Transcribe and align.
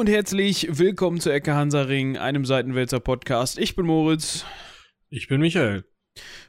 und 0.00 0.08
herzlich 0.08 0.66
willkommen 0.78 1.20
zu 1.20 1.30
Ecke 1.30 1.54
Hansaring, 1.54 2.16
einem 2.16 2.46
Seitenwälzer 2.46 3.00
Podcast. 3.00 3.58
Ich 3.58 3.76
bin 3.76 3.84
Moritz. 3.84 4.46
Ich 5.10 5.28
bin 5.28 5.42
Michael. 5.42 5.84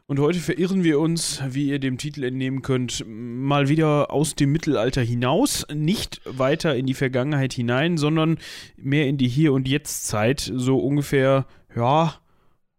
Und 0.07 0.20
heute 0.20 0.39
verirren 0.39 0.86
wir 0.86 1.02
uns, 1.02 1.43
wie 1.50 1.68
ihr 1.68 1.79
dem 1.79 1.98
Titel 1.98 2.24
entnehmen 2.24 2.61
könnt, 2.61 3.04
mal 3.06 3.68
wieder 3.68 4.10
aus 4.10 4.36
dem 4.36 4.54
Mittelalter 4.54 5.02
hinaus, 5.02 5.66
nicht 5.70 6.21
weiter 6.24 6.78
in 6.78 6.86
die 6.86 6.93
Vergangenheit 6.93 7.52
hinein, 7.52 7.98
sondern 7.98 8.38
mehr 8.78 9.07
in 9.10 9.18
die 9.18 9.28
Hier- 9.28 9.52
und 9.52 9.68
Jetzt-Zeit, 9.68 10.50
so 10.56 10.79
ungefähr, 10.79 11.46
ja, 11.75 12.21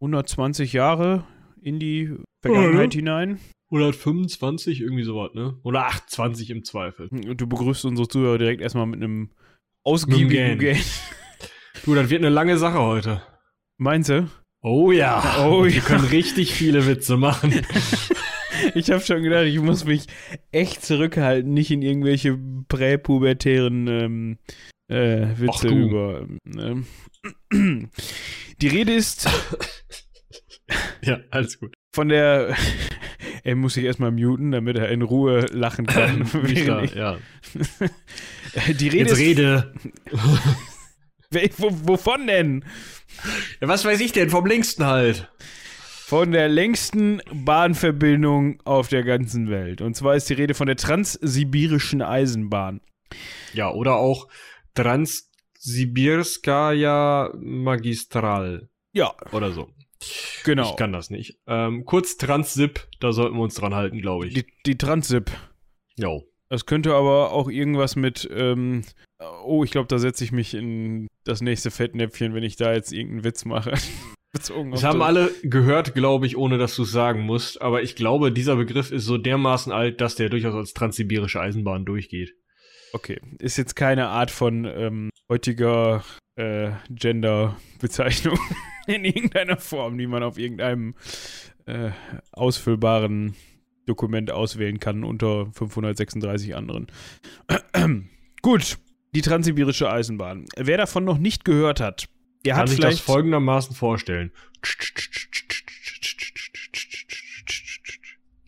120 0.00 0.72
Jahre 0.72 1.26
in 1.60 1.80
die 1.80 2.16
Vergangenheit 2.40 2.94
Mhm. 2.94 2.98
hinein. 2.98 3.40
125, 3.70 4.80
irgendwie 4.80 5.04
sowas, 5.04 5.34
ne? 5.34 5.58
Oder 5.64 5.84
28 5.86 6.48
im 6.48 6.64
Zweifel. 6.64 7.08
Und 7.08 7.38
du 7.38 7.46
begrüßt 7.46 7.84
unsere 7.84 8.08
Zuhörer 8.08 8.38
direkt 8.38 8.62
erstmal 8.62 8.86
mit 8.86 9.02
einem 9.02 9.32
einem 9.84 10.58
Game. 10.58 10.76
Du, 11.84 11.94
das 11.94 12.10
wird 12.10 12.20
eine 12.22 12.28
lange 12.28 12.58
Sache 12.58 12.78
heute. 12.78 13.22
Meinst 13.78 14.10
du? 14.10 14.28
Oh 14.62 14.92
ja. 14.92 15.44
Oh 15.44 15.64
Wir 15.64 15.72
ja. 15.72 15.80
können 15.80 16.04
richtig 16.04 16.54
viele 16.54 16.86
Witze 16.86 17.16
machen. 17.16 17.52
Ich 18.74 18.90
habe 18.90 19.02
schon 19.02 19.22
gedacht, 19.24 19.46
ich 19.46 19.58
muss 19.58 19.84
mich 19.84 20.06
echt 20.52 20.84
zurückhalten, 20.84 21.52
nicht 21.52 21.72
in 21.72 21.82
irgendwelche 21.82 22.38
präpubertären 22.68 23.88
ähm, 23.88 24.38
äh, 24.88 25.28
Witze 25.36 25.50
Ach 25.52 25.60
du. 25.62 25.68
über. 25.68 26.28
Ähm, 26.56 26.86
die 28.60 28.68
Rede 28.68 28.94
ist 28.94 29.28
ja, 31.02 31.18
alles 31.30 31.58
gut. 31.58 31.74
von 31.92 32.08
der. 32.08 32.54
Er 33.44 33.56
muss 33.56 33.74
sich 33.74 33.82
erstmal 33.84 34.12
muten, 34.12 34.52
damit 34.52 34.76
er 34.76 34.88
in 34.90 35.02
Ruhe 35.02 35.40
lachen 35.50 35.86
kann. 35.86 36.28
Ich- 36.46 36.64
ja. 36.94 37.18
die 38.78 38.88
Rede 38.88 39.10
Jetzt 39.10 39.18
rede. 39.18 39.74
Wovon 41.58 42.26
denn? 42.26 42.64
Ja, 43.60 43.68
was 43.68 43.84
weiß 43.84 44.00
ich 44.00 44.12
denn? 44.12 44.30
Vom 44.30 44.46
längsten 44.46 44.86
halt. 44.86 45.30
Von 46.06 46.32
der 46.32 46.48
längsten 46.48 47.20
Bahnverbindung 47.32 48.60
auf 48.64 48.88
der 48.88 49.02
ganzen 49.02 49.48
Welt. 49.48 49.80
Und 49.80 49.96
zwar 49.96 50.14
ist 50.14 50.28
die 50.28 50.34
Rede 50.34 50.52
von 50.54 50.66
der 50.66 50.76
transsibirischen 50.76 52.02
Eisenbahn. 52.02 52.80
Ja, 53.54 53.70
oder 53.70 53.96
auch 53.96 54.28
Transsibirskaya 54.74 57.30
Magistral 57.40 58.68
Ja, 58.92 59.14
oder 59.32 59.52
so. 59.52 59.70
Genau. 60.44 60.70
Ich 60.70 60.76
kann 60.76 60.92
das 60.92 61.10
nicht. 61.10 61.38
Ähm, 61.46 61.84
kurz 61.84 62.16
Transsib, 62.16 62.86
da 63.00 63.12
sollten 63.12 63.36
wir 63.36 63.42
uns 63.42 63.54
dran 63.54 63.74
halten, 63.74 64.00
glaube 64.00 64.26
ich. 64.26 64.34
Die, 64.34 64.46
die 64.66 64.76
Transsib. 64.78 65.30
Jo. 65.96 66.24
Das 66.48 66.66
könnte 66.66 66.94
aber 66.94 67.32
auch 67.32 67.48
irgendwas 67.48 67.96
mit, 67.96 68.28
ähm, 68.32 68.82
oh, 69.44 69.64
ich 69.64 69.70
glaube, 69.70 69.88
da 69.88 69.98
setze 69.98 70.22
ich 70.24 70.32
mich 70.32 70.52
in 70.54 71.06
das 71.24 71.40
nächste 71.40 71.70
Fettnäpfchen, 71.70 72.34
wenn 72.34 72.42
ich 72.42 72.56
da 72.56 72.72
jetzt 72.74 72.92
irgendeinen 72.92 73.24
Witz 73.24 73.44
mache. 73.44 73.72
Bezogen 74.32 74.70
Das 74.70 74.82
haben 74.82 74.98
das- 74.98 75.08
alle 75.08 75.30
gehört, 75.42 75.94
glaube 75.94 76.26
ich, 76.26 76.36
ohne 76.38 76.56
dass 76.56 76.74
du 76.76 76.82
es 76.84 76.90
sagen 76.92 77.20
musst. 77.22 77.60
Aber 77.60 77.82
ich 77.82 77.96
glaube, 77.96 78.32
dieser 78.32 78.56
Begriff 78.56 78.90
ist 78.90 79.04
so 79.04 79.18
dermaßen 79.18 79.72
alt, 79.72 80.00
dass 80.00 80.14
der 80.14 80.30
durchaus 80.30 80.54
als 80.54 80.72
transsibirische 80.72 81.40
Eisenbahn 81.40 81.84
durchgeht. 81.84 82.34
Okay, 82.92 83.20
ist 83.38 83.56
jetzt 83.56 83.74
keine 83.74 84.08
Art 84.08 84.30
von 84.30 84.64
ähm, 84.64 85.10
heutiger 85.28 86.04
äh, 86.36 86.72
Gender-Bezeichnung 86.90 88.38
in 88.86 89.04
irgendeiner 89.04 89.56
Form, 89.56 89.96
die 89.96 90.06
man 90.06 90.22
auf 90.22 90.38
irgendeinem 90.38 90.94
äh, 91.66 91.90
ausfüllbaren 92.32 93.34
Dokument 93.86 94.30
auswählen 94.30 94.78
kann 94.78 95.04
unter 95.04 95.46
536 95.52 96.54
anderen. 96.54 96.86
Gut, 98.42 98.78
die 99.14 99.22
transsibirische 99.22 99.90
Eisenbahn. 99.90 100.46
Wer 100.56 100.76
davon 100.76 101.04
noch 101.04 101.18
nicht 101.18 101.44
gehört 101.44 101.80
hat, 101.80 102.08
der 102.44 102.54
Kann 102.54 102.62
hat 102.62 102.68
sich 102.68 102.80
das 102.80 102.94
vielleicht 102.94 103.04
folgendermaßen 103.04 103.74
vorstellen. 103.74 104.32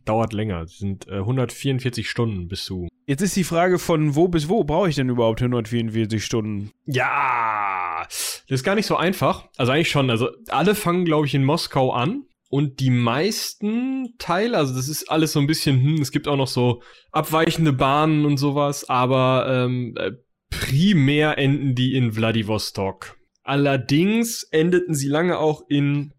Dauert 0.04 0.32
länger. 0.32 0.62
Es 0.62 0.78
sind 0.78 1.09
äh, 1.09 1.16
144 1.16 2.09
Stunden 2.09 2.48
bis 2.48 2.65
zu. 2.65 2.88
Jetzt 3.06 3.22
ist 3.22 3.37
die 3.37 3.44
Frage 3.44 3.78
von 3.78 4.15
wo 4.15 4.28
bis 4.28 4.48
wo 4.48 4.65
brauche 4.65 4.88
ich 4.88 4.97
denn 4.97 5.09
überhaupt 5.09 5.41
144 5.41 6.25
Stunden? 6.25 6.70
Ja, 6.87 8.03
das 8.06 8.44
ist 8.48 8.65
gar 8.65 8.75
nicht 8.75 8.87
so 8.87 8.97
einfach. 8.97 9.48
Also 9.56 9.72
eigentlich 9.72 9.91
schon. 9.91 10.10
Also 10.10 10.31
alle 10.48 10.75
fangen, 10.75 11.04
glaube 11.04 11.26
ich, 11.26 11.34
in 11.34 11.44
Moskau 11.44 11.92
an. 11.92 12.25
Und 12.50 12.78
die 12.78 12.91
meisten 12.91 14.15
Teile, 14.19 14.59
also 14.59 14.75
das 14.75 14.88
ist 14.88 15.10
alles 15.10 15.32
so 15.32 15.41
ein 15.41 15.48
bisschen, 15.48 15.82
hm, 15.82 16.00
es 16.00 16.12
gibt 16.12 16.28
auch 16.28 16.36
noch 16.36 16.47
so 16.47 16.82
abweichende 17.10 17.72
Bahnen 17.72 18.25
und 18.25 18.36
sowas, 18.36 18.88
aber 18.88 19.47
ähm, 19.48 19.97
äh, 19.98 20.12
primär 20.50 21.36
enden 21.36 21.75
die 21.75 21.97
in 21.97 22.15
Wladiwostok. 22.15 23.16
Allerdings 23.42 24.44
endeten 24.44 24.94
sie 24.94 25.09
lange 25.09 25.38
auch 25.38 25.62
in 25.69 26.15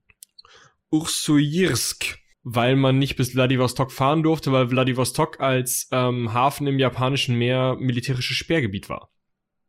Ursuyirsk, 0.92 2.18
weil 2.46 2.76
man 2.76 3.00
nicht 3.00 3.18
bis 3.18 3.36
Wladiwostok 3.36 3.92
fahren 3.92 4.24
durfte, 4.24 4.52
weil 4.52 4.70
Wladiwostok 4.70 5.42
als 5.42 5.90
ähm, 5.92 6.32
Hafen 6.32 6.68
im 6.68 6.80
japanischen 6.80 7.38
Meer 7.38 7.76
militärisches 7.80 8.38
Sperrgebiet 8.38 8.88
war. 8.88 9.10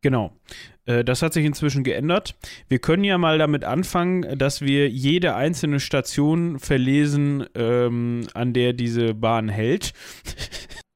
Genau. 0.01 0.39
Äh, 0.85 1.03
Das 1.03 1.23
hat 1.23 1.33
sich 1.33 1.43
inzwischen 1.43 1.83
geändert. 1.83 2.37
Wir 2.69 2.77
können 2.77 3.03
ja 3.03 3.17
mal 3.17 3.39
damit 3.39 3.63
anfangen, 3.63 4.37
dass 4.37 4.61
wir 4.61 4.89
jede 4.89 5.35
einzelne 5.35 5.79
Station 5.79 6.59
verlesen, 6.59 7.47
ähm, 7.55 8.27
an 8.35 8.53
der 8.53 8.73
diese 8.73 9.13
Bahn 9.13 9.49
hält. 9.49 9.93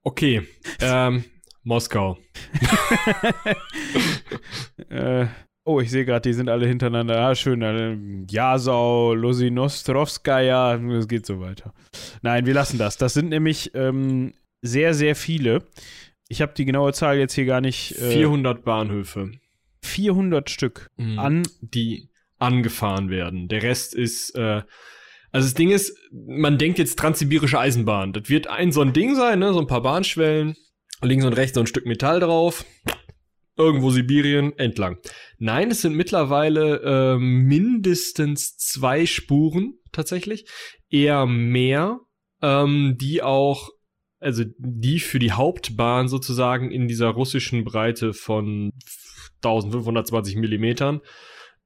Okay, 0.04 0.42
ähm, 0.82 1.26
Moskau. 1.62 2.18
äh, 4.90 5.28
oh, 5.64 5.80
ich 5.80 5.92
sehe 5.92 6.06
gerade, 6.06 6.30
die 6.30 6.34
sind 6.34 6.50
alle 6.50 6.68
hintereinander. 6.68 7.20
Ah, 7.20 7.36
schön. 7.36 7.62
Äh, 7.62 7.98
Jasau, 8.30 9.14
Losinostrovskaya, 9.14 10.76
es 10.76 11.08
geht 11.08 11.26
so 11.26 11.40
weiter. 11.40 11.74
Nein, 12.22 12.46
wir 12.46 12.54
lassen 12.54 12.78
das. 12.78 12.98
Das 12.98 13.14
sind 13.14 13.30
nämlich 13.30 13.72
ähm, 13.76 14.34
sehr, 14.62 14.94
sehr 14.94 15.16
viele. 15.16 15.64
Ich 16.28 16.42
habe 16.42 16.54
die 16.56 16.66
genaue 16.66 16.94
Zahl 16.94 17.18
jetzt 17.18 17.34
hier 17.34 17.46
gar 17.46 17.62
nicht. 17.62 17.92
Äh, 18.00 18.12
400 18.12 18.64
Bahnhöfe, 18.64 19.32
400 19.82 20.50
Stück 20.50 20.90
an. 20.98 21.44
die 21.62 22.10
angefahren 22.40 23.10
werden. 23.10 23.48
Der 23.48 23.64
Rest 23.64 23.94
ist, 23.94 24.36
äh, 24.36 24.64
also 25.32 25.48
das 25.48 25.54
Ding 25.54 25.70
ist, 25.70 25.96
man 26.12 26.58
denkt 26.58 26.80
jetzt 26.80 26.98
transsibirische 26.98 27.60
Eisenbahn. 27.60 28.14
Das 28.14 28.30
wird 28.30 28.48
ein 28.48 28.72
so 28.72 28.82
ein 28.82 28.94
Ding 28.94 29.16
sein, 29.16 29.40
ne? 29.40 29.54
so 29.54 29.60
ein 29.60 29.68
paar 29.68 29.82
Bahnschwellen, 29.82 30.56
links 31.02 31.26
und 31.26 31.34
rechts 31.34 31.56
so 31.56 31.62
ein 31.62 31.68
Stück 31.68 31.86
Metall 31.86 32.20
drauf. 32.20 32.66
Irgendwo 33.58 33.92
Sibirien 33.92 34.58
entlang. 34.58 34.98
Nein, 35.38 35.72
es 35.72 35.82
sind 35.82 35.96
mittlerweile 35.96 37.16
äh, 37.16 37.18
mindestens 37.20 38.58
zwei 38.58 39.06
Spuren 39.06 39.74
tatsächlich, 39.92 40.46
eher 40.90 41.26
mehr, 41.26 42.00
ähm, 42.42 42.96
die 43.00 43.22
auch, 43.22 43.70
also 44.20 44.44
die 44.58 45.00
für 45.00 45.20
die 45.20 45.34
Hauptbahn 45.34 46.08
sozusagen 46.08 46.72
in 46.72 46.88
dieser 46.88 47.10
russischen 47.10 47.64
Breite 47.64 48.14
von 48.14 48.72
1520 49.44 50.38
Millimetern 50.38 51.02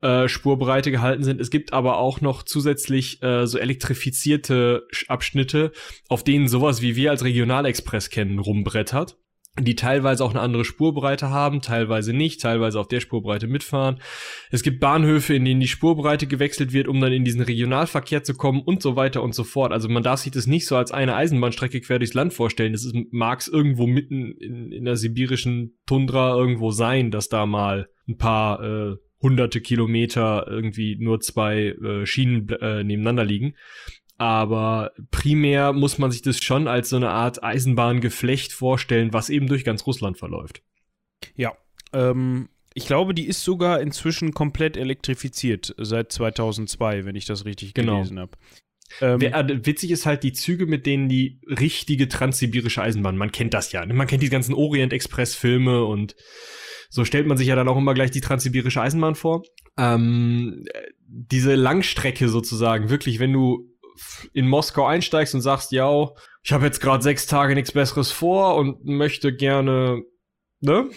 äh, 0.01 0.27
Spurbreite 0.27 0.91
gehalten 0.91 1.23
sind. 1.23 1.39
Es 1.39 1.49
gibt 1.49 1.71
aber 1.73 1.97
auch 1.97 2.19
noch 2.21 2.43
zusätzlich 2.43 3.21
äh, 3.21 3.45
so 3.45 3.57
elektrifizierte 3.57 4.83
Sch- 4.93 5.07
Abschnitte, 5.07 5.71
auf 6.09 6.23
denen 6.23 6.47
sowas 6.47 6.81
wie 6.81 6.95
wir 6.95 7.11
als 7.11 7.23
Regionalexpress 7.23 8.09
kennen, 8.09 8.39
rumbrettert 8.39 9.17
die 9.59 9.75
teilweise 9.75 10.23
auch 10.23 10.31
eine 10.31 10.41
andere 10.41 10.65
Spurbreite 10.65 11.29
haben, 11.29 11.61
teilweise 11.61 12.13
nicht, 12.13 12.41
teilweise 12.41 12.79
auf 12.79 12.89
der 12.89 12.99
Spurbreite 12.99 13.47
mitfahren. 13.47 14.01
Es 14.51 14.63
gibt 14.63 14.81
Bahnhöfe, 14.81 15.33
in 15.33 15.45
denen 15.45 15.61
die 15.61 15.67
Spurbreite 15.67 16.27
gewechselt 16.27 16.73
wird, 16.73 16.87
um 16.87 16.99
dann 16.99 17.13
in 17.13 17.23
diesen 17.23 17.41
Regionalverkehr 17.41 18.23
zu 18.23 18.33
kommen 18.35 18.61
und 18.61 18.81
so 18.81 18.95
weiter 18.97 19.23
und 19.23 19.33
so 19.33 19.45
fort. 19.45 19.71
Also 19.71 19.87
man 19.87 20.03
darf 20.03 20.19
sich 20.19 20.33
das 20.33 20.45
nicht 20.45 20.67
so 20.67 20.75
als 20.75 20.91
eine 20.91 21.15
Eisenbahnstrecke 21.15 21.79
quer 21.79 21.99
durchs 21.99 22.13
Land 22.13 22.33
vorstellen. 22.33 22.73
Das 22.73 22.83
ist, 22.83 22.95
mag's 23.11 23.47
irgendwo 23.47 23.87
mitten 23.87 24.33
in, 24.33 24.71
in 24.71 24.85
der 24.85 24.97
sibirischen 24.97 25.77
Tundra 25.85 26.35
irgendwo 26.35 26.71
sein, 26.71 27.09
dass 27.11 27.29
da 27.29 27.45
mal 27.45 27.87
ein 28.09 28.17
paar 28.17 28.61
äh, 28.61 28.95
hunderte 29.21 29.61
Kilometer 29.61 30.45
irgendwie 30.49 30.97
nur 30.99 31.21
zwei 31.21 31.69
äh, 31.69 32.05
Schienen 32.05 32.49
äh, 32.49 32.83
nebeneinander 32.83 33.23
liegen. 33.23 33.55
Aber 34.17 34.91
primär 35.11 35.73
muss 35.73 35.97
man 35.97 36.11
sich 36.11 36.21
das 36.21 36.41
schon 36.41 36.67
als 36.67 36.89
so 36.89 36.95
eine 36.95 37.09
Art 37.09 37.43
Eisenbahngeflecht 37.43 38.53
vorstellen, 38.53 39.11
was 39.13 39.29
eben 39.29 39.47
durch 39.47 39.65
ganz 39.65 39.85
Russland 39.85 40.17
verläuft. 40.17 40.61
Ja. 41.35 41.53
Ähm, 41.91 42.49
ich 42.73 42.85
glaube, 42.87 43.13
die 43.13 43.25
ist 43.27 43.43
sogar 43.43 43.81
inzwischen 43.81 44.33
komplett 44.33 44.77
elektrifiziert 44.77 45.73
seit 45.77 46.11
2002, 46.11 47.05
wenn 47.05 47.15
ich 47.15 47.25
das 47.25 47.45
richtig 47.45 47.73
Genau. 47.73 47.97
gelesen 47.97 48.19
habe. 48.19 48.31
Ähm, 49.01 49.21
äh, 49.21 49.65
Witzig 49.65 49.91
ist 49.91 50.05
halt 50.05 50.23
die 50.23 50.33
Züge, 50.33 50.65
mit 50.65 50.85
denen 50.85 51.09
die 51.09 51.39
richtige 51.47 52.07
transsibirische 52.07 52.81
Eisenbahn, 52.81 53.17
man 53.17 53.31
kennt 53.31 53.53
das 53.53 53.71
ja, 53.71 53.85
ne? 53.85 53.93
man 53.93 54.07
kennt 54.07 54.23
die 54.23 54.29
ganzen 54.29 54.53
Orient-Express-Filme 54.53 55.83
und 55.83 56.15
so 56.89 57.03
stellt 57.03 57.27
man 57.27 57.37
sich 57.37 57.47
ja 57.47 57.55
dann 57.55 57.67
auch 57.67 57.77
immer 57.77 57.93
gleich 57.93 58.11
die 58.11 58.21
transsibirische 58.21 58.81
Eisenbahn 58.81 59.15
vor. 59.15 59.43
Ähm, 59.77 60.65
äh, 60.73 60.81
diese 61.07 61.55
Langstrecke 61.55 62.29
sozusagen, 62.29 62.89
wirklich, 62.89 63.19
wenn 63.19 63.33
du 63.33 63.71
in 64.33 64.47
Moskau 64.47 64.85
einsteigst 64.85 65.35
und 65.35 65.41
sagst, 65.41 65.71
ja, 65.71 66.09
ich 66.43 66.51
habe 66.51 66.65
jetzt 66.65 66.79
gerade 66.79 67.03
sechs 67.03 67.27
Tage 67.27 67.55
nichts 67.55 67.71
Besseres 67.71 68.11
vor 68.11 68.55
und 68.55 68.85
möchte 68.85 69.35
gerne, 69.35 70.03
ne? 70.59 70.89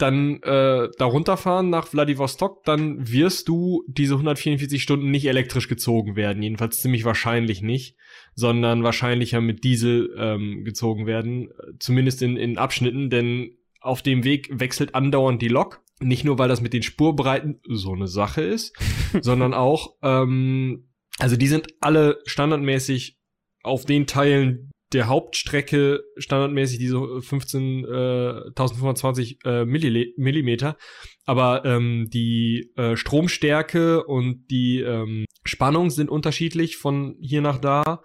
dann 0.00 0.42
äh, 0.42 0.88
da 0.98 1.04
runterfahren 1.04 1.70
nach 1.70 1.86
Vladivostok, 1.86 2.64
dann 2.64 3.10
wirst 3.10 3.48
du 3.48 3.84
diese 3.86 4.14
144 4.14 4.82
Stunden 4.82 5.10
nicht 5.10 5.26
elektrisch 5.26 5.68
gezogen 5.68 6.16
werden. 6.16 6.42
Jedenfalls 6.42 6.80
ziemlich 6.80 7.04
wahrscheinlich 7.04 7.62
nicht, 7.62 7.96
sondern 8.34 8.82
wahrscheinlicher 8.82 9.40
mit 9.40 9.64
Diesel 9.64 10.14
ähm, 10.16 10.64
gezogen 10.64 11.06
werden. 11.06 11.50
Zumindest 11.78 12.22
in, 12.22 12.36
in 12.36 12.58
Abschnitten, 12.58 13.10
denn 13.10 13.56
auf 13.80 14.02
dem 14.02 14.24
Weg 14.24 14.48
wechselt 14.52 14.94
andauernd 14.94 15.40
die 15.42 15.48
Lok. 15.48 15.82
Nicht 16.00 16.24
nur, 16.24 16.38
weil 16.38 16.48
das 16.48 16.62
mit 16.62 16.72
den 16.72 16.82
Spurbreiten 16.82 17.60
so 17.68 17.92
eine 17.92 18.08
Sache 18.08 18.42
ist, 18.42 18.74
sondern 19.20 19.54
auch, 19.54 19.96
ähm, 20.02 20.89
also 21.20 21.36
die 21.36 21.46
sind 21.46 21.68
alle 21.80 22.18
standardmäßig 22.26 23.16
auf 23.62 23.84
den 23.84 24.06
Teilen 24.06 24.70
der 24.92 25.06
Hauptstrecke 25.06 26.02
standardmäßig 26.16 26.78
diese 26.78 27.20
15, 27.20 27.84
äh, 27.84 28.46
1025 28.48 29.38
äh, 29.44 29.64
Millimeter, 29.64 30.76
aber 31.24 31.64
ähm, 31.64 32.08
die 32.12 32.72
äh, 32.76 32.96
Stromstärke 32.96 34.04
und 34.04 34.46
die 34.50 34.80
ähm, 34.80 35.26
Spannung 35.44 35.90
sind 35.90 36.10
unterschiedlich 36.10 36.76
von 36.76 37.16
hier 37.20 37.40
nach 37.40 37.58
da 37.58 38.02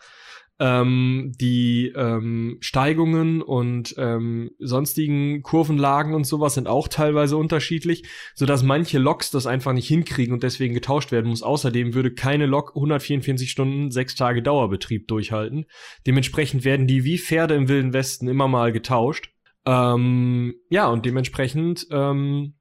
ähm, 0.59 1.33
die 1.39 1.91
ähm, 1.95 2.57
Steigungen 2.61 3.41
und 3.41 3.95
ähm, 3.97 4.51
sonstigen 4.59 5.43
Kurvenlagen 5.43 6.13
und 6.13 6.25
sowas 6.25 6.53
sind 6.53 6.67
auch 6.67 6.87
teilweise 6.87 7.37
unterschiedlich, 7.37 8.07
so 8.35 8.45
dass 8.45 8.63
manche 8.63 8.97
Loks 8.97 9.31
das 9.31 9.47
einfach 9.47 9.73
nicht 9.73 9.87
hinkriegen 9.87 10.33
und 10.33 10.43
deswegen 10.43 10.73
getauscht 10.73 11.11
werden 11.11 11.27
muss. 11.27 11.43
Außerdem 11.43 11.93
würde 11.93 12.13
keine 12.13 12.45
Lok 12.45 12.71
144 12.75 13.51
Stunden, 13.51 13.91
sechs 13.91 14.15
Tage 14.15 14.41
Dauerbetrieb 14.41 15.07
durchhalten. 15.07 15.65
Dementsprechend 16.07 16.63
werden 16.63 16.87
die 16.87 17.03
wie 17.03 17.17
Pferde 17.17 17.55
im 17.55 17.67
Wilden 17.67 17.93
Westen 17.93 18.27
immer 18.27 18.47
mal 18.47 18.71
getauscht. 18.71 19.31
Ähm, 19.65 20.55
ja, 20.69 20.87
und 20.87 21.05
dementsprechend 21.05 21.87
ähm, 21.91 22.53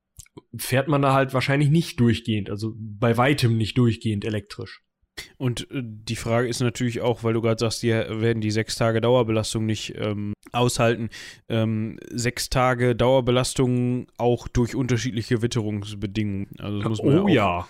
fährt 0.57 0.89
man 0.89 1.03
da 1.03 1.13
halt 1.13 1.35
wahrscheinlich 1.35 1.71
nicht 1.71 2.01
durchgehend, 2.01 2.51
also 2.51 2.75
bei 2.77 3.17
weitem 3.17 3.57
nicht 3.57 3.79
durchgehend 3.79 4.25
elektrisch. 4.25 4.84
Und 5.37 5.71
äh, 5.71 5.83
die 5.83 6.17
Frage 6.17 6.49
ist 6.49 6.61
natürlich 6.61 7.01
auch, 7.01 7.25
weil 7.25 7.35
du 7.35 7.41
gerade 7.41 7.61
sagst, 7.61 7.83
die 7.83 7.91
werden 7.91 8.41
die 8.41 8.51
sechs 8.51 8.77
Tage 8.77 9.01
Dauerbelastung 9.01 9.67
nicht 9.67 9.95
ähm, 9.97 10.35
aushalten. 10.53 11.11
Ähm, 11.49 11.99
sechs 12.11 12.51
Tage 12.51 12.95
Dauerbelastung 12.95 14.07
auch 14.19 14.49
durch 14.49 14.75
unterschiedliche 14.75 15.43
Witterungsbedingungen. 15.43 16.49
Also 16.59 16.79
das 16.79 16.89
muss 16.89 17.03
man 17.03 17.19
oh 17.21 17.29
ja. 17.29 17.67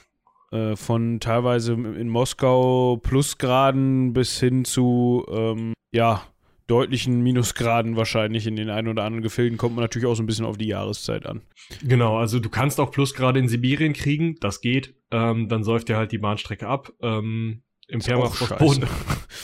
ja. 0.53 0.73
Äh, 0.73 0.77
von 0.77 1.21
teilweise 1.21 1.73
in 1.73 2.09
Moskau 2.09 2.97
Plusgraden 2.99 4.13
bis 4.13 4.39
hin 4.39 4.65
zu 4.65 5.25
ähm, 5.31 5.75
ja 5.93 6.23
deutlichen 6.67 7.23
Minusgraden 7.23 7.97
wahrscheinlich 7.97 8.47
in 8.47 8.57
den 8.57 8.71
ein 8.71 8.89
oder 8.89 9.05
anderen 9.05 9.23
Gefilden 9.23 9.59
kommt 9.59 9.77
man 9.77 9.85
natürlich 9.85 10.07
auch 10.07 10.15
so 10.15 10.23
ein 10.23 10.27
bisschen 10.27 10.47
auf 10.47 10.57
die 10.57 10.67
Jahreszeit 10.67 11.27
an. 11.27 11.43
Genau, 11.83 12.17
also 12.17 12.41
du 12.41 12.49
kannst 12.49 12.81
auch 12.81 12.91
Plusgrade 12.91 13.39
in 13.39 13.49
Sibirien 13.49 13.93
kriegen, 13.93 14.37
das 14.41 14.61
geht. 14.61 14.95
Ähm, 15.11 15.49
dann 15.49 15.63
säuft 15.63 15.89
dir 15.89 15.97
halt 15.97 16.13
die 16.13 16.19
Bahnstrecke 16.19 16.67
ab 16.67 16.91
ähm, 17.03 17.63
im 17.89 18.01
Permafrostboden. 18.01 18.89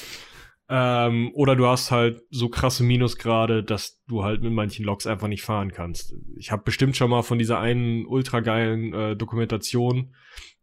ähm, 0.70 1.30
oder 1.34 1.56
du 1.56 1.66
hast 1.66 1.90
halt 1.90 2.22
so 2.30 2.48
krasse 2.48 2.84
Minusgrade, 2.84 3.62
dass 3.62 4.02
du 4.08 4.24
halt 4.24 4.42
mit 4.42 4.52
manchen 4.52 4.86
Loks 4.86 5.06
einfach 5.06 5.28
nicht 5.28 5.42
fahren 5.42 5.72
kannst. 5.72 6.14
Ich 6.36 6.50
habe 6.50 6.62
bestimmt 6.62 6.96
schon 6.96 7.10
mal 7.10 7.22
von 7.22 7.38
dieser 7.38 7.58
einen 7.58 8.06
ultra 8.06 8.40
geilen 8.40 8.94
äh, 8.94 9.16
Dokumentation 9.16 10.14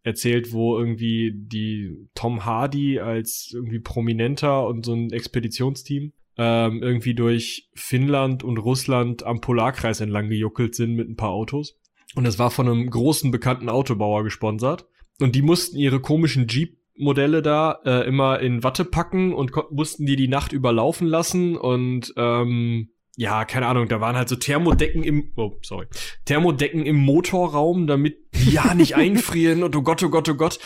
erzählt, 0.01 0.53
wo 0.53 0.77
irgendwie 0.79 1.33
die 1.35 2.09
Tom 2.15 2.45
Hardy 2.45 2.99
als 2.99 3.51
irgendwie 3.53 3.79
Prominenter 3.79 4.65
und 4.65 4.85
so 4.85 4.93
ein 4.93 5.11
Expeditionsteam 5.11 6.13
ähm, 6.37 6.81
irgendwie 6.83 7.15
durch 7.15 7.69
Finnland 7.73 8.43
und 8.43 8.57
Russland 8.57 9.23
am 9.23 9.41
Polarkreis 9.41 10.01
entlang 10.01 10.29
gejuckelt 10.29 10.75
sind 10.75 10.93
mit 10.95 11.09
ein 11.09 11.15
paar 11.15 11.31
Autos. 11.31 11.79
Und 12.15 12.23
das 12.23 12.39
war 12.39 12.51
von 12.51 12.67
einem 12.67 12.89
großen 12.89 13.31
bekannten 13.31 13.69
Autobauer 13.69 14.23
gesponsert. 14.23 14.85
Und 15.19 15.35
die 15.35 15.41
mussten 15.41 15.77
ihre 15.77 15.99
komischen 15.99 16.47
Jeep-Modelle 16.47 17.41
da 17.41 17.79
äh, 17.85 18.07
immer 18.07 18.39
in 18.39 18.63
Watte 18.63 18.85
packen 18.85 19.33
und 19.33 19.51
mussten 19.71 20.05
die 20.05 20.15
die 20.15 20.27
Nacht 20.27 20.53
überlaufen 20.53 21.07
lassen. 21.07 21.57
Und 21.57 22.13
ähm, 22.17 22.89
ja, 23.15 23.45
keine 23.45 23.65
Ahnung, 23.65 23.87
da 23.87 23.99
waren 23.99 24.15
halt 24.15 24.29
so 24.29 24.35
Thermodecken 24.35 25.03
im, 25.03 25.31
oh, 25.35 25.57
sorry, 25.63 25.87
Thermodecken 26.25 26.85
im 26.85 26.97
Motorraum, 26.97 27.87
damit 27.87 28.15
die 28.35 28.51
ja 28.51 28.75
nicht 28.75 28.95
einfrieren 28.95 29.63
und 29.63 29.75
oh 29.75 29.81
Gott, 29.81 30.03
oh 30.03 30.09
Gott, 30.09 30.29
oh 30.29 30.35
Gott. 30.35 30.59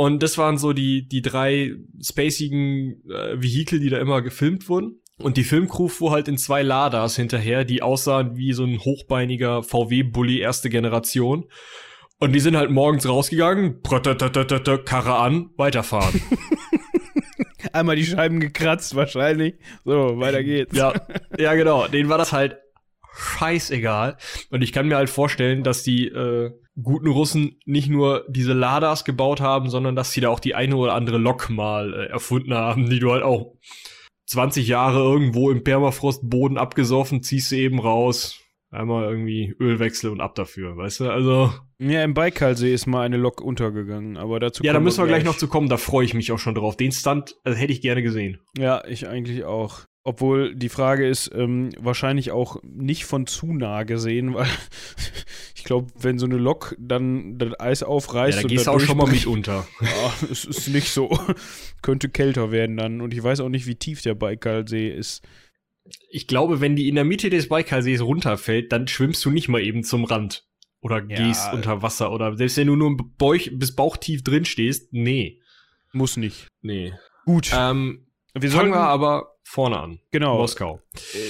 Und 0.00 0.22
das 0.22 0.38
waren 0.38 0.58
so 0.58 0.72
die, 0.72 1.08
die 1.08 1.22
drei 1.22 1.72
spacigen 2.00 3.02
äh, 3.10 3.42
Vehikel, 3.42 3.80
die 3.80 3.90
da 3.90 3.98
immer 3.98 4.22
gefilmt 4.22 4.68
wurden. 4.68 5.00
Und 5.18 5.36
die 5.36 5.42
Filmcrew 5.42 5.88
fuhr 5.88 6.12
halt 6.12 6.28
in 6.28 6.38
zwei 6.38 6.62
Ladas 6.62 7.16
hinterher, 7.16 7.64
die 7.64 7.82
aussahen 7.82 8.36
wie 8.36 8.52
so 8.52 8.62
ein 8.62 8.78
hochbeiniger 8.78 9.64
VW-Bully 9.64 10.38
erste 10.38 10.70
Generation. 10.70 11.46
Und 12.20 12.32
die 12.32 12.38
sind 12.38 12.56
halt 12.56 12.70
morgens 12.70 13.08
rausgegangen, 13.08 13.82
Karre 13.82 15.16
an, 15.16 15.50
weiterfahren. 15.56 16.22
Einmal 17.72 17.96
die 17.96 18.06
Scheiben 18.06 18.38
gekratzt 18.38 18.94
wahrscheinlich. 18.94 19.56
So, 19.84 20.20
weiter 20.20 20.44
geht's. 20.44 20.76
Ja, 20.76 20.92
ja 21.36 21.54
genau. 21.54 21.88
Denen 21.88 22.08
war 22.08 22.18
das 22.18 22.32
halt 22.32 22.58
scheißegal. 23.16 24.16
Und 24.50 24.62
ich 24.62 24.72
kann 24.72 24.86
mir 24.86 24.94
halt 24.94 25.10
vorstellen, 25.10 25.64
dass 25.64 25.82
die 25.82 26.06
äh, 26.06 26.52
guten 26.82 27.08
Russen 27.08 27.58
nicht 27.64 27.88
nur 27.88 28.24
diese 28.28 28.52
Ladas 28.52 29.04
gebaut 29.04 29.40
haben, 29.40 29.68
sondern 29.70 29.96
dass 29.96 30.12
sie 30.12 30.20
da 30.20 30.28
auch 30.28 30.40
die 30.40 30.54
eine 30.54 30.76
oder 30.76 30.94
andere 30.94 31.18
Lok 31.18 31.50
mal 31.50 31.92
äh, 31.92 32.06
erfunden 32.06 32.54
haben, 32.54 32.88
die 32.88 32.98
du 32.98 33.12
halt 33.12 33.22
auch 33.22 33.54
20 34.26 34.68
Jahre 34.68 34.98
irgendwo 34.98 35.50
im 35.50 35.64
Permafrostboden 35.64 36.58
abgesoffen, 36.58 37.22
ziehst 37.22 37.50
du 37.50 37.56
eben 37.56 37.80
raus, 37.80 38.40
einmal 38.70 39.08
irgendwie 39.08 39.54
Ölwechsel 39.58 40.10
und 40.10 40.20
ab 40.20 40.34
dafür, 40.34 40.76
weißt 40.76 41.00
du? 41.00 41.10
Also. 41.10 41.52
Ja, 41.78 42.04
im 42.04 42.14
Baikalsee 42.14 42.72
ist 42.72 42.86
mal 42.86 43.02
eine 43.02 43.16
Lok 43.16 43.40
untergegangen, 43.40 44.16
aber 44.16 44.40
dazu 44.40 44.62
Ja, 44.62 44.72
da 44.72 44.80
müssen 44.80 45.02
wir 45.02 45.06
gleich 45.06 45.24
noch 45.24 45.36
zu 45.36 45.48
kommen, 45.48 45.68
da 45.68 45.76
freue 45.76 46.04
ich 46.04 46.14
mich 46.14 46.32
auch 46.32 46.38
schon 46.38 46.54
drauf. 46.54 46.76
Den 46.76 46.92
Stunt 46.92 47.36
also 47.44 47.58
hätte 47.58 47.72
ich 47.72 47.80
gerne 47.80 48.02
gesehen. 48.02 48.40
Ja, 48.56 48.84
ich 48.86 49.08
eigentlich 49.08 49.44
auch. 49.44 49.84
Obwohl 50.08 50.54
die 50.54 50.70
Frage 50.70 51.06
ist, 51.06 51.30
ähm, 51.34 51.68
wahrscheinlich 51.78 52.30
auch 52.30 52.62
nicht 52.62 53.04
von 53.04 53.26
zu 53.26 53.52
nah 53.52 53.82
gesehen, 53.82 54.32
weil 54.34 54.48
ich 55.54 55.64
glaube, 55.64 55.92
wenn 56.00 56.18
so 56.18 56.24
eine 56.24 56.38
Lok 56.38 56.74
dann 56.78 57.36
das 57.36 57.60
Eis 57.60 57.82
aufreißt. 57.82 58.38
Ja, 58.38 58.42
da 58.42 58.48
gehst 58.48 58.66
du 58.68 58.70
auch 58.70 58.80
schon 58.80 58.96
mal 58.96 59.06
mit 59.06 59.26
unter. 59.26 59.68
Ja, 59.82 60.14
es 60.32 60.46
ist 60.46 60.68
nicht 60.68 60.88
so. 60.88 61.10
Könnte 61.82 62.08
kälter 62.08 62.50
werden 62.50 62.78
dann. 62.78 63.02
Und 63.02 63.12
ich 63.12 63.22
weiß 63.22 63.40
auch 63.40 63.50
nicht, 63.50 63.66
wie 63.66 63.74
tief 63.74 64.00
der 64.00 64.14
Baikalsee 64.14 64.88
ist. 64.88 65.28
Ich 66.08 66.26
glaube, 66.26 66.62
wenn 66.62 66.74
die 66.74 66.88
in 66.88 66.94
der 66.94 67.04
Mitte 67.04 67.28
des 67.28 67.50
Baikalsees 67.50 68.00
runterfällt, 68.00 68.72
dann 68.72 68.88
schwimmst 68.88 69.22
du 69.26 69.30
nicht 69.30 69.48
mal 69.48 69.60
eben 69.60 69.84
zum 69.84 70.04
Rand. 70.04 70.46
Oder 70.80 71.04
ja, 71.06 71.16
gehst 71.18 71.52
unter 71.52 71.82
Wasser. 71.82 72.12
Oder 72.12 72.34
selbst 72.34 72.56
wenn 72.56 72.68
du 72.68 72.76
nur 72.76 72.96
Bauch, 72.96 73.36
bis 73.52 73.76
bauchtief 73.76 74.24
drin 74.24 74.46
stehst, 74.46 74.90
nee. 74.94 75.42
Muss 75.92 76.16
nicht. 76.16 76.48
Nee. 76.62 76.94
Gut. 77.26 77.50
Ähm, 77.54 78.06
wir 78.32 78.50
sollten 78.50 78.70
wir 78.70 78.80
aber 78.80 79.37
vorne 79.48 79.78
an. 79.78 79.98
Genau. 80.10 80.36
Moskau. 80.36 80.82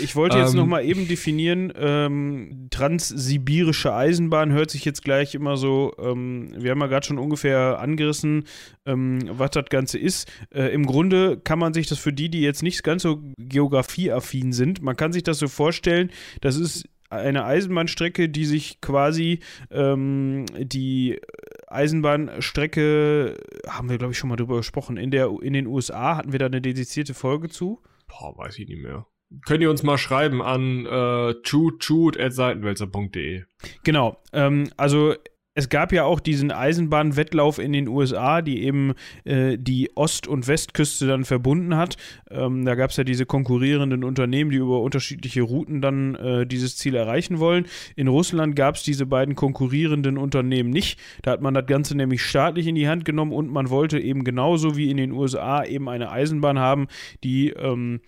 Ich 0.02 0.16
wollte 0.16 0.38
jetzt 0.38 0.50
ähm, 0.50 0.56
noch 0.56 0.66
mal 0.66 0.84
eben 0.84 1.06
definieren, 1.06 1.72
ähm, 1.76 2.66
transsibirische 2.70 3.94
Eisenbahn 3.94 4.50
hört 4.50 4.72
sich 4.72 4.84
jetzt 4.84 5.04
gleich 5.04 5.36
immer 5.36 5.56
so, 5.56 5.92
ähm, 6.00 6.52
wir 6.56 6.72
haben 6.72 6.80
ja 6.80 6.88
gerade 6.88 7.06
schon 7.06 7.18
ungefähr 7.18 7.78
angerissen, 7.78 8.44
ähm, 8.86 9.20
was 9.30 9.52
das 9.52 9.66
Ganze 9.66 9.98
ist. 9.98 10.28
Äh, 10.52 10.74
Im 10.74 10.84
Grunde 10.84 11.38
kann 11.38 11.60
man 11.60 11.72
sich 11.72 11.86
das 11.86 12.00
für 12.00 12.12
die, 12.12 12.28
die 12.28 12.40
jetzt 12.40 12.64
nicht 12.64 12.82
ganz 12.82 13.02
so 13.02 13.22
geografieaffin 13.38 14.52
sind, 14.52 14.82
man 14.82 14.96
kann 14.96 15.12
sich 15.12 15.22
das 15.22 15.38
so 15.38 15.46
vorstellen, 15.46 16.10
das 16.40 16.56
ist 16.56 16.88
eine 17.10 17.44
Eisenbahnstrecke, 17.44 18.28
die 18.28 18.46
sich 18.46 18.80
quasi 18.80 19.38
ähm, 19.70 20.44
die 20.58 21.20
Eisenbahnstrecke, 21.68 23.36
haben 23.68 23.88
wir 23.88 23.96
glaube 23.96 24.12
ich 24.12 24.18
schon 24.18 24.28
mal 24.28 24.36
drüber 24.36 24.56
gesprochen, 24.56 24.96
in, 24.96 25.12
der, 25.12 25.30
in 25.40 25.52
den 25.52 25.68
USA 25.68 26.16
hatten 26.16 26.32
wir 26.32 26.40
da 26.40 26.46
eine 26.46 26.60
dedizierte 26.60 27.14
Folge 27.14 27.48
zu. 27.48 27.80
Boah, 28.08 28.36
weiß 28.36 28.58
ich 28.58 28.68
nicht 28.68 28.82
mehr. 28.82 29.06
Könnt 29.44 29.62
ihr 29.62 29.70
uns 29.70 29.82
mal 29.82 29.98
schreiben 29.98 30.40
an 30.42 30.86
äh, 30.86 31.34
chut.seitenwälzer.de. 31.42 33.44
Genau. 33.84 34.22
Ähm, 34.32 34.70
also 34.76 35.14
es 35.58 35.68
gab 35.68 35.92
ja 35.92 36.04
auch 36.04 36.20
diesen 36.20 36.52
Eisenbahnwettlauf 36.52 37.58
in 37.58 37.72
den 37.72 37.88
USA, 37.88 38.42
die 38.42 38.62
eben 38.62 38.94
äh, 39.24 39.58
die 39.58 39.90
Ost- 39.96 40.28
und 40.28 40.46
Westküste 40.46 41.08
dann 41.08 41.24
verbunden 41.24 41.76
hat. 41.76 41.96
Ähm, 42.30 42.64
da 42.64 42.76
gab 42.76 42.90
es 42.90 42.96
ja 42.96 43.02
diese 43.02 43.26
konkurrierenden 43.26 44.04
Unternehmen, 44.04 44.52
die 44.52 44.58
über 44.58 44.80
unterschiedliche 44.80 45.42
Routen 45.42 45.82
dann 45.82 46.14
äh, 46.14 46.46
dieses 46.46 46.76
Ziel 46.76 46.94
erreichen 46.94 47.40
wollen. 47.40 47.66
In 47.96 48.06
Russland 48.06 48.54
gab 48.54 48.76
es 48.76 48.84
diese 48.84 49.04
beiden 49.04 49.34
konkurrierenden 49.34 50.16
Unternehmen 50.16 50.70
nicht. 50.70 51.00
Da 51.22 51.32
hat 51.32 51.42
man 51.42 51.54
das 51.54 51.66
Ganze 51.66 51.96
nämlich 51.96 52.22
staatlich 52.22 52.68
in 52.68 52.76
die 52.76 52.88
Hand 52.88 53.04
genommen 53.04 53.32
und 53.32 53.50
man 53.50 53.68
wollte 53.68 53.98
eben 53.98 54.22
genauso 54.22 54.76
wie 54.76 54.92
in 54.92 54.96
den 54.96 55.10
USA 55.10 55.64
eben 55.64 55.88
eine 55.88 56.12
Eisenbahn 56.12 56.60
haben, 56.60 56.86
die 57.24 57.48
ähm, 57.48 57.98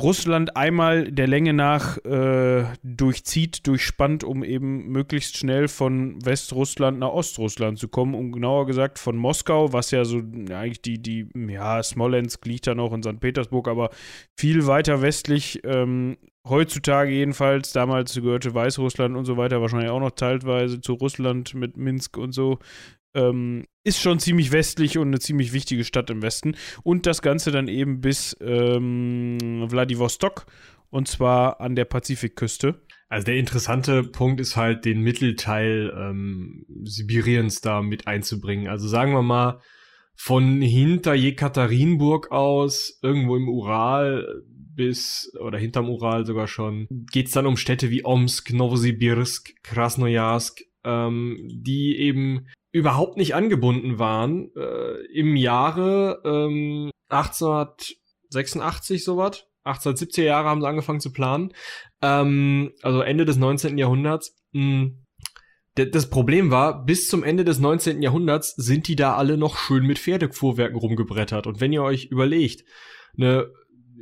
Russland 0.00 0.56
einmal 0.56 1.12
der 1.12 1.26
Länge 1.26 1.52
nach 1.52 1.98
äh, 2.04 2.64
durchzieht, 2.82 3.66
durchspannt, 3.66 4.24
um 4.24 4.42
eben 4.42 4.88
möglichst 4.88 5.36
schnell 5.36 5.68
von 5.68 6.24
Westrussland 6.24 6.98
nach 6.98 7.10
Ostrussland 7.10 7.78
zu 7.78 7.88
kommen, 7.88 8.14
um 8.14 8.32
genauer 8.32 8.66
gesagt 8.66 8.98
von 8.98 9.16
Moskau, 9.16 9.74
was 9.74 9.90
ja 9.90 10.06
so 10.06 10.18
eigentlich 10.18 10.80
die, 10.80 10.98
die, 10.98 11.28
ja, 11.34 11.82
Smolensk 11.82 12.46
liegt 12.46 12.66
da 12.66 12.74
noch 12.74 12.94
in 12.94 13.02
St. 13.02 13.20
Petersburg, 13.20 13.68
aber 13.68 13.90
viel 14.34 14.66
weiter 14.66 15.02
westlich 15.02 15.60
ähm, 15.64 16.16
heutzutage 16.48 17.12
jedenfalls, 17.12 17.72
damals 17.72 18.14
gehörte 18.14 18.54
Weißrussland 18.54 19.14
und 19.14 19.26
so 19.26 19.36
weiter 19.36 19.60
wahrscheinlich 19.60 19.90
auch 19.90 20.00
noch 20.00 20.12
teilweise 20.12 20.80
zu 20.80 20.94
Russland 20.94 21.52
mit 21.52 21.76
Minsk 21.76 22.16
und 22.16 22.32
so. 22.32 22.58
Ähm, 23.14 23.66
ist 23.84 24.00
schon 24.00 24.18
ziemlich 24.18 24.52
westlich 24.52 24.96
und 24.98 25.08
eine 25.08 25.18
ziemlich 25.18 25.52
wichtige 25.52 25.84
Stadt 25.84 26.08
im 26.10 26.22
Westen. 26.22 26.56
Und 26.82 27.06
das 27.06 27.20
Ganze 27.20 27.50
dann 27.50 27.68
eben 27.68 28.00
bis 28.00 28.36
ähm, 28.40 29.66
Vladivostok 29.68 30.46
und 30.90 31.08
zwar 31.08 31.60
an 31.60 31.74
der 31.74 31.86
Pazifikküste. 31.86 32.82
Also 33.08 33.26
der 33.26 33.36
interessante 33.36 34.04
Punkt 34.04 34.40
ist 34.40 34.56
halt, 34.56 34.84
den 34.84 35.00
Mittelteil 35.00 35.92
ähm, 35.98 36.64
Sibiriens 36.84 37.60
da 37.60 37.82
mit 37.82 38.06
einzubringen. 38.06 38.68
Also 38.68 38.88
sagen 38.88 39.12
wir 39.12 39.22
mal, 39.22 39.60
von 40.14 40.60
hinter 40.60 41.14
Jekaterinburg 41.14 42.30
aus, 42.30 42.98
irgendwo 43.02 43.36
im 43.36 43.48
Ural 43.48 44.42
bis, 44.46 45.32
oder 45.40 45.58
hinterm 45.58 45.88
Ural 45.88 46.24
sogar 46.26 46.46
schon, 46.46 46.86
geht's 46.90 47.32
dann 47.32 47.46
um 47.46 47.56
Städte 47.56 47.90
wie 47.90 48.04
Omsk, 48.04 48.52
Novosibirsk, 48.52 49.62
Krasnojarsk, 49.62 50.62
ähm, 50.84 51.38
die 51.50 51.96
eben 51.98 52.46
überhaupt 52.72 53.16
nicht 53.16 53.34
angebunden 53.34 53.98
waren. 53.98 54.50
Äh, 54.56 55.04
Im 55.12 55.36
Jahre 55.36 56.20
ähm, 56.24 56.90
1886 57.08 59.04
sowas. 59.04 59.44
1870er 59.64 60.24
Jahre 60.24 60.48
haben 60.48 60.60
sie 60.60 60.68
angefangen 60.68 61.00
zu 61.00 61.12
planen. 61.12 61.52
Ähm, 62.00 62.72
also 62.82 63.02
Ende 63.02 63.24
des 63.24 63.36
19. 63.36 63.78
Jahrhunderts. 63.78 64.34
Hm, 64.52 65.04
das 65.74 66.10
Problem 66.10 66.50
war, 66.50 66.84
bis 66.84 67.08
zum 67.08 67.22
Ende 67.22 67.44
des 67.44 67.58
19. 67.58 68.02
Jahrhunderts 68.02 68.54
sind 68.56 68.88
die 68.88 68.96
da 68.96 69.16
alle 69.16 69.38
noch 69.38 69.56
schön 69.56 69.86
mit 69.86 69.98
Pferdefuhrwerken 69.98 70.76
rumgebrettert. 70.76 71.46
Und 71.46 71.60
wenn 71.60 71.72
ihr 71.72 71.82
euch 71.82 72.06
überlegt, 72.06 72.64
eine 73.16 73.50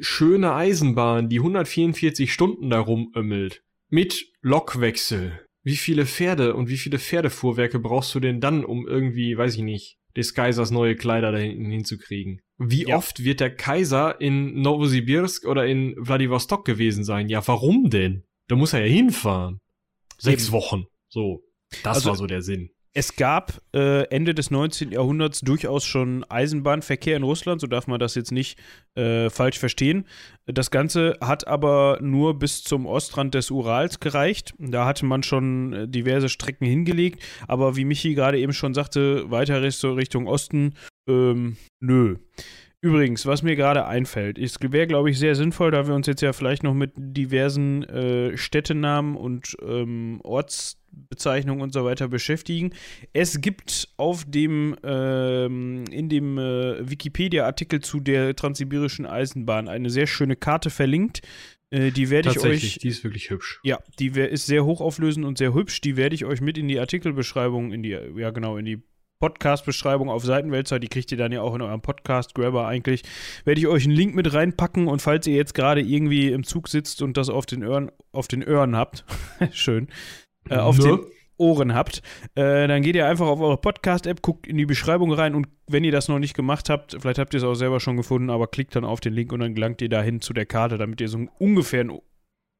schöne 0.01 0.53
Eisenbahn, 0.53 1.29
die 1.29 1.39
144 1.39 2.33
Stunden 2.33 2.71
da 2.71 2.81
rumömmelt, 2.81 3.63
mit 3.89 4.27
Lokwechsel, 4.41 5.41
wie 5.63 5.77
viele 5.77 6.07
Pferde 6.07 6.55
und 6.55 6.69
wie 6.69 6.77
viele 6.77 6.99
Pferdefuhrwerke 6.99 7.79
brauchst 7.79 8.15
du 8.15 8.21
denn 8.21 8.41
dann, 8.41 8.65
um 8.65 8.87
irgendwie, 8.87 9.37
weiß 9.37 9.57
ich 9.57 9.63
nicht, 9.63 9.99
des 10.17 10.35
Kaisers 10.35 10.71
neue 10.71 10.97
Kleider 10.97 11.33
da 11.33 11.39
hinten 11.39 11.71
hinzukriegen? 11.71 12.41
Wie 12.59 12.89
ja. 12.89 12.97
oft 12.97 13.25
wird 13.25 13.41
der 13.41 13.55
Kaiser 13.55 14.21
in 14.21 14.61
Novosibirsk 14.61 15.47
oder 15.47 15.67
in 15.67 15.95
Vladivostok 15.99 16.65
gewesen 16.65 17.05
sein? 17.05 17.29
Ja, 17.29 17.47
warum 17.47 17.91
denn? 17.91 18.25
Da 18.49 18.57
muss 18.57 18.73
er 18.73 18.85
ja 18.85 18.93
hinfahren. 18.93 19.61
Sechs 20.19 20.45
Eben. 20.45 20.53
Wochen. 20.53 20.85
So. 21.09 21.43
Das 21.83 21.99
also, 21.99 22.11
war 22.11 22.17
so 22.17 22.27
der 22.27 22.43
Sinn. 22.43 22.71
Es 22.93 23.15
gab 23.15 23.63
äh, 23.73 24.03
Ende 24.09 24.35
des 24.35 24.51
19. 24.51 24.91
Jahrhunderts 24.91 25.43
durchaus 25.43 25.85
schon 25.85 26.25
Eisenbahnverkehr 26.25 27.17
in 27.17 27.23
Russland, 27.23 27.61
so 27.61 27.69
darf 27.69 27.87
man 27.87 28.01
das 28.01 28.17
jetzt 28.17 28.33
nicht 28.33 28.59
äh, 28.97 29.31
falsch 29.31 29.61
verstehen. 29.61 30.07
Das 30.47 30.73
Ganze 30.73 31.17
hat 31.21 31.47
aber 31.47 31.99
nur 32.01 32.37
bis 32.41 32.65
zum 32.65 32.87
Ostrand 32.87 33.35
des 33.35 33.53
Urals 33.53 34.01
gereicht. 34.01 34.55
Da 34.59 34.87
hatte 34.87 35.07
man 35.07 35.23
schon 35.23 35.73
äh, 35.73 35.89
diverse 35.89 36.29
Strecken 36.29 36.67
hingelegt, 36.67 37.23
aber 37.47 37.77
wie 37.77 37.85
Michi 37.85 38.15
gerade 38.15 38.41
eben 38.41 38.53
schon 38.53 38.75
sagte, 38.75 39.31
weiter 39.31 39.63
Richtung 39.63 40.27
Osten, 40.27 40.75
ähm, 41.09 41.59
nö. 41.79 42.17
Übrigens, 42.83 43.27
was 43.27 43.43
mir 43.43 43.57
gerade 43.57 43.87
einfällt, 43.87 44.39
es 44.39 44.57
wäre, 44.59 44.87
glaube 44.87 45.11
ich, 45.11 45.19
sehr 45.19 45.35
sinnvoll, 45.35 45.71
da 45.71 45.87
wir 45.87 45.95
uns 45.95 46.07
jetzt 46.07 46.23
ja 46.23 46.33
vielleicht 46.33 46.63
noch 46.63 46.73
mit 46.73 46.93
diversen 46.97 47.83
äh, 47.85 48.39
Städtenamen 48.39 49.17
und 49.17 49.55
ähm, 49.63 50.21
Ortsbezeichnungen 50.25 51.63
und 51.63 51.75
so 51.75 51.85
weiter 51.85 52.09
beschäftigen. 52.09 52.73
Es 53.13 53.43
gibt 53.43 53.91
auf 53.99 54.25
dem, 54.27 54.77
ähm, 54.83 55.85
in 55.91 56.09
dem 56.09 56.39
äh, 56.39 56.89
Wikipedia-Artikel 56.89 57.81
zu 57.81 58.01
der 58.01 58.35
transsibirischen 58.35 59.05
Eisenbahn 59.05 59.69
eine 59.69 59.91
sehr 59.91 60.07
schöne 60.07 60.37
Karte 60.37 60.71
verlinkt. 60.71 61.21
Äh, 61.69 61.91
die 61.91 62.09
werde 62.09 62.31
ich 62.31 62.41
euch. 62.41 62.79
Die 62.79 62.89
ist 62.89 63.05
wirklich 63.05 63.29
hübsch. 63.29 63.61
Ja, 63.63 63.79
die 63.99 64.15
wär, 64.15 64.31
ist 64.31 64.47
sehr 64.47 64.65
hochauflösend 64.65 65.27
und 65.27 65.37
sehr 65.37 65.53
hübsch. 65.53 65.83
Die 65.83 65.99
werde 65.99 66.15
ich 66.15 66.25
euch 66.25 66.41
mit 66.41 66.57
in 66.57 66.67
die 66.67 66.81
Artikelbeschreibung, 66.81 67.73
in 67.73 67.83
die, 67.83 67.91
ja 67.91 68.31
genau, 68.31 68.57
in 68.57 68.65
die 68.65 68.83
Podcast-Beschreibung 69.21 70.09
auf 70.09 70.25
Seitenwälzer, 70.25 70.81
die 70.81 70.89
kriegt 70.89 71.13
ihr 71.13 71.19
dann 71.19 71.31
ja 71.31 71.43
auch 71.43 71.55
in 71.55 71.63
eurem 71.63 71.83
Podcast-Grabber 71.83 72.67
eigentlich. 72.67 73.03
Werde 73.45 73.61
ich 73.61 73.67
euch 73.67 73.85
einen 73.85 73.95
Link 73.95 74.15
mit 74.15 74.33
reinpacken 74.33 74.89
und 74.89 75.03
falls 75.03 75.27
ihr 75.27 75.37
jetzt 75.37 75.55
gerade 75.55 75.83
irgendwie 75.83 76.33
im 76.33 76.43
Zug 76.43 76.69
sitzt 76.69 77.03
und 77.03 77.17
das 77.17 77.29
auf 77.29 77.47
den 77.47 77.65
Ohren, 77.65 77.93
auf 78.13 78.29
den 78.29 78.47
Ohren 78.47 78.75
habt, 78.75 79.05
schön, 79.53 79.89
äh, 80.49 80.57
auf 80.57 80.79
ne? 80.79 80.85
den 80.85 80.99
Ohren 81.37 81.75
habt, 81.75 82.03
äh, 82.35 82.67
dann 82.67 82.83
geht 82.83 82.97
ihr 82.97 83.07
einfach 83.07 83.27
auf 83.27 83.41
eure 83.41 83.59
Podcast-App, 83.59 84.23
guckt 84.23 84.47
in 84.47 84.57
die 84.57 84.67
Beschreibung 84.67 85.13
rein 85.13 85.35
und 85.35 85.49
wenn 85.69 85.85
ihr 85.85 85.93
das 85.93 86.09
noch 86.09 86.19
nicht 86.19 86.35
gemacht 86.35 86.71
habt, 86.71 86.97
vielleicht 86.99 87.19
habt 87.19 87.35
ihr 87.35 87.39
es 87.39 87.45
auch 87.45 87.55
selber 87.55 87.79
schon 87.79 87.97
gefunden, 87.97 88.31
aber 88.31 88.47
klickt 88.47 88.75
dann 88.75 88.85
auf 88.85 89.01
den 89.01 89.13
Link 89.13 89.33
und 89.33 89.41
dann 89.41 89.55
gelangt 89.55 89.83
ihr 89.83 89.89
dahin 89.89 90.21
zu 90.21 90.33
der 90.33 90.47
Karte, 90.47 90.79
damit 90.79 91.01
ihr 91.01 91.09
so 91.09 91.27
ungefähr 91.39 91.81
einen 91.81 91.99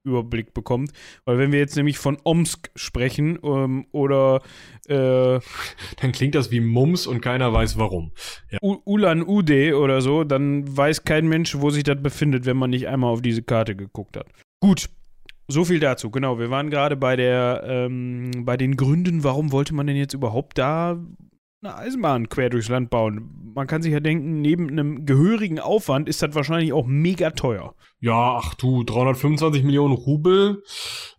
Überblick 0.05 0.55
bekommt. 0.55 0.93
Weil 1.25 1.39
wenn 1.39 1.53
wir 1.53 1.59
jetzt 1.59 1.77
nämlich 1.77 1.99
von 1.99 2.19
Omsk 2.25 2.71
sprechen 2.75 3.39
ähm, 3.43 3.87
oder 3.93 4.43
äh, 4.89 5.41
dann 6.01 6.13
klingt 6.13 6.35
das 6.35 6.51
wie 6.51 6.61
Mums 6.61 7.07
und 7.07 7.21
keiner 7.21 7.53
weiß 7.53 7.79
warum. 7.79 8.13
Ja. 8.51 8.59
Ulan 8.63 9.23
Ude 9.27 9.79
oder 9.79 10.01
so, 10.01 10.25
dann 10.25 10.77
weiß 10.77 11.05
kein 11.05 11.29
Mensch, 11.29 11.57
wo 11.57 11.71
sich 11.71 11.85
das 11.85 12.03
befindet, 12.03 12.47
wenn 12.47 12.57
man 12.57 12.71
nicht 12.71 12.89
einmal 12.89 13.13
auf 13.13 13.23
diese 13.23 13.43
Karte 13.43 13.77
geguckt 13.77 14.17
hat. 14.17 14.27
Gut. 14.61 14.89
So 15.49 15.65
viel 15.65 15.81
dazu, 15.81 16.11
genau. 16.11 16.39
Wir 16.39 16.51
waren 16.51 16.71
gerade 16.71 16.97
bei 16.97 17.17
der, 17.17 17.65
ähm, 17.67 18.31
bei 18.45 18.57
den 18.57 18.77
Gründen, 18.77 19.25
warum 19.25 19.51
wollte 19.51 19.75
man 19.75 19.89
denn 19.89 19.97
jetzt 19.97 20.15
überhaupt 20.15 20.59
da 20.59 20.97
eine 21.63 21.77
Eisenbahn 21.77 22.29
quer 22.29 22.49
durchs 22.49 22.69
Land 22.69 22.91
bauen. 22.91 23.53
Man 23.55 23.67
kann 23.67 23.83
sich 23.83 23.93
ja 23.93 24.01
denken, 24.01 24.41
neben 24.41 24.71
einem 24.71 25.05
gehörigen 25.05 25.59
Aufwand 25.59 26.09
ist 26.09 26.23
das 26.23 26.35
wahrscheinlich 26.35 26.73
auch 26.73 26.87
mega 26.87 27.31
teuer. 27.31 27.75
Ja, 28.01 28.37
ach 28.37 28.55
du, 28.55 28.83
325 28.83 29.63
Millionen 29.63 29.95
Rubel. 29.95 30.63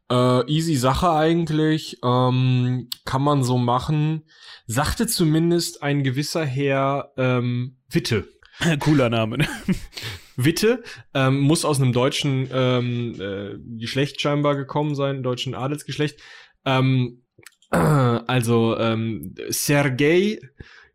Äh, 0.10 0.50
easy 0.51 0.75
Sache 0.75 1.12
eigentlich. 1.12 2.00
Ähm, 2.03 2.89
kann 3.05 3.21
man 3.21 3.43
so 3.43 3.57
machen. 3.57 4.24
Sagte 4.65 5.05
zumindest 5.05 5.83
ein 5.83 6.03
gewisser 6.03 6.45
Herr 6.45 7.12
ähm, 7.17 7.77
Witte. 7.89 8.27
Cooler 8.79 9.10
Name. 9.10 9.39
Ne? 9.39 9.48
Witte 10.38 10.81
ähm, 11.13 11.39
muss 11.41 11.65
aus 11.65 11.79
einem 11.79 11.93
deutschen 11.93 12.50
ähm, 12.51 13.15
äh, 13.19 13.77
Geschlecht 13.77 14.19
scheinbar 14.21 14.55
gekommen 14.55 14.95
sein, 14.95 15.21
deutschen 15.21 15.53
Adelsgeschlecht. 15.53 16.19
Ähm, 16.65 17.21
also 18.28 18.78
ähm, 18.78 19.34
Sergei 19.50 20.40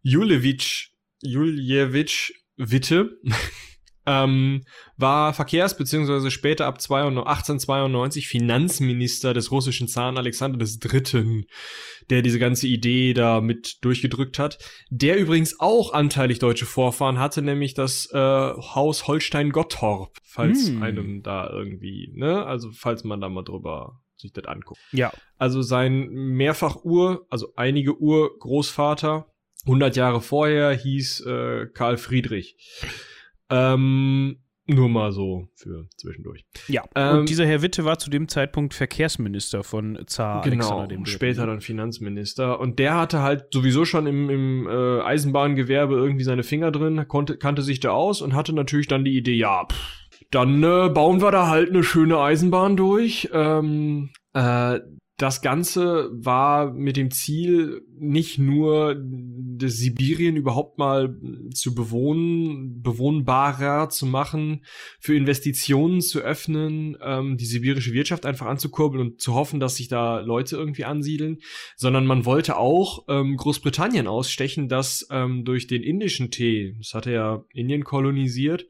Julewitsch 0.02 0.90
Juljewitsch 1.22 2.32
Witte 2.56 3.18
ähm, 4.06 4.62
war 4.96 5.32
Verkehrs- 5.34 5.76
bzw. 5.76 6.30
später 6.30 6.66
ab 6.66 6.76
1892 6.76 8.28
Finanzminister 8.28 9.34
des 9.34 9.50
russischen 9.50 9.88
Zaren 9.88 10.16
Alexander 10.16 10.64
III., 10.64 11.46
der 12.08 12.22
diese 12.22 12.38
ganze 12.38 12.68
Idee 12.68 13.14
da 13.14 13.40
mit 13.40 13.84
durchgedrückt 13.84 14.38
hat. 14.38 14.58
Der 14.90 15.18
übrigens 15.18 15.58
auch 15.58 15.92
anteilig 15.92 16.38
deutsche 16.38 16.66
Vorfahren 16.66 17.18
hatte, 17.18 17.42
nämlich 17.42 17.74
das 17.74 18.08
äh, 18.12 18.18
Haus 18.18 19.08
Holstein-Gottorp, 19.08 20.18
falls 20.24 20.68
hm. 20.68 20.82
einem 20.82 21.22
da 21.22 21.50
irgendwie, 21.50 22.12
ne, 22.14 22.46
also 22.46 22.70
falls 22.72 23.02
man 23.02 23.20
da 23.20 23.28
mal 23.28 23.42
drüber 23.42 24.00
sich 24.16 24.32
das 24.32 24.44
anguckt. 24.46 24.80
Ja. 24.92 25.12
Also 25.38 25.62
sein 25.62 26.08
mehrfach 26.08 26.84
Ur, 26.84 27.26
also 27.30 27.52
einige 27.56 27.98
Urgroßvater, 27.98 29.26
100 29.64 29.96
Jahre 29.96 30.20
vorher 30.20 30.72
hieß 30.72 31.20
äh, 31.26 31.66
Karl 31.72 31.96
Friedrich. 31.96 32.56
Ähm, 33.50 34.38
nur 34.68 34.88
mal 34.88 35.12
so 35.12 35.48
für 35.54 35.86
zwischendurch. 35.96 36.44
Ja, 36.66 36.82
ähm, 36.96 37.20
und 37.20 37.28
dieser 37.28 37.46
Herr 37.46 37.62
Witte 37.62 37.84
war 37.84 37.98
zu 37.98 38.10
dem 38.10 38.26
Zeitpunkt 38.26 38.74
Verkehrsminister 38.74 39.62
von 39.62 39.98
Zar 40.06 40.42
genau, 40.42 40.64
Alexander 40.64 40.88
dem 40.88 41.06
später 41.06 41.46
dann 41.46 41.60
Finanzminister. 41.60 42.58
Und 42.58 42.80
der 42.80 42.96
hatte 42.96 43.22
halt 43.22 43.46
sowieso 43.52 43.84
schon 43.84 44.08
im, 44.08 44.28
im 44.28 44.66
äh, 44.68 45.02
Eisenbahngewerbe 45.02 45.94
irgendwie 45.94 46.24
seine 46.24 46.42
Finger 46.42 46.72
drin, 46.72 47.06
konnte, 47.06 47.36
kannte 47.36 47.62
sich 47.62 47.78
da 47.78 47.90
aus 47.90 48.20
und 48.22 48.34
hatte 48.34 48.52
natürlich 48.52 48.88
dann 48.88 49.04
die 49.04 49.16
Idee, 49.16 49.34
ja, 49.34 49.66
pff, 49.66 50.05
dann 50.30 50.62
äh, 50.62 50.88
bauen 50.88 51.20
wir 51.20 51.30
da 51.30 51.48
halt 51.48 51.70
eine 51.70 51.84
schöne 51.84 52.18
Eisenbahn 52.18 52.76
durch. 52.76 53.28
Ähm, 53.32 54.10
äh, 54.32 54.80
das 55.18 55.40
Ganze 55.40 56.10
war 56.12 56.74
mit 56.74 56.98
dem 56.98 57.10
Ziel, 57.10 57.80
nicht 57.98 58.38
nur 58.38 59.02
das 59.02 59.78
Sibirien 59.78 60.36
überhaupt 60.36 60.76
mal 60.76 61.16
zu 61.54 61.74
bewohnen, 61.74 62.82
bewohnbarer 62.82 63.88
zu 63.88 64.04
machen, 64.04 64.62
für 65.00 65.16
Investitionen 65.16 66.02
zu 66.02 66.20
öffnen, 66.20 66.98
ähm, 67.00 67.38
die 67.38 67.46
sibirische 67.46 67.94
Wirtschaft 67.94 68.26
einfach 68.26 68.44
anzukurbeln 68.44 69.06
und 69.06 69.20
zu 69.22 69.34
hoffen, 69.34 69.58
dass 69.58 69.76
sich 69.76 69.88
da 69.88 70.20
Leute 70.20 70.56
irgendwie 70.56 70.84
ansiedeln, 70.84 71.38
sondern 71.76 72.04
man 72.04 72.26
wollte 72.26 72.58
auch 72.58 73.06
ähm, 73.08 73.38
Großbritannien 73.38 74.08
ausstechen, 74.08 74.68
das 74.68 75.06
ähm, 75.10 75.46
durch 75.46 75.66
den 75.66 75.82
indischen 75.82 76.30
Tee, 76.30 76.74
das 76.76 76.92
hatte 76.92 77.12
ja 77.12 77.42
Indien 77.54 77.84
kolonisiert, 77.84 78.66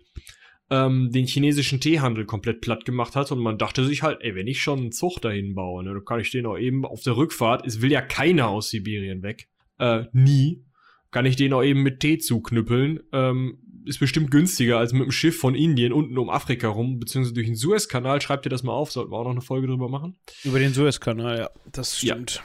ähm, 0.71 1.11
den 1.13 1.27
chinesischen 1.27 1.81
Teehandel 1.81 2.25
komplett 2.25 2.61
platt 2.61 2.85
gemacht 2.85 3.15
hat 3.15 3.31
und 3.31 3.39
man 3.39 3.59
dachte 3.59 3.85
sich 3.85 4.03
halt, 4.03 4.19
ey, 4.23 4.35
wenn 4.35 4.47
ich 4.47 4.61
schon 4.61 4.81
einen 4.81 4.93
Zug 4.93 5.21
dahin 5.21 5.55
baue, 5.55 5.85
ne, 5.85 5.95
dann 5.95 6.05
kann 6.05 6.21
ich 6.21 6.31
den 6.31 6.47
auch 6.47 6.59
eben 6.59 6.85
auf 6.85 7.03
der 7.03 7.17
Rückfahrt, 7.17 7.67
es 7.67 7.81
will 7.81 7.93
ja 7.93 8.03
keiner 8.03 8.49
aus 8.49 8.71
Sibirien 8.71 9.23
weg, 9.23 9.49
äh, 9.79 10.05
nie, 10.13 10.65
kann 11.11 11.27
ich 11.27 11.37
den 11.37 11.53
auch 11.53 11.63
eben 11.63 11.83
mit 11.83 12.01
Tee 12.01 12.19
zuknüppeln, 12.19 13.01
ähm, 13.13 13.59
ist 13.87 14.01
bestimmt 14.01 14.33
günstiger 14.33 14.79
als 14.79 14.93
mit 14.93 15.05
dem 15.05 15.13
Schiff 15.13 15.39
von 15.39 15.55
Indien 15.55 15.93
unten 15.93 16.19
um 16.19 16.29
Afrika 16.29 16.69
rum, 16.69 16.99
beziehungsweise 16.99 17.35
durch 17.35 17.47
den 17.47 17.55
Suezkanal. 17.55 18.21
Schreibt 18.21 18.45
ihr 18.45 18.51
das 18.51 18.65
mal 18.65 18.73
auf, 18.73 18.91
sollten 18.91 19.13
wir 19.13 19.17
auch 19.17 19.25
noch 19.25 19.31
eine 19.31 19.41
Folge 19.41 19.69
drüber 19.69 19.89
machen. 19.89 20.19
Über 20.43 20.59
den 20.59 20.75
Suezkanal, 20.75 21.39
ja, 21.39 21.51
das 21.71 21.99
stimmt. 21.99 22.43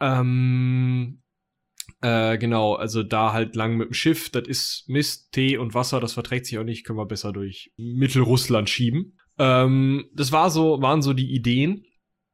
Ja. 0.00 0.20
Ähm, 0.20 1.20
äh, 2.00 2.38
genau, 2.38 2.74
also 2.74 3.02
da 3.02 3.32
halt 3.32 3.56
lang 3.56 3.76
mit 3.76 3.88
dem 3.88 3.94
Schiff, 3.94 4.30
das 4.30 4.46
ist 4.46 4.84
Mist, 4.88 5.32
Tee 5.32 5.56
und 5.56 5.74
Wasser, 5.74 6.00
das 6.00 6.12
verträgt 6.12 6.46
sich 6.46 6.58
auch 6.58 6.64
nicht, 6.64 6.84
können 6.84 6.98
wir 6.98 7.06
besser 7.06 7.32
durch 7.32 7.72
Mittelrussland 7.76 8.70
schieben. 8.70 9.18
Ähm, 9.38 10.08
das 10.14 10.30
war 10.30 10.50
so, 10.50 10.80
waren 10.80 11.02
so 11.02 11.12
die 11.12 11.32
Ideen. 11.32 11.84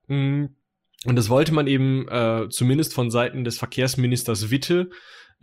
Mm, 0.08 0.46
und 1.06 1.16
das 1.16 1.28
wollte 1.28 1.52
man 1.52 1.66
eben 1.66 2.08
äh, 2.08 2.48
zumindest 2.50 2.94
von 2.94 3.10
Seiten 3.10 3.44
des 3.44 3.58
Verkehrsministers 3.58 4.50
Witte 4.50 4.90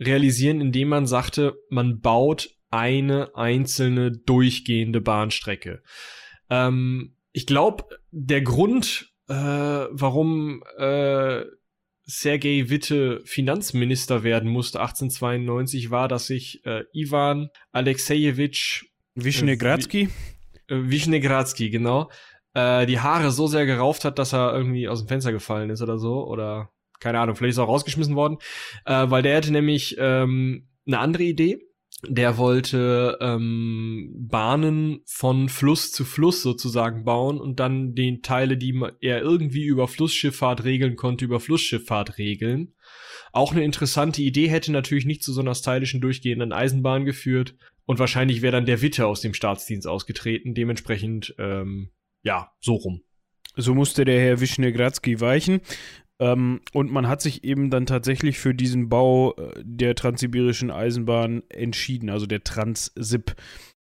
realisieren, 0.00 0.60
indem 0.60 0.88
man 0.88 1.06
sagte, 1.06 1.54
man 1.68 2.00
baut 2.00 2.50
eine 2.70 3.34
einzelne 3.34 4.12
durchgehende 4.12 5.00
Bahnstrecke. 5.00 5.82
Ähm, 6.48 7.16
ich 7.32 7.46
glaube, 7.46 7.84
der 8.10 8.42
Grund, 8.42 9.12
äh, 9.28 9.34
warum 9.34 10.62
äh, 10.78 11.42
Sergei 12.14 12.68
Witte 12.68 13.22
Finanzminister 13.24 14.22
werden 14.22 14.50
musste 14.50 14.80
1892, 14.80 15.90
war, 15.90 16.08
dass 16.08 16.26
sich 16.26 16.60
äh, 16.66 16.84
Ivan 16.92 17.48
Alexejewitsch 17.72 18.84
Wischnegradsky? 19.14 20.10
Äh, 20.68 20.74
Wischnegradsky, 20.74 21.70
genau. 21.70 22.10
Äh, 22.52 22.84
die 22.84 23.00
Haare 23.00 23.30
so 23.30 23.46
sehr 23.46 23.64
gerauft 23.64 24.04
hat, 24.04 24.18
dass 24.18 24.34
er 24.34 24.52
irgendwie 24.54 24.88
aus 24.88 24.98
dem 24.98 25.08
Fenster 25.08 25.32
gefallen 25.32 25.70
ist 25.70 25.80
oder 25.80 25.96
so. 25.96 26.26
Oder 26.26 26.68
keine 27.00 27.18
Ahnung, 27.18 27.34
vielleicht 27.34 27.52
ist 27.52 27.58
er 27.58 27.64
auch 27.64 27.68
rausgeschmissen 27.68 28.14
worden. 28.14 28.36
Äh, 28.84 29.08
weil 29.08 29.22
der 29.22 29.38
hatte 29.38 29.50
nämlich 29.50 29.96
ähm, 29.98 30.68
eine 30.86 30.98
andere 30.98 31.22
Idee. 31.22 31.60
Der 32.08 32.36
wollte 32.36 33.16
ähm, 33.20 34.10
Bahnen 34.16 35.02
von 35.06 35.48
Fluss 35.48 35.92
zu 35.92 36.04
Fluss 36.04 36.42
sozusagen 36.42 37.04
bauen 37.04 37.40
und 37.40 37.60
dann 37.60 37.94
die 37.94 38.20
Teile, 38.22 38.56
die 38.56 38.80
er 39.00 39.22
irgendwie 39.22 39.64
über 39.64 39.86
Flussschifffahrt 39.86 40.64
regeln 40.64 40.96
konnte, 40.96 41.24
über 41.24 41.38
Flussschifffahrt 41.38 42.18
regeln. 42.18 42.74
Auch 43.32 43.52
eine 43.52 43.64
interessante 43.64 44.20
Idee 44.20 44.48
hätte 44.48 44.72
natürlich 44.72 45.06
nicht 45.06 45.22
zu 45.22 45.32
so 45.32 45.40
einer 45.40 45.54
stylischen 45.54 46.00
durchgehenden 46.00 46.52
Eisenbahn 46.52 47.04
geführt 47.04 47.54
und 47.86 47.98
wahrscheinlich 47.98 48.42
wäre 48.42 48.52
dann 48.52 48.66
der 48.66 48.82
Witte 48.82 49.06
aus 49.06 49.20
dem 49.20 49.32
Staatsdienst 49.32 49.86
ausgetreten. 49.86 50.54
Dementsprechend, 50.54 51.34
ähm, 51.38 51.90
ja, 52.22 52.52
so 52.60 52.74
rum. 52.74 53.02
So 53.54 53.74
musste 53.74 54.04
der 54.04 54.20
Herr 54.20 54.40
Wischnegradsky 54.40 55.20
weichen. 55.20 55.60
Ähm, 56.20 56.60
und 56.72 56.92
man 56.92 57.08
hat 57.08 57.20
sich 57.20 57.44
eben 57.44 57.70
dann 57.70 57.86
tatsächlich 57.86 58.38
für 58.38 58.54
diesen 58.54 58.88
Bau 58.88 59.34
äh, 59.34 59.52
der 59.62 59.94
transsibirischen 59.94 60.70
Eisenbahn 60.70 61.42
entschieden, 61.48 62.10
also 62.10 62.26
der 62.26 62.44
Transsib. 62.44 63.34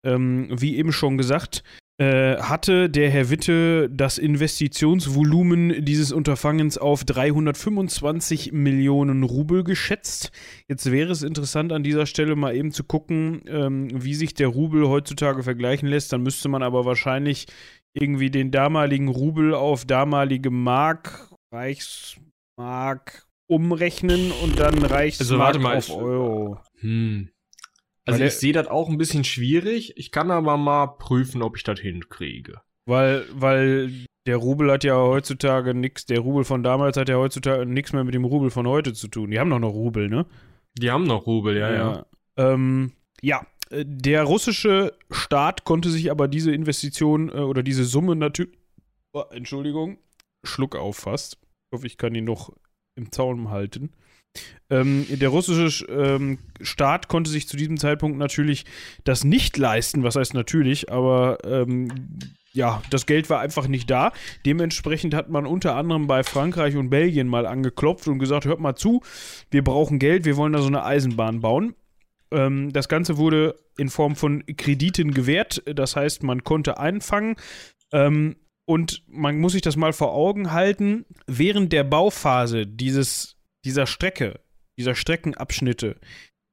Ähm, 0.05 0.49
wie 0.51 0.77
eben 0.77 0.93
schon 0.93 1.19
gesagt, 1.19 1.65
äh, 2.01 2.37
hatte 2.37 2.89
der 2.89 3.11
Herr 3.11 3.29
Witte 3.29 3.91
das 3.91 4.19
Investitionsvolumen 4.19 5.85
dieses 5.85 6.13
Unterfangens 6.13 6.79
auf 6.79 7.03
325 7.03 8.53
Millionen 8.53 9.25
Rubel 9.25 9.65
geschätzt. 9.65 10.31
Jetzt 10.69 10.93
wäre 10.93 11.11
es 11.11 11.25
interessant 11.25 11.73
an 11.73 11.83
dieser 11.83 12.07
Stelle 12.07 12.37
mal 12.37 12.55
eben 12.55 12.71
zu 12.71 12.85
gucken, 12.85 13.43
ähm, 13.49 13.89
wie 13.93 14.15
sich 14.15 14.35
der 14.35 14.47
Rubel 14.47 14.87
heutzutage 14.87 15.43
vergleichen 15.43 15.89
lässt. 15.89 16.13
Dann 16.13 16.23
müsste 16.23 16.49
man 16.49 16.63
aber 16.63 16.85
wahrscheinlich 16.85 17.47
irgendwie 17.95 18.31
den 18.31 18.53
damaligen 18.53 19.09
Rubel 19.09 19.53
auf 19.53 19.85
damalige 19.85 20.51
Mark 20.51 21.29
Reichsmark 21.53 23.27
umrechnen 23.47 24.31
und 24.43 24.59
dann 24.59 24.85
Reichsmark 24.85 25.21
also, 25.21 25.39
warte 25.39 25.59
mal, 25.59 25.77
auf 25.77 25.91
Euro. 25.91 26.61
Hm. 26.81 27.31
Also 28.05 28.25
ich 28.25 28.35
sehe 28.35 28.53
das 28.53 28.67
auch 28.69 28.89
ein 28.89 28.99
bisschen 28.99 29.25
schwierig. 29.25 29.97
Ich 29.97 30.11
kann 30.11 30.31
aber 30.31 30.57
mal 30.57 30.87
prüfen, 30.87 31.43
ob 31.43 31.57
ich 31.57 31.63
das 31.63 31.81
hinkriege. 31.81 32.61
Weil, 32.87 33.27
weil 33.33 34.07
der 34.27 34.37
Rubel 34.37 34.71
hat 34.71 34.83
ja 34.85 34.97
heutzutage 34.97 35.75
nichts, 35.75 36.07
der 36.07 36.21
Rubel 36.21 36.45
von 36.45 36.63
damals 36.63 36.97
hat 36.97 37.09
ja 37.09 37.17
heutzutage 37.17 37.67
nichts 37.67 37.93
mehr 37.93 38.05
mit 38.05 38.15
dem 38.15 38.25
Rubel 38.25 38.51
von 38.51 38.67
heute 38.67 38.95
zu 38.95 39.09
tun. 39.09 39.31
Die 39.31 39.39
haben 39.39 39.51
doch 39.51 39.59
noch 39.59 39.73
Rubel, 39.73 40.09
ne? 40.09 40.27
Die 40.79 40.91
haben 40.91 41.05
noch 41.05 41.27
Rubel, 41.27 41.57
ja, 41.57 41.73
ja. 41.73 41.93
Ja, 41.93 42.07
ähm, 42.37 42.93
ja. 43.21 43.47
der 43.71 44.25
russische 44.25 44.95
Staat 45.11 45.65
konnte 45.65 45.91
sich 45.91 46.11
aber 46.11 46.29
diese 46.29 46.53
Investition 46.53 47.29
äh, 47.29 47.41
oder 47.41 47.63
diese 47.63 47.85
Summe 47.85 48.17
natürlich, 48.17 48.55
oh, 49.13 49.25
Entschuldigung, 49.31 49.99
Schluck 50.49 50.77
auffasst. 50.77 51.39
Ich 51.43 51.77
hoffe, 51.77 51.87
ich 51.87 51.99
kann 51.99 52.15
ihn 52.15 52.25
noch 52.25 52.53
im 52.97 53.13
Zaun 53.13 53.51
halten. 53.51 53.93
Ähm, 54.71 55.07
der 55.09 55.31
russische 55.31 55.85
ähm, 55.87 56.39
Staat 56.61 57.09
konnte 57.09 57.31
sich 57.31 57.49
zu 57.49 57.57
diesem 57.57 57.79
Zeitpunkt 57.79 58.19
natürlich 58.19 58.67
das 59.05 59.25
nicht 59.25 59.57
leisten, 59.57 60.03
was 60.03 60.17
heißt 60.17 60.35
natürlich, 60.35 60.93
aber 60.93 61.39
ähm, 61.45 61.89
ja, 62.53 62.83
das 62.91 63.07
Geld 63.07 63.31
war 63.31 63.41
einfach 63.41 63.69
nicht 63.69 63.91
da. 63.91 64.13
Dementsprechend 64.45 65.15
hat 65.15 65.31
man 65.31 65.47
unter 65.47 65.75
anderem 65.77 66.07
bei 66.07 66.23
Frankreich 66.23 66.77
und 66.77 66.91
Belgien 66.91 67.29
mal 67.29 67.47
angeklopft 67.47 68.09
und 68.09 68.19
gesagt, 68.19 68.45
hört 68.45 68.61
mal 68.61 68.75
zu, 68.75 69.03
wir 69.51 69.65
brauchen 69.65 69.99
Geld, 69.99 70.25
wir 70.25 70.37
wollen 70.37 70.53
da 70.53 70.61
so 70.61 70.69
eine 70.69 70.85
Eisenbahn 70.85 71.41
bauen. 71.41 71.75
Ähm, 72.31 72.73
das 72.73 72.89
Ganze 72.89 73.17
wurde 73.17 73.57
in 73.79 73.89
Form 73.89 74.17
von 74.17 74.45
Krediten 74.57 75.15
gewährt, 75.15 75.63
das 75.67 75.97
heißt, 75.97 76.23
man 76.23 76.45
konnte 76.45 76.79
einfangen. 76.79 77.37
Ähm, 77.93 78.37
und 78.69 79.03
man 79.09 79.39
muss 79.39 79.53
sich 79.53 79.63
das 79.63 79.77
mal 79.77 79.95
vor 79.95 80.13
Augen 80.13 80.53
halten, 80.53 81.07
während 81.27 81.73
der 81.73 81.85
Bauphase 81.85 82.67
dieses, 82.67 83.37
dieser 83.65 83.87
Strecke, 83.87 84.41
dieser 84.79 84.95
Streckenabschnitte, 84.95 85.97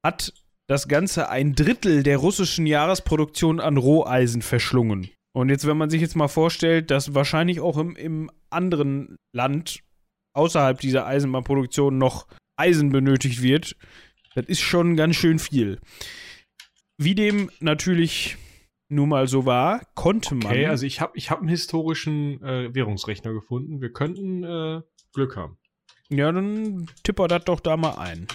hat 0.01 0.33
das 0.69 0.87
Ganze 0.87 1.27
ein 1.27 1.55
Drittel 1.55 2.03
der 2.03 2.17
russischen 2.17 2.67
Jahresproduktion 2.67 3.59
an 3.59 3.75
Roheisen 3.75 4.41
verschlungen. 4.41 5.09
Und 5.33 5.49
jetzt, 5.49 5.67
wenn 5.67 5.75
man 5.75 5.89
sich 5.89 5.99
jetzt 5.99 6.15
mal 6.15 6.29
vorstellt, 6.29 6.89
dass 6.89 7.13
wahrscheinlich 7.13 7.59
auch 7.59 7.77
im, 7.77 7.97
im 7.97 8.31
anderen 8.49 9.17
Land 9.33 9.81
außerhalb 10.33 10.79
dieser 10.79 11.05
Eisenbahnproduktion 11.05 11.97
noch 11.97 12.27
Eisen 12.55 12.91
benötigt 12.91 13.41
wird, 13.41 13.75
das 14.35 14.45
ist 14.45 14.61
schon 14.61 14.95
ganz 14.95 15.17
schön 15.17 15.37
viel. 15.37 15.79
Wie 16.97 17.13
dem 17.13 17.51
natürlich 17.59 18.37
nun 18.87 19.09
mal 19.09 19.27
so 19.27 19.45
war, 19.45 19.81
konnte 19.95 20.35
man. 20.35 20.47
Okay, 20.47 20.65
also 20.67 20.85
ich 20.85 21.01
habe 21.01 21.17
ich 21.17 21.31
hab 21.31 21.39
einen 21.39 21.49
historischen 21.49 22.41
äh, 22.43 22.73
Währungsrechner 22.73 23.33
gefunden. 23.33 23.81
Wir 23.81 23.91
könnten 23.91 24.43
äh, 24.43 24.81
Glück 25.13 25.35
haben. 25.35 25.57
Ja, 26.09 26.31
dann 26.31 26.87
tipper 27.03 27.27
das 27.27 27.45
doch 27.45 27.59
da 27.59 27.77
mal 27.77 27.97
ein. 27.97 28.27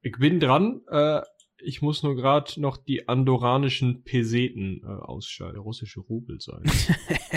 Ich 0.00 0.16
bin 0.18 0.40
dran. 0.40 0.80
Äh, 0.90 1.20
ich 1.60 1.82
muss 1.82 2.02
nur 2.02 2.14
gerade 2.14 2.60
noch 2.60 2.76
die 2.76 3.08
andoranischen 3.08 4.04
Peseten 4.04 4.80
äh, 4.84 4.86
ausschalten. 4.86 5.58
Russische 5.58 6.00
Rubel 6.00 6.40
sein. 6.40 6.62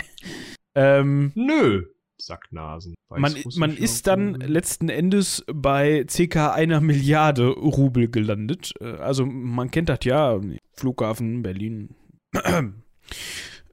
ähm, 0.76 1.32
Nö. 1.36 1.86
Sacknasen. 2.18 2.94
man, 3.10 3.36
man 3.56 3.76
ist 3.76 4.06
dann 4.06 4.36
letzten 4.36 4.90
Endes 4.90 5.44
bei 5.52 6.06
ca. 6.06 6.54
einer 6.54 6.80
Milliarde 6.80 7.48
Rubel 7.48 8.10
gelandet. 8.10 8.74
Äh, 8.80 8.98
also 8.98 9.26
man 9.26 9.72
kennt 9.72 9.90
das 9.90 10.00
ja, 10.04 10.40
Flughafen 10.74 11.42
Berlin, 11.42 11.96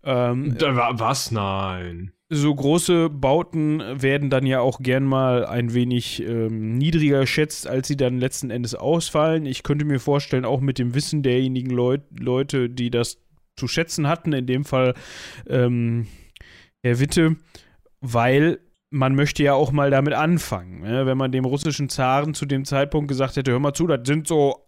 ähm, 0.04 0.56
was? 0.60 1.30
Nein. 1.30 2.12
So 2.30 2.54
große 2.54 3.08
Bauten 3.08 3.82
werden 4.02 4.28
dann 4.28 4.44
ja 4.44 4.60
auch 4.60 4.80
gern 4.80 5.04
mal 5.04 5.46
ein 5.46 5.72
wenig 5.72 6.22
ähm, 6.22 6.76
niedriger 6.76 7.20
geschätzt, 7.20 7.66
als 7.66 7.88
sie 7.88 7.96
dann 7.96 8.18
letzten 8.18 8.50
Endes 8.50 8.74
ausfallen. 8.74 9.46
Ich 9.46 9.62
könnte 9.62 9.86
mir 9.86 9.98
vorstellen, 9.98 10.44
auch 10.44 10.60
mit 10.60 10.78
dem 10.78 10.94
Wissen 10.94 11.22
derjenigen 11.22 11.70
Leut 11.70 12.02
Leute, 12.18 12.68
die 12.68 12.90
das 12.90 13.18
zu 13.56 13.66
schätzen 13.66 14.08
hatten, 14.08 14.34
in 14.34 14.46
dem 14.46 14.66
Fall 14.66 14.94
ähm, 15.48 16.06
Herr 16.82 17.00
Witte, 17.00 17.36
weil 18.00 18.60
man 18.90 19.14
möchte 19.14 19.42
ja 19.42 19.54
auch 19.54 19.72
mal 19.72 19.90
damit 19.90 20.14
anfangen. 20.14 20.80
Ne? 20.80 21.06
Wenn 21.06 21.18
man 21.18 21.32
dem 21.32 21.44
russischen 21.44 21.88
Zaren 21.88 22.34
zu 22.34 22.46
dem 22.46 22.64
Zeitpunkt 22.64 23.08
gesagt 23.08 23.36
hätte, 23.36 23.52
hör 23.52 23.58
mal 23.58 23.74
zu, 23.74 23.86
das 23.86 24.00
sind 24.04 24.26
so 24.26 24.66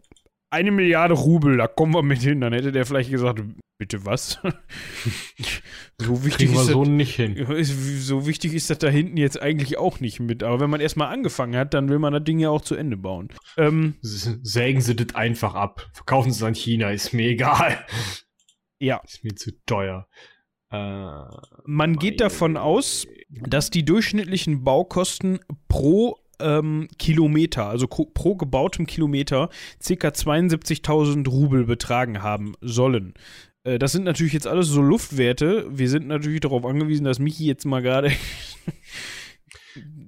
eine 0.50 0.70
Milliarde 0.70 1.14
Rubel, 1.14 1.56
da 1.56 1.66
kommen 1.66 1.94
wir 1.94 2.02
mit 2.02 2.20
hin, 2.20 2.40
dann 2.40 2.52
hätte 2.52 2.72
der 2.72 2.84
vielleicht 2.84 3.10
gesagt, 3.10 3.42
bitte 3.78 4.04
was? 4.04 4.38
so 5.98 6.24
wichtig 6.24 6.50
so 6.50 6.84
das, 6.84 6.88
nicht 6.88 7.16
hin. 7.16 7.46
So 7.64 8.26
wichtig 8.26 8.52
ist 8.52 8.68
das 8.68 8.78
da 8.78 8.88
hinten 8.88 9.16
jetzt 9.16 9.40
eigentlich 9.40 9.78
auch 9.78 10.00
nicht 10.00 10.20
mit. 10.20 10.42
Aber 10.42 10.60
wenn 10.60 10.70
man 10.70 10.80
erstmal 10.80 11.12
angefangen 11.12 11.56
hat, 11.56 11.72
dann 11.72 11.88
will 11.88 11.98
man 11.98 12.12
das 12.12 12.24
Ding 12.24 12.38
ja 12.38 12.50
auch 12.50 12.60
zu 12.60 12.74
Ende 12.74 12.96
bauen. 12.96 13.28
Ähm, 13.56 13.94
Sägen 14.02 14.80
Sie 14.80 14.94
das 14.94 15.14
einfach 15.14 15.54
ab. 15.54 15.88
Verkaufen 15.94 16.30
Sie 16.30 16.38
es 16.38 16.42
an 16.42 16.54
China, 16.54 16.90
ist 16.90 17.14
mir 17.14 17.30
egal. 17.30 17.84
Ja. 18.78 19.00
Ist 19.04 19.24
mir 19.24 19.34
zu 19.34 19.52
teuer. 19.66 20.08
Äh, 20.70 21.22
man 21.64 21.96
geht 21.96 22.20
davon 22.20 22.56
aus, 22.56 23.06
dass 23.28 23.70
die 23.70 23.84
durchschnittlichen 23.84 24.62
Baukosten 24.64 25.40
pro 25.68 26.16
ähm, 26.42 26.88
Kilometer, 26.98 27.66
also 27.66 27.86
pro 27.86 28.36
gebautem 28.36 28.86
Kilometer, 28.86 29.48
ca. 29.84 30.08
72.000 30.08 31.28
Rubel 31.28 31.64
betragen 31.64 32.22
haben 32.22 32.54
sollen. 32.60 33.14
Äh, 33.64 33.78
das 33.78 33.92
sind 33.92 34.04
natürlich 34.04 34.32
jetzt 34.32 34.46
alles 34.46 34.68
so 34.68 34.82
Luftwerte. 34.82 35.66
Wir 35.70 35.88
sind 35.88 36.06
natürlich 36.06 36.40
darauf 36.40 36.64
angewiesen, 36.64 37.04
dass 37.04 37.18
Michi 37.18 37.46
jetzt 37.46 37.64
mal 37.64 37.82
gerade 37.82 38.12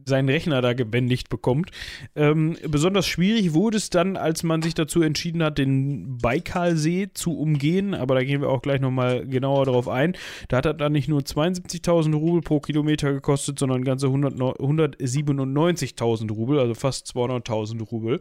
seinen 0.05 0.29
Rechner 0.29 0.61
da 0.63 0.73
gebändigt 0.73 1.29
bekommt. 1.29 1.71
Ähm, 2.15 2.57
besonders 2.69 3.07
schwierig 3.07 3.55
wurde 3.55 3.77
es 3.77 3.91
dann, 3.91 4.17
als 4.17 4.43
man 4.43 4.63
sich 4.63 4.75
dazu 4.75 5.03
entschieden 5.03 5.43
hat, 5.43 5.59
den 5.59 6.19
Baikalsee 6.19 7.11
zu 7.15 7.39
umgehen, 7.39 7.95
aber 7.95 8.15
da 8.15 8.25
gehen 8.25 8.41
wir 8.41 8.49
auch 8.49 8.63
gleich 8.63 8.81
nochmal 8.81 9.27
genauer 9.27 9.67
drauf 9.67 9.89
ein. 9.89 10.17
Da 10.49 10.57
hat 10.59 10.67
er 10.67 10.75
dann 10.75 10.93
nicht 10.93 11.09
nur 11.09 11.21
72.000 11.21 12.15
Rubel 12.15 12.43
pro 12.43 12.61
Kilometer 12.61 13.13
gekostet, 13.13 13.59
sondern 13.59 13.85
ganze 13.85 14.07
197.000 14.09 16.33
Rubel, 16.33 16.59
also 16.59 16.75
fast 16.75 17.07
200.000 17.15 17.83
Rubel. 17.83 18.21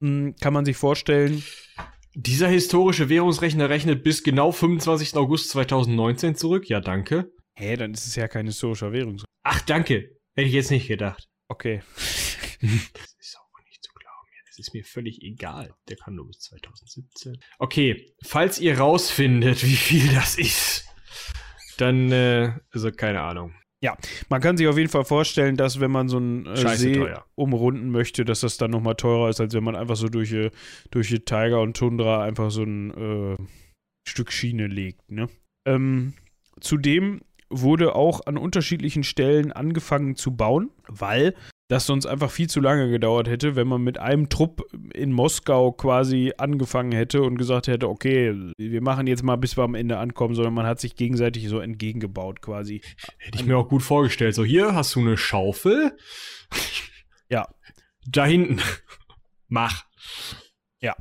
Hm, 0.00 0.34
kann 0.40 0.52
man 0.52 0.64
sich 0.64 0.76
vorstellen. 0.76 1.42
Dieser 2.14 2.48
historische 2.48 3.08
Währungsrechner 3.08 3.70
rechnet 3.70 4.04
bis 4.04 4.22
genau 4.22 4.52
25. 4.52 5.16
August 5.16 5.50
2019 5.50 6.36
zurück. 6.36 6.68
Ja, 6.68 6.80
danke. 6.80 7.32
Hä, 7.56 7.76
dann 7.76 7.92
ist 7.92 8.06
es 8.06 8.16
ja 8.16 8.28
kein 8.28 8.46
historischer 8.46 8.92
Währungsrechner. 8.92 9.28
Ach, 9.42 9.60
danke. 9.62 10.13
Hätte 10.36 10.48
ich 10.48 10.54
jetzt 10.54 10.70
nicht 10.70 10.88
gedacht. 10.88 11.28
Okay. 11.48 11.82
das 12.60 13.14
ist 13.20 13.38
auch 13.38 13.64
nicht 13.66 13.82
zu 13.82 13.92
glauben. 13.92 14.28
Das 14.46 14.58
ist 14.58 14.74
mir 14.74 14.84
völlig 14.84 15.22
egal. 15.22 15.74
Der 15.88 15.96
kann 15.96 16.16
nur 16.16 16.26
bis 16.26 16.40
2017. 16.40 17.38
Okay, 17.58 18.12
falls 18.22 18.58
ihr 18.58 18.78
rausfindet, 18.78 19.64
wie 19.64 19.76
viel 19.76 20.12
das 20.12 20.36
ist, 20.36 20.86
dann, 21.78 22.10
äh, 22.10 22.52
also 22.72 22.90
keine 22.90 23.22
Ahnung. 23.22 23.54
Ja, 23.80 23.96
man 24.30 24.40
kann 24.40 24.56
sich 24.56 24.66
auf 24.66 24.78
jeden 24.78 24.88
Fall 24.88 25.04
vorstellen, 25.04 25.56
dass 25.56 25.78
wenn 25.78 25.90
man 25.90 26.08
so 26.08 26.16
einen 26.16 26.46
äh, 26.46 26.76
See 26.76 26.94
teuer. 26.94 27.26
umrunden 27.34 27.90
möchte, 27.90 28.24
dass 28.24 28.40
das 28.40 28.56
dann 28.56 28.70
nochmal 28.70 28.94
teurer 28.94 29.28
ist, 29.28 29.40
als 29.40 29.52
wenn 29.52 29.62
man 29.62 29.76
einfach 29.76 29.96
so 29.96 30.08
durch, 30.08 30.32
äh, 30.32 30.50
durch 30.90 31.08
die 31.08 31.20
Tiger 31.20 31.60
und 31.60 31.76
Tundra 31.76 32.24
einfach 32.24 32.50
so 32.50 32.62
ein 32.62 32.90
äh, 32.92 33.36
Stück 34.08 34.32
Schiene 34.32 34.68
legt. 34.68 35.10
Ne? 35.10 35.28
Ähm, 35.66 36.14
zudem 36.60 37.20
wurde 37.60 37.94
auch 37.94 38.26
an 38.26 38.36
unterschiedlichen 38.36 39.04
Stellen 39.04 39.52
angefangen 39.52 40.16
zu 40.16 40.36
bauen, 40.36 40.70
weil 40.86 41.34
das 41.68 41.86
sonst 41.86 42.06
einfach 42.06 42.30
viel 42.30 42.48
zu 42.48 42.60
lange 42.60 42.90
gedauert 42.90 43.26
hätte, 43.26 43.56
wenn 43.56 43.66
man 43.66 43.82
mit 43.82 43.98
einem 43.98 44.28
Trupp 44.28 44.62
in 44.92 45.12
Moskau 45.12 45.72
quasi 45.72 46.32
angefangen 46.36 46.92
hätte 46.92 47.22
und 47.22 47.36
gesagt 47.38 47.68
hätte, 47.68 47.88
okay, 47.88 48.52
wir 48.58 48.82
machen 48.82 49.06
jetzt 49.06 49.22
mal, 49.22 49.36
bis 49.36 49.56
wir 49.56 49.64
am 49.64 49.74
Ende 49.74 49.98
ankommen, 49.98 50.34
sondern 50.34 50.52
man 50.52 50.66
hat 50.66 50.78
sich 50.78 50.94
gegenseitig 50.94 51.48
so 51.48 51.60
entgegengebaut 51.60 52.42
quasi. 52.42 52.82
Hätte 53.16 53.38
ich 53.38 53.46
mir 53.46 53.56
auch 53.56 53.68
gut 53.68 53.82
vorgestellt. 53.82 54.34
So, 54.34 54.44
hier 54.44 54.74
hast 54.74 54.94
du 54.94 55.00
eine 55.00 55.16
Schaufel. 55.16 55.96
Ja. 57.30 57.48
Da 58.06 58.26
hinten. 58.26 58.60
Mach. 59.48 59.86
Ja. 60.80 60.94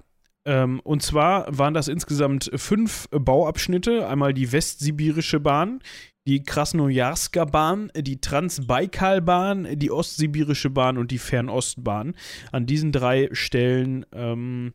Ähm, 0.46 0.80
und 0.80 1.04
zwar 1.04 1.46
waren 1.56 1.74
das 1.74 1.90
insgesamt 1.90 2.50
fünf 2.56 3.10
Bauabschnitte. 3.12 4.08
Einmal 4.08 4.34
die 4.34 4.52
Westsibirische 4.52 5.42
Bahn, 5.42 5.82
die 6.28 6.44
Krasnojarska 6.44 7.46
Bahn, 7.46 7.92
die 7.96 8.22
Transbaikal-Bahn, 8.22 9.78
die 9.78 9.92
Ostsibirische 9.92 10.70
Bahn 10.70 10.98
und 10.98 11.12
die 11.12 11.18
Fernostbahn. 11.18 12.16
An 12.52 12.66
diesen 12.66 12.92
drei 12.92 13.30
Stellen 13.34 14.06
ähm, 14.14 14.74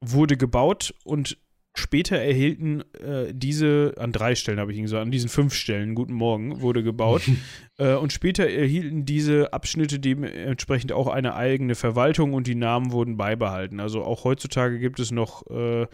wurde 0.00 0.36
gebaut 0.36 0.94
und 1.04 1.38
später 1.74 2.18
erhielten 2.18 2.82
äh, 2.94 3.32
diese, 3.32 3.94
an 3.96 4.12
drei 4.12 4.34
Stellen 4.34 4.60
habe 4.60 4.72
ich 4.72 4.78
ihn 4.78 4.84
gesagt, 4.84 5.02
an 5.02 5.10
diesen 5.10 5.30
fünf 5.30 5.54
Stellen, 5.54 5.94
guten 5.94 6.12
Morgen, 6.12 6.60
wurde 6.60 6.82
gebaut. 6.82 7.22
äh, 7.78 7.94
und 7.94 8.12
später 8.12 8.46
erhielten 8.46 9.06
diese 9.06 9.54
Abschnitte 9.54 9.98
dementsprechend 9.98 10.92
auch 10.92 11.08
eine 11.08 11.34
eigene 11.34 11.74
Verwaltung 11.74 12.34
und 12.34 12.46
die 12.46 12.54
Namen 12.54 12.92
wurden 12.92 13.16
beibehalten. 13.16 13.80
Also 13.80 14.04
auch 14.04 14.24
heutzutage 14.24 14.78
gibt 14.78 15.00
es 15.00 15.10
noch, 15.10 15.46
äh, 15.50 15.86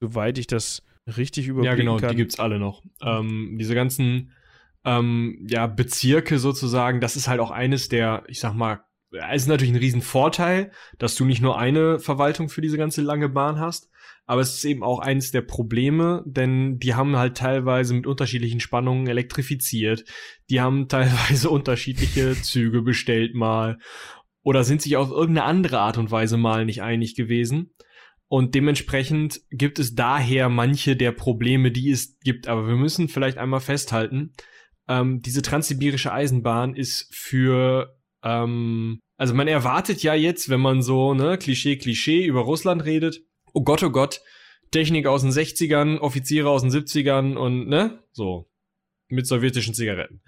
soweit 0.00 0.38
ich 0.38 0.46
das 0.46 0.82
richtig 1.16 1.48
überblicken 1.48 1.76
kann. 1.76 1.86
Ja, 1.86 1.92
genau, 1.92 2.00
kann, 2.00 2.10
die 2.10 2.16
gibt 2.16 2.32
es 2.32 2.38
alle 2.38 2.58
noch. 2.58 2.82
Ähm, 3.02 3.56
diese 3.58 3.74
ganzen 3.74 4.32
ähm, 4.88 5.46
ja, 5.46 5.66
Bezirke 5.66 6.38
sozusagen, 6.38 7.00
das 7.00 7.16
ist 7.16 7.28
halt 7.28 7.40
auch 7.40 7.50
eines 7.50 7.88
der, 7.88 8.24
ich 8.26 8.40
sag 8.40 8.54
mal, 8.54 8.80
es 9.10 9.42
ist 9.42 9.48
natürlich 9.48 9.72
ein 9.72 9.78
Riesenvorteil, 9.78 10.70
dass 10.98 11.14
du 11.14 11.24
nicht 11.24 11.42
nur 11.42 11.58
eine 11.58 11.98
Verwaltung 11.98 12.48
für 12.48 12.60
diese 12.60 12.78
ganze 12.78 13.02
lange 13.02 13.28
Bahn 13.28 13.58
hast, 13.58 13.90
aber 14.26 14.40
es 14.40 14.54
ist 14.54 14.64
eben 14.64 14.82
auch 14.82 15.00
eines 15.00 15.30
der 15.30 15.42
Probleme, 15.42 16.22
denn 16.26 16.78
die 16.78 16.94
haben 16.94 17.16
halt 17.16 17.36
teilweise 17.36 17.94
mit 17.94 18.06
unterschiedlichen 18.06 18.60
Spannungen 18.60 19.06
elektrifiziert, 19.06 20.04
die 20.48 20.60
haben 20.60 20.88
teilweise 20.88 21.50
unterschiedliche 21.50 22.40
Züge 22.40 22.80
bestellt 22.80 23.34
mal 23.34 23.78
oder 24.42 24.64
sind 24.64 24.80
sich 24.80 24.96
auf 24.96 25.10
irgendeine 25.10 25.44
andere 25.44 25.80
Art 25.80 25.98
und 25.98 26.10
Weise 26.10 26.38
mal 26.38 26.64
nicht 26.64 26.80
einig 26.82 27.14
gewesen. 27.14 27.74
Und 28.30 28.54
dementsprechend 28.54 29.40
gibt 29.50 29.78
es 29.78 29.94
daher 29.94 30.50
manche 30.50 30.96
der 30.96 31.12
Probleme, 31.12 31.70
die 31.70 31.90
es 31.90 32.18
gibt. 32.20 32.46
Aber 32.46 32.68
wir 32.68 32.76
müssen 32.76 33.08
vielleicht 33.08 33.38
einmal 33.38 33.60
festhalten, 33.60 34.34
ähm, 34.88 35.20
diese 35.20 35.42
transsibirische 35.42 36.12
Eisenbahn 36.12 36.74
ist 36.74 37.14
für, 37.14 37.96
ähm, 38.22 39.00
also 39.16 39.34
man 39.34 39.48
erwartet 39.48 40.02
ja 40.02 40.14
jetzt, 40.14 40.48
wenn 40.48 40.60
man 40.60 40.82
so, 40.82 41.14
ne, 41.14 41.38
Klischee, 41.38 41.76
Klischee 41.76 42.24
über 42.24 42.40
Russland 42.40 42.84
redet, 42.84 43.20
oh 43.52 43.62
Gott, 43.62 43.82
oh 43.82 43.90
Gott, 43.90 44.20
Technik 44.70 45.06
aus 45.06 45.22
den 45.22 45.30
60ern, 45.30 45.98
Offiziere 45.98 46.48
aus 46.48 46.62
den 46.62 46.70
70ern 46.70 47.36
und, 47.36 47.68
ne, 47.68 48.02
so, 48.12 48.50
mit 49.08 49.26
sowjetischen 49.26 49.74
Zigaretten. 49.74 50.22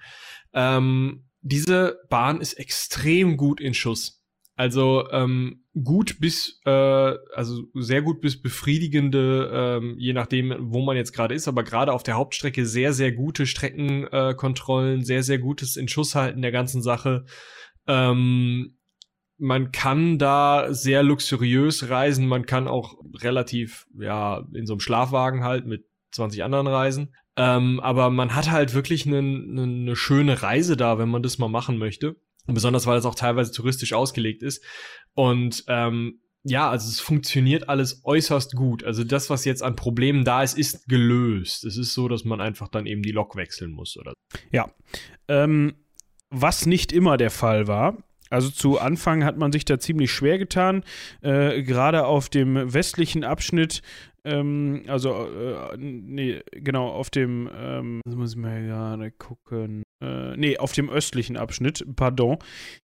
Ähm, 0.53 1.27
diese 1.43 2.01
Bahn 2.09 2.41
ist 2.41 2.55
extrem 2.55 3.37
gut 3.37 3.61
in 3.61 3.75
Schuss. 3.75 4.20
Also 4.61 5.09
ähm, 5.11 5.65
gut 5.85 6.21
bis, 6.21 6.61
äh, 6.67 6.71
also 6.71 7.63
sehr 7.73 8.03
gut 8.03 8.21
bis 8.21 8.43
befriedigende, 8.43 9.51
ähm, 9.51 9.95
je 9.97 10.13
nachdem, 10.13 10.55
wo 10.61 10.83
man 10.83 10.99
jetzt 10.99 11.15
gerade 11.15 11.35
ist, 11.35 11.49
aber 11.49 11.63
gerade 11.63 11.95
auf 11.95 12.03
der 12.03 12.17
Hauptstrecke 12.17 12.67
sehr, 12.67 12.93
sehr 12.93 13.11
gute 13.11 13.47
Streckenkontrollen, 13.47 15.01
äh, 15.01 15.03
sehr, 15.03 15.23
sehr 15.23 15.39
gutes 15.39 15.77
Inschusshalten 15.77 16.43
der 16.43 16.53
ganzen 16.53 16.83
Sache. 16.83 17.25
Ähm, 17.87 18.77
man 19.39 19.73
kann 19.73 20.19
da 20.19 20.75
sehr 20.75 21.03
luxuriös 21.05 21.89
reisen, 21.89 22.29
man 22.29 22.45
kann 22.45 22.69
auch 22.69 22.99
relativ, 23.23 23.87
ja, 23.99 24.47
in 24.53 24.67
so 24.67 24.75
einem 24.75 24.81
Schlafwagen 24.81 25.43
halt 25.43 25.65
mit 25.65 25.87
20 26.11 26.45
anderen 26.45 26.67
reisen. 26.67 27.15
Ähm, 27.39 27.81
aber 27.81 28.11
man 28.11 28.35
hat 28.35 28.51
halt 28.51 28.75
wirklich 28.75 29.07
eine 29.07 29.23
ne, 29.23 29.67
ne 29.67 29.97
schöne 29.97 30.43
Reise 30.43 30.77
da, 30.77 30.99
wenn 30.99 31.09
man 31.09 31.23
das 31.23 31.39
mal 31.39 31.49
machen 31.49 31.79
möchte. 31.79 32.17
Und 32.47 32.55
besonders, 32.55 32.87
weil 32.87 32.99
es 32.99 33.05
auch 33.05 33.15
teilweise 33.15 33.53
touristisch 33.53 33.93
ausgelegt 33.93 34.43
ist. 34.43 34.65
Und 35.15 35.65
ähm, 35.69 36.21
ja, 36.43 36.71
also 36.71 36.89
es 36.89 37.01
funktioniert 37.01 37.69
alles 37.69 38.03
äußerst 38.05 38.57
gut. 38.57 38.83
Also 38.85 39.05
das, 39.05 39.29
was 39.29 39.45
jetzt 39.45 39.63
an 39.63 39.77
Problemen 39.77 40.25
da 40.25 40.43
ist, 40.43 40.57
ist 40.57 40.89
gelöst. 40.89 41.65
Es 41.65 41.77
ist 41.77 41.93
so, 41.93 42.09
dass 42.09 42.25
man 42.25 42.41
einfach 42.41 42.69
dann 42.69 42.87
eben 42.87 43.03
die 43.03 43.13
Lok 43.13 43.37
wechseln 43.37 43.73
muss, 43.73 43.97
oder? 43.99 44.15
Ja. 44.51 44.71
Ähm, 45.29 45.75
was 46.31 46.65
nicht 46.65 46.93
immer 46.93 47.17
der 47.17 47.31
Fall 47.31 47.67
war, 47.67 47.99
also 48.31 48.49
zu 48.49 48.79
Anfang 48.79 49.25
hat 49.25 49.39
man 49.39 49.51
sich 49.51 49.65
da 49.65 49.81
ziemlich 49.81 50.13
schwer 50.13 50.39
getan. 50.39 50.85
Äh, 51.21 51.65
Gerade 51.65 52.07
auf 52.07 52.29
dem 52.29 52.73
westlichen 52.73 53.25
Abschnitt 53.25 53.83
ähm, 54.25 54.85
also, 54.87 55.27
äh, 55.27 55.77
nee, 55.79 56.43
genau, 56.53 56.89
auf 56.89 57.11
dem, 57.11 57.49
ähm, 57.55 58.01
muss 58.15 58.33
ich 58.33 58.37
mal 58.37 58.63
gerade 58.63 59.11
gucken. 59.13 59.83
Äh, 60.01 60.37
nee, 60.37 60.57
auf 60.57 60.73
dem 60.73 60.89
östlichen 60.89 61.37
Abschnitt, 61.37 61.85
pardon, 61.95 62.39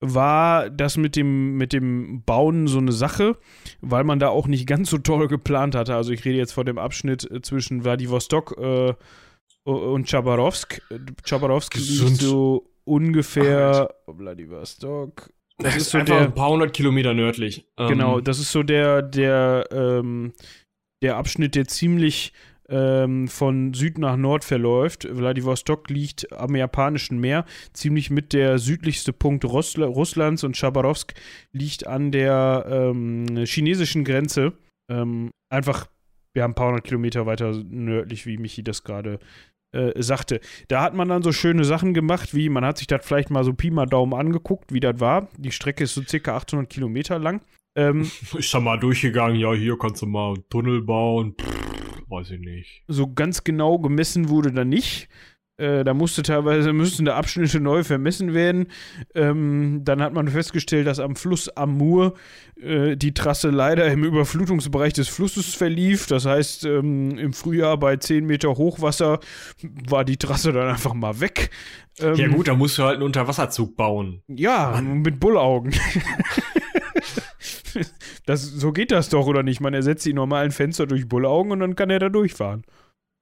war 0.00 0.70
das 0.70 0.96
mit 0.96 1.16
dem, 1.16 1.56
mit 1.56 1.72
dem 1.72 2.22
Bauen 2.24 2.68
so 2.68 2.78
eine 2.78 2.92
Sache, 2.92 3.36
weil 3.80 4.04
man 4.04 4.20
da 4.20 4.28
auch 4.28 4.46
nicht 4.46 4.66
ganz 4.66 4.90
so 4.90 4.98
toll 4.98 5.26
geplant 5.26 5.74
hatte. 5.74 5.96
Also, 5.96 6.12
ich 6.12 6.24
rede 6.24 6.38
jetzt 6.38 6.52
von 6.52 6.66
dem 6.66 6.78
Abschnitt 6.78 7.28
äh, 7.28 7.42
zwischen 7.42 7.82
Vladivostok 7.82 8.56
äh, 8.58 8.94
und 9.64 10.08
Chabarovsk. 10.08 10.80
Chabarovsk 11.24 11.76
liegt 11.76 12.20
so 12.20 12.70
ungefähr 12.84 13.88
Ach, 14.06 14.14
Vladivostok. 14.16 15.30
Das, 15.58 15.74
das 15.74 15.82
ist 15.82 15.90
so 15.90 15.98
einfach 15.98 16.16
der, 16.16 16.26
ein 16.26 16.34
paar 16.34 16.50
hundert 16.50 16.72
Kilometer 16.72 17.12
nördlich. 17.12 17.66
Genau, 17.76 18.18
ähm, 18.18 18.24
das 18.24 18.38
ist 18.38 18.52
so 18.52 18.62
der, 18.62 19.02
der, 19.02 19.68
ähm, 19.72 20.32
der 21.02 21.16
Abschnitt, 21.16 21.54
der 21.54 21.66
ziemlich 21.66 22.32
ähm, 22.70 23.28
von 23.28 23.74
Süd 23.74 23.98
nach 23.98 24.16
Nord 24.16 24.44
verläuft. 24.44 25.06
Vladivostok 25.10 25.90
liegt 25.90 26.32
am 26.32 26.54
Japanischen 26.54 27.18
Meer, 27.18 27.44
ziemlich 27.72 28.10
mit 28.10 28.32
der 28.32 28.58
südlichste 28.58 29.12
Punkt 29.12 29.44
Russl 29.44 29.82
Russlands 29.82 30.44
und 30.44 30.56
Chabarovsk 30.56 31.14
liegt 31.52 31.86
an 31.86 32.12
der 32.12 32.64
ähm, 32.68 33.44
chinesischen 33.44 34.04
Grenze. 34.04 34.52
Ähm, 34.90 35.30
einfach, 35.50 35.88
wir 36.32 36.44
haben 36.44 36.52
ein 36.52 36.54
paar 36.54 36.68
hundert 36.68 36.84
Kilometer 36.84 37.26
weiter 37.26 37.52
nördlich, 37.68 38.26
wie 38.26 38.38
Michi 38.38 38.62
das 38.62 38.84
gerade 38.84 39.18
äh, 39.72 40.00
sagte. 40.02 40.40
Da 40.68 40.82
hat 40.82 40.94
man 40.94 41.08
dann 41.08 41.22
so 41.22 41.32
schöne 41.32 41.64
Sachen 41.64 41.94
gemacht, 41.94 42.34
wie 42.34 42.48
man 42.48 42.64
hat 42.64 42.78
sich 42.78 42.86
das 42.86 43.04
vielleicht 43.04 43.30
mal 43.30 43.44
so 43.44 43.52
Pi 43.52 43.70
mal 43.70 43.86
Daumen 43.86 44.14
angeguckt, 44.14 44.72
wie 44.72 44.80
das 44.80 45.00
war. 45.00 45.28
Die 45.36 45.52
Strecke 45.52 45.84
ist 45.84 45.94
so 45.94 46.02
circa 46.02 46.36
800 46.36 46.68
Kilometer 46.68 47.18
lang. 47.18 47.40
Ähm, 47.76 48.10
ich 48.38 48.50
sag 48.50 48.62
mal 48.62 48.78
durchgegangen, 48.78 49.36
ja, 49.36 49.52
hier 49.52 49.78
kannst 49.78 50.02
du 50.02 50.06
mal 50.06 50.34
einen 50.34 50.48
Tunnel 50.48 50.82
bauen. 50.82 51.34
Pff, 51.40 51.69
weiß 52.10 52.32
ich 52.32 52.40
nicht. 52.40 52.82
So 52.88 53.12
ganz 53.12 53.44
genau 53.44 53.78
gemessen 53.78 54.28
wurde 54.28 54.52
da 54.52 54.64
nicht. 54.64 55.08
Äh, 55.60 55.84
da 55.84 55.92
musste 55.92 56.22
teilweise 56.22 56.72
müssen 56.72 57.04
da 57.04 57.16
Abschnitte 57.16 57.60
neu 57.60 57.84
vermessen 57.84 58.32
werden. 58.32 58.68
Ähm, 59.14 59.82
dann 59.84 60.00
hat 60.00 60.14
man 60.14 60.26
festgestellt, 60.28 60.86
dass 60.86 60.98
am 61.00 61.16
Fluss 61.16 61.50
Amur 61.50 62.14
äh, 62.58 62.96
die 62.96 63.12
Trasse 63.12 63.50
leider 63.50 63.86
im 63.88 64.02
Überflutungsbereich 64.02 64.94
des 64.94 65.08
Flusses 65.08 65.54
verlief. 65.54 66.06
Das 66.06 66.24
heißt, 66.24 66.64
ähm, 66.64 67.18
im 67.18 67.34
Frühjahr 67.34 67.76
bei 67.76 67.96
10 67.96 68.24
Meter 68.24 68.56
Hochwasser 68.56 69.20
war 69.86 70.06
die 70.06 70.16
Trasse 70.16 70.52
dann 70.52 70.68
einfach 70.68 70.94
mal 70.94 71.20
weg. 71.20 71.50
Ähm, 72.00 72.14
ja 72.14 72.28
gut, 72.28 72.48
da 72.48 72.54
musst 72.54 72.78
du 72.78 72.84
halt 72.84 72.94
einen 72.94 73.02
Unterwasserzug 73.02 73.76
bauen. 73.76 74.22
Ja, 74.28 74.70
Mann. 74.70 75.02
mit 75.02 75.20
Bullaugen. 75.20 75.74
das, 78.26 78.42
so 78.42 78.72
geht 78.72 78.90
das 78.90 79.08
doch, 79.08 79.26
oder 79.26 79.42
nicht? 79.42 79.60
Man 79.60 79.74
ersetzt 79.74 80.04
die 80.06 80.12
normalen 80.12 80.50
Fenster 80.50 80.86
durch 80.86 81.08
Bullaugen 81.08 81.52
und 81.52 81.60
dann 81.60 81.76
kann 81.76 81.90
er 81.90 81.98
da 81.98 82.08
durchfahren. 82.08 82.64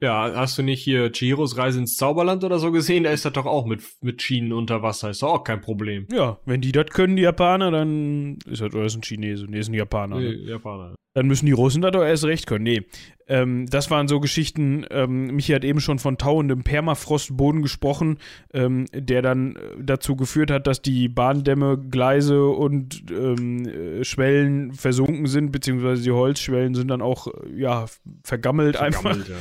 Ja, 0.01 0.33
hast 0.35 0.57
du 0.57 0.63
nicht 0.63 0.83
hier 0.83 1.11
Chihiros 1.11 1.57
Reise 1.57 1.81
ins 1.81 1.97
Zauberland 1.97 2.45
oder 2.45 2.59
so 2.59 2.71
gesehen? 2.71 3.05
Da 3.05 3.11
ist 3.11 3.25
das 3.25 3.33
doch 3.33 3.47
auch 3.47 3.67
mit, 3.67 3.83
mit 4.01 4.23
Schienen 4.23 4.53
unter 4.53 4.83
Wasser. 4.83 5.11
Ist 5.11 5.23
doch 5.23 5.35
auch 5.35 5.45
kein 5.45 5.61
Problem. 5.61 6.07
Ja, 6.13 6.39
wenn 6.47 6.61
die 6.61 6.71
das 6.71 6.87
können, 6.87 7.17
die 7.17 7.23
Japaner, 7.23 7.73
dann 7.73 8.39
ist 8.47 8.63
das, 8.63 8.73
oder 8.75 8.85
ist 8.85 8.95
ein 8.95 9.03
Chinese? 9.03 9.47
Nee, 9.49 9.59
ist 9.59 9.69
ein 9.69 9.75
Japaner. 9.75 10.21
Ne? 10.21 10.37
Nee, 10.37 10.51
Japaner. 10.51 10.95
Dann 11.15 11.27
müssen 11.27 11.47
die 11.47 11.53
Russen 11.53 11.83
das 11.83 11.91
doch 11.91 12.05
erst 12.05 12.25
recht 12.25 12.47
können. 12.47 12.63
Nee, 12.63 12.83
ähm, 13.27 13.67
das 13.69 13.91
waren 13.91 14.07
so 14.07 14.21
Geschichten. 14.21 14.87
Ähm, 14.89 15.35
Michi 15.35 15.53
hat 15.53 15.65
eben 15.65 15.81
schon 15.81 15.99
von 15.99 16.17
tauendem 16.17 16.63
Permafrostboden 16.63 17.63
gesprochen, 17.63 18.19
ähm, 18.55 18.87
der 18.95 19.21
dann 19.23 19.57
äh, 19.57 19.61
dazu 19.81 20.15
geführt 20.15 20.53
hat, 20.53 20.69
dass 20.69 20.81
die 20.81 21.09
Bahndämme, 21.09 21.77
Gleise 21.77 22.47
und 22.47 23.03
ähm, 23.11 23.67
äh, 23.67 24.05
Schwellen 24.05 24.73
versunken 24.75 25.27
sind, 25.27 25.51
beziehungsweise 25.51 26.05
die 26.05 26.13
Holzschwellen 26.13 26.75
sind 26.75 26.87
dann 26.87 27.03
auch, 27.03 27.27
äh, 27.27 27.61
ja, 27.61 27.87
vergammelt, 28.23 28.77
vergammelt 28.77 28.77
einfach. 28.79 29.17
Ja. 29.29 29.35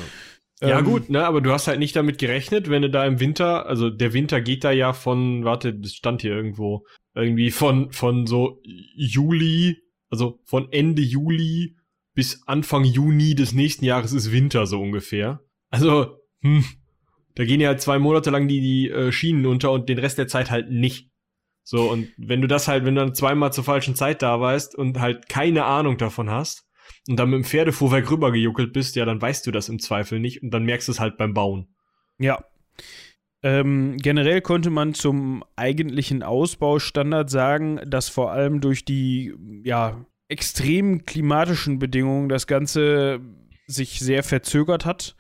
Ja, 0.62 0.80
ähm, 0.80 0.86
gut, 0.86 1.10
ne, 1.10 1.26
aber 1.26 1.42
du 1.42 1.52
hast 1.52 1.68
halt 1.68 1.80
nicht 1.80 1.96
damit 1.96 2.18
gerechnet, 2.18 2.70
wenn 2.70 2.82
du 2.82 2.90
da 2.90 3.06
im 3.06 3.20
Winter, 3.20 3.68
also 3.68 3.90
der 3.90 4.14
Winter 4.14 4.42
geht 4.42 4.64
da 4.64 4.72
ja 4.72 4.94
von, 4.94 5.44
warte, 5.44 5.74
das 5.74 5.94
stand 5.94 6.22
hier 6.22 6.32
irgendwo, 6.32 6.86
irgendwie 7.14 7.52
von, 7.52 7.92
von 7.92 8.26
so 8.26 8.62
Juli, 8.64 9.78
also 10.10 10.40
von 10.46 10.72
Ende 10.72 11.02
Juli 11.04 11.76
bis 12.16 12.48
Anfang 12.48 12.84
Juni 12.84 13.36
des 13.36 13.54
nächsten 13.54 13.86
Jahres 13.86 14.14
ist 14.14 14.32
Winter 14.32 14.66
so 14.66 14.82
ungefähr. 14.82 15.42
Also, 15.70 16.18
hm, 16.42 16.66
da 17.36 17.46
gehen 17.46 17.62
ja 17.62 17.68
halt 17.68 17.82
zwei 17.82 18.00
Monate 18.00 18.32
lang 18.32 18.48
die, 18.48 18.62
die 18.62 18.90
äh, 18.90 19.12
Schienen 19.12 19.46
unter 19.46 19.72
und 19.72 19.90
den 19.90 20.00
Rest 20.00 20.18
der 20.18 20.28
Zeit 20.28 20.50
halt 20.50 20.72
nicht. 20.72 21.12
So, 21.64 21.92
und 21.92 22.08
wenn 22.18 22.42
du 22.42 22.48
das 22.48 22.68
halt, 22.68 22.86
wenn 22.86 22.96
du 22.96 23.02
dann 23.02 23.14
zweimal 23.14 23.54
zur 23.54 23.64
falschen 23.64 23.94
Zeit 23.94 24.24
da 24.24 24.40
warst 24.40 24.74
und 24.74 25.00
halt 25.00 25.30
keine 25.30 25.66
Ahnung 25.66 25.98
davon 25.98 26.32
hast, 26.32 26.67
und 27.08 27.18
dann 27.18 27.30
mit 27.30 27.38
dem 27.38 27.44
Pferdefuhrwerk 27.44 28.10
rübergejuckelt 28.12 28.74
bist, 28.74 28.96
ja, 28.96 29.06
dann 29.06 29.22
weißt 29.22 29.46
du 29.48 29.52
das 29.52 29.70
im 29.70 29.80
Zweifel 29.80 30.20
nicht 30.20 30.44
und 30.44 30.52
dann 30.52 30.66
merkst 30.66 30.88
du 30.88 30.92
es 30.92 31.00
halt 31.00 31.18
beim 31.18 31.34
Bauen. 31.34 31.68
Ja. 32.20 32.44
Ähm, 33.44 33.98
generell 33.98 34.42
konnte 34.42 34.70
man 34.70 34.94
zum 34.94 35.44
eigentlichen 35.56 36.24
Ausbaustandard 36.24 37.30
sagen, 37.30 37.80
dass 37.86 38.10
vor 38.10 38.32
allem 38.32 38.62
durch 38.62 38.84
die 38.84 39.36
ja, 39.64 40.06
extremen 40.28 41.06
klimatischen 41.06 41.80
Bedingungen 41.80 42.30
das 42.30 42.48
Ganze 42.48 43.22
sich 43.68 44.00
sehr 44.00 44.24
verzögert 44.24 44.86
hat. 44.86 45.16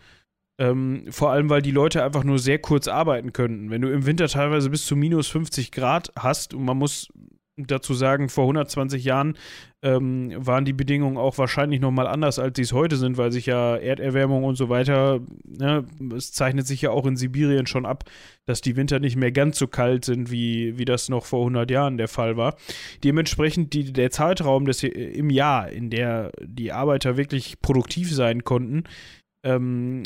Ähm, 0.59 1.05
vor 1.11 1.31
allem, 1.31 1.49
weil 1.51 1.61
die 1.61 1.71
Leute 1.71 2.03
einfach 2.03 2.23
nur 2.23 2.39
sehr 2.39 2.57
kurz 2.57 2.87
arbeiten 2.87 3.31
könnten. 3.31 3.69
Wenn 3.69 3.83
du 3.83 3.91
im 3.91 4.07
Winter 4.07 4.27
teilweise 4.27 4.71
bis 4.71 4.87
zu 4.87 4.95
minus 4.95 5.27
50 5.27 5.71
Grad 5.71 6.11
hast 6.17 6.55
und 6.55 6.65
man 6.65 6.77
muss 6.77 7.09
dazu 7.57 7.93
sagen, 7.95 8.29
vor 8.29 8.43
120 8.43 9.03
Jahren 9.03 9.35
ähm, 9.81 10.31
waren 10.35 10.65
die 10.65 10.73
Bedingungen 10.73 11.17
auch 11.17 11.37
wahrscheinlich 11.37 11.81
nochmal 11.81 12.07
anders, 12.07 12.37
als 12.37 12.55
sie 12.55 12.61
es 12.61 12.73
heute 12.73 12.97
sind, 12.97 13.17
weil 13.17 13.31
sich 13.31 13.47
ja 13.47 13.75
Erderwärmung 13.75 14.43
und 14.43 14.55
so 14.55 14.69
weiter, 14.69 15.21
ne, 15.43 15.85
es 16.15 16.31
zeichnet 16.31 16.67
sich 16.67 16.81
ja 16.83 16.91
auch 16.91 17.05
in 17.05 17.15
Sibirien 17.15 17.65
schon 17.65 17.85
ab, 17.85 18.03
dass 18.45 18.61
die 18.61 18.75
Winter 18.75 18.99
nicht 18.99 19.15
mehr 19.15 19.31
ganz 19.31 19.57
so 19.57 19.67
kalt 19.67 20.05
sind, 20.05 20.29
wie, 20.29 20.77
wie 20.77 20.85
das 20.85 21.09
noch 21.09 21.25
vor 21.25 21.39
100 21.39 21.69
Jahren 21.71 21.97
der 21.97 22.07
Fall 22.07 22.37
war. 22.37 22.55
Dementsprechend 23.03 23.73
die, 23.73 23.91
der 23.91 24.11
Zeitraum 24.11 24.65
des, 24.65 24.83
im 24.83 25.29
Jahr, 25.31 25.69
in 25.69 25.89
der 25.89 26.31
die 26.43 26.71
Arbeiter 26.71 27.17
wirklich 27.17 27.59
produktiv 27.61 28.13
sein 28.13 28.43
konnten, 28.43 28.83
ähm, 29.43 30.03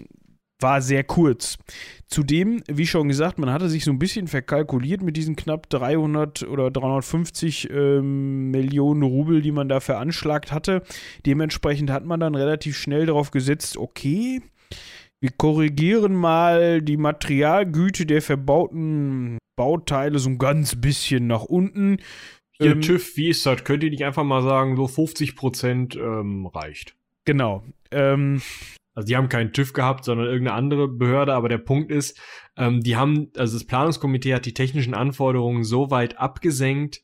war 0.61 0.81
sehr 0.81 1.03
kurz. 1.03 1.57
Zudem, 2.07 2.61
wie 2.67 2.87
schon 2.87 3.07
gesagt, 3.07 3.39
man 3.39 3.51
hatte 3.51 3.69
sich 3.69 3.85
so 3.85 3.91
ein 3.91 3.99
bisschen 3.99 4.27
verkalkuliert 4.27 5.01
mit 5.01 5.15
diesen 5.15 5.35
knapp 5.35 5.69
300 5.69 6.43
oder 6.43 6.69
350 6.69 7.69
ähm, 7.71 8.51
Millionen 8.51 9.03
Rubel, 9.03 9.41
die 9.41 9.51
man 9.51 9.69
da 9.69 9.79
veranschlagt 9.79 10.51
hatte. 10.51 10.83
Dementsprechend 11.25 11.89
hat 11.89 12.05
man 12.05 12.19
dann 12.19 12.35
relativ 12.35 12.77
schnell 12.77 13.05
darauf 13.05 13.31
gesetzt, 13.31 13.77
okay, 13.77 14.41
wir 15.21 15.31
korrigieren 15.37 16.15
mal 16.15 16.81
die 16.81 16.97
Materialgüte 16.97 18.05
der 18.05 18.21
verbauten 18.21 19.37
Bauteile 19.55 20.17
so 20.19 20.29
ein 20.29 20.37
ganz 20.39 20.81
bisschen 20.81 21.27
nach 21.27 21.43
unten. 21.43 21.97
Hier, 22.59 22.71
ähm, 22.71 22.81
TÜV, 22.81 23.15
wie 23.17 23.29
ist 23.29 23.45
das? 23.45 23.63
Könnt 23.63 23.83
ihr 23.83 23.91
nicht 23.91 24.03
einfach 24.03 24.23
mal 24.23 24.41
sagen, 24.41 24.75
so 24.75 24.87
50 24.87 25.35
Prozent 25.35 25.95
ähm, 25.95 26.47
reicht? 26.47 26.95
Genau. 27.25 27.63
Ähm, 27.91 28.41
also 28.93 29.07
die 29.07 29.15
haben 29.15 29.29
keinen 29.29 29.53
TÜV 29.53 29.73
gehabt, 29.73 30.05
sondern 30.05 30.27
irgendeine 30.27 30.57
andere 30.57 30.87
Behörde, 30.87 31.33
aber 31.33 31.49
der 31.49 31.57
Punkt 31.57 31.91
ist, 31.91 32.19
ähm, 32.57 32.81
die 32.81 32.95
haben, 32.95 33.31
also 33.37 33.57
das 33.57 33.65
Planungskomitee 33.65 34.33
hat 34.33 34.45
die 34.45 34.53
technischen 34.53 34.93
Anforderungen 34.93 35.63
so 35.63 35.91
weit 35.91 36.17
abgesenkt, 36.17 37.01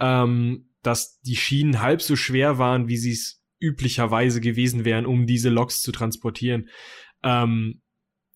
ähm, 0.00 0.70
dass 0.82 1.20
die 1.20 1.36
Schienen 1.36 1.80
halb 1.80 2.02
so 2.02 2.14
schwer 2.14 2.58
waren, 2.58 2.88
wie 2.88 2.96
sie 2.96 3.12
es 3.12 3.42
üblicherweise 3.60 4.40
gewesen 4.40 4.84
wären, 4.84 5.06
um 5.06 5.26
diese 5.26 5.48
Loks 5.48 5.82
zu 5.82 5.90
transportieren. 5.90 6.68
Ähm, 7.22 7.80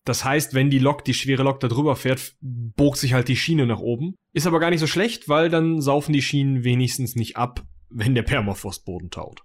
das 0.03 0.25
heißt, 0.25 0.53
wenn 0.53 0.69
die 0.69 0.79
Lok, 0.79 1.05
die 1.05 1.13
schwere 1.13 1.43
Lok 1.43 1.59
da 1.59 1.67
drüber 1.67 1.95
fährt, 1.95 2.35
bog 2.41 2.97
sich 2.97 3.13
halt 3.13 3.27
die 3.27 3.35
Schiene 3.35 3.67
nach 3.67 3.79
oben. 3.79 4.15
Ist 4.33 4.47
aber 4.47 4.59
gar 4.59 4.71
nicht 4.71 4.79
so 4.79 4.87
schlecht, 4.87 5.29
weil 5.29 5.49
dann 5.49 5.81
saufen 5.81 6.13
die 6.13 6.21
Schienen 6.21 6.63
wenigstens 6.63 7.15
nicht 7.15 7.37
ab, 7.37 7.63
wenn 7.89 8.15
der 8.15 8.23
Permafrostboden 8.23 9.11
taut. 9.11 9.43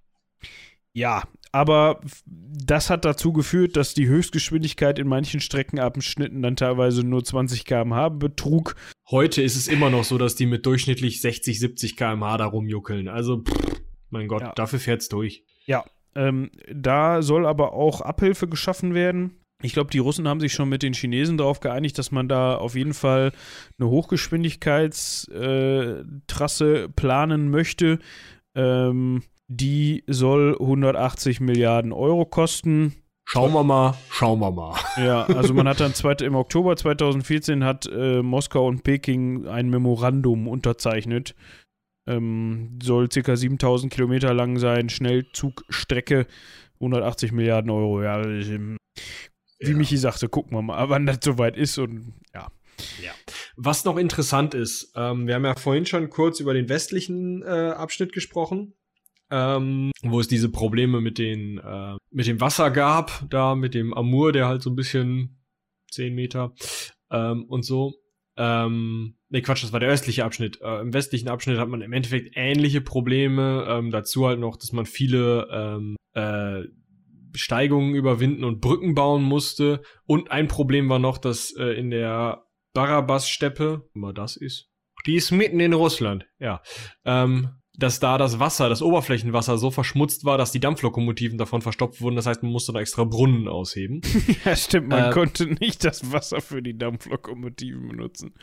Ja, 0.93 1.25
aber 1.55 2.01
das 2.27 2.91
hat 2.91 3.05
dazu 3.05 3.33
geführt, 3.33 3.77
dass 3.77 3.95
die 3.95 4.09
Höchstgeschwindigkeit 4.09 4.99
in 4.99 5.07
manchen 5.07 5.39
Streckenabschnitten 5.39 6.43
dann 6.43 6.57
teilweise 6.57 7.05
nur 7.05 7.23
20 7.23 7.65
km/h 7.65 8.09
betrug. 8.09 8.75
Heute 9.09 9.41
ist 9.41 9.55
es 9.55 9.69
immer 9.69 9.89
noch 9.89 10.03
so, 10.03 10.19
dass 10.19 10.35
die 10.35 10.47
mit 10.47 10.67
durchschnittlich 10.67 11.21
60, 11.21 11.61
70 11.61 11.97
km/h 11.97 12.39
da 12.39 12.47
rumjuckeln. 12.47 13.07
Also, 13.07 13.45
pff, 13.45 13.81
mein 14.11 14.27
Gott, 14.27 14.43
ja. 14.43 14.53
dafür 14.57 14.81
fährt's 14.81 15.09
durch. 15.09 15.45
Ja, 15.65 15.85
ähm, 16.17 16.51
da 16.73 17.23
soll 17.23 17.47
aber 17.47 17.73
auch 17.73 18.01
Abhilfe 18.01 18.49
geschaffen 18.49 18.95
werden. 18.95 19.39
Ich 19.63 19.75
glaube, 19.75 19.93
die 19.93 20.01
Russen 20.01 20.27
haben 20.27 20.41
sich 20.41 20.53
schon 20.53 20.69
mit 20.69 20.83
den 20.83 20.93
Chinesen 20.93 21.39
darauf 21.39 21.61
geeinigt, 21.61 21.99
dass 21.99 22.11
man 22.11 22.27
da 22.27 22.57
auf 22.57 22.75
jeden 22.75 22.95
Fall 22.95 23.31
eine 23.79 23.89
Hochgeschwindigkeitstrasse 23.89 26.83
äh, 26.83 26.89
planen 26.89 27.49
möchte. 27.49 28.01
Ähm, 28.57 29.23
die 29.49 30.05
soll 30.07 30.57
180 30.59 31.41
Milliarden 31.41 31.93
Euro 31.93 32.25
kosten. 32.25 32.95
Schauen 33.27 33.53
wir 33.53 33.65
mal, 33.65 33.95
schauen 34.11 34.41
wir 34.41 34.51
mal. 34.51 34.79
Ja, 34.97 35.25
also 35.25 35.55
man 35.55 35.67
hat 35.67 35.81
dann 35.81 35.95
zweit, 35.95 36.21
im 36.23 36.35
Oktober 36.35 36.77
2014 36.77 37.65
hat 37.65 37.87
äh, 37.87 38.23
Moskau 38.23 38.67
und 38.67 38.85
Peking 38.85 39.47
ein 39.47 39.71
Memorandum 39.71 40.47
unterzeichnet. 40.47 41.35
Ähm, 42.07 42.79
soll 42.83 43.09
ca. 43.09 43.35
7000 43.35 43.93
Kilometer 43.93 44.35
lang 44.35 44.59
sein, 44.59 44.91
Schnellzugstrecke, 44.91 46.27
180 46.75 47.33
Milliarden 47.33 47.71
Euro. 47.71 48.03
Ja, 48.03 48.23
wie 48.25 48.77
ja. 49.61 49.77
Michi 49.77 49.97
sagte, 49.97 50.29
gucken 50.29 50.57
wir 50.57 50.63
mal, 50.63 50.91
wann 50.91 51.07
das 51.07 51.19
soweit 51.23 51.57
ist 51.57 51.79
und 51.79 52.13
ja. 52.35 52.49
Ja. 53.03 53.13
Was 53.57 53.85
noch 53.85 53.97
interessant 53.97 54.53
ist, 54.53 54.93
ähm, 54.97 55.27
wir 55.27 55.37
haben 55.37 55.45
ja 55.45 55.55
vorhin 55.55 55.87
schon 55.87 56.11
kurz 56.11 56.41
über 56.41 56.53
den 56.53 56.69
westlichen 56.69 57.43
äh, 57.43 57.71
Abschnitt 57.71 58.13
gesprochen 58.13 58.75
ähm, 59.31 59.91
wo 60.03 60.21
es 60.21 60.29
diese 60.29 60.51
Probleme 60.51 61.01
mit 61.01 61.19
den 61.19 61.59
äh, 61.59 61.97
mit 62.11 62.27
dem 62.27 62.41
Wasser 62.41 62.71
gab, 62.71 63.25
da 63.31 63.55
mit 63.55 63.75
dem 63.75 63.95
Amur, 63.95 64.33
der 64.33 64.47
halt 64.47 64.63
so 64.63 64.71
ein 64.71 64.77
bisschen 64.77 65.45
zehn 65.91 66.15
Meter 66.15 66.55
ähm, 67.11 67.45
und 67.45 67.65
so. 67.65 67.95
Ähm, 68.37 69.17
ne, 69.29 69.43
Quatsch, 69.43 69.63
das 69.63 69.73
war 69.73 69.81
der 69.81 69.91
östliche 69.91 70.25
Abschnitt. 70.25 70.61
Äh, 70.61 70.81
Im 70.81 70.93
westlichen 70.93 71.29
Abschnitt 71.29 71.59
hat 71.59 71.69
man 71.69 71.83
im 71.83 71.93
Endeffekt 71.93 72.33
ähnliche 72.35 72.81
Probleme. 72.81 73.67
Ähm, 73.69 73.91
dazu 73.91 74.27
halt 74.27 74.41
noch, 74.41 74.57
dass 74.57 74.73
man 74.73 74.87
viele 74.87 75.49
ähm, 75.53 75.97
äh, 76.15 76.65
Steigungen 77.37 77.95
überwinden 77.95 78.45
und 78.45 78.61
Brücken 78.61 78.95
bauen 78.95 79.23
musste. 79.23 79.83
Und 80.07 80.31
ein 80.31 80.49
Problem 80.49 80.89
war 80.89 80.99
noch, 80.99 81.19
dass 81.19 81.55
äh, 81.57 81.79
in 81.79 81.91
der 81.91 82.45
Barabas-Steppe, 82.75 83.89
immer 83.95 84.13
das 84.13 84.37
ist, 84.37 84.69
die 85.07 85.15
ist 85.17 85.31
mitten 85.31 85.61
in 85.61 85.73
Russland, 85.73 86.27
ja, 86.39 86.63
ähm, 87.05 87.51
dass 87.77 87.99
da 87.99 88.19
das 88.19 88.39
Wasser, 88.39 88.69
das 88.69 88.83
Oberflächenwasser 88.83 89.59
so 89.59 89.71
verschmutzt 89.71 90.25
war, 90.25 90.39
dass 90.39 90.53
die 90.53 90.61
Dampflokomotiven 90.61 91.39
davon 91.39 91.61
verstopft 91.61 92.01
wurden. 92.01 92.17
Das 92.17 92.27
heißt, 92.27 92.43
man 92.43 92.53
musste 92.53 92.73
da 92.73 92.81
extra 92.81 93.05
Brunnen 93.05 93.49
ausheben. 93.49 94.01
ja, 94.45 94.55
stimmt, 94.55 94.89
man 94.89 95.11
äh, 95.11 95.11
konnte 95.11 95.47
nicht 95.47 95.85
das 95.85 96.13
Wasser 96.13 96.41
für 96.41 96.63
die 96.63 96.79
Dampflokomotiven 96.79 97.89
benutzen. 97.89 98.35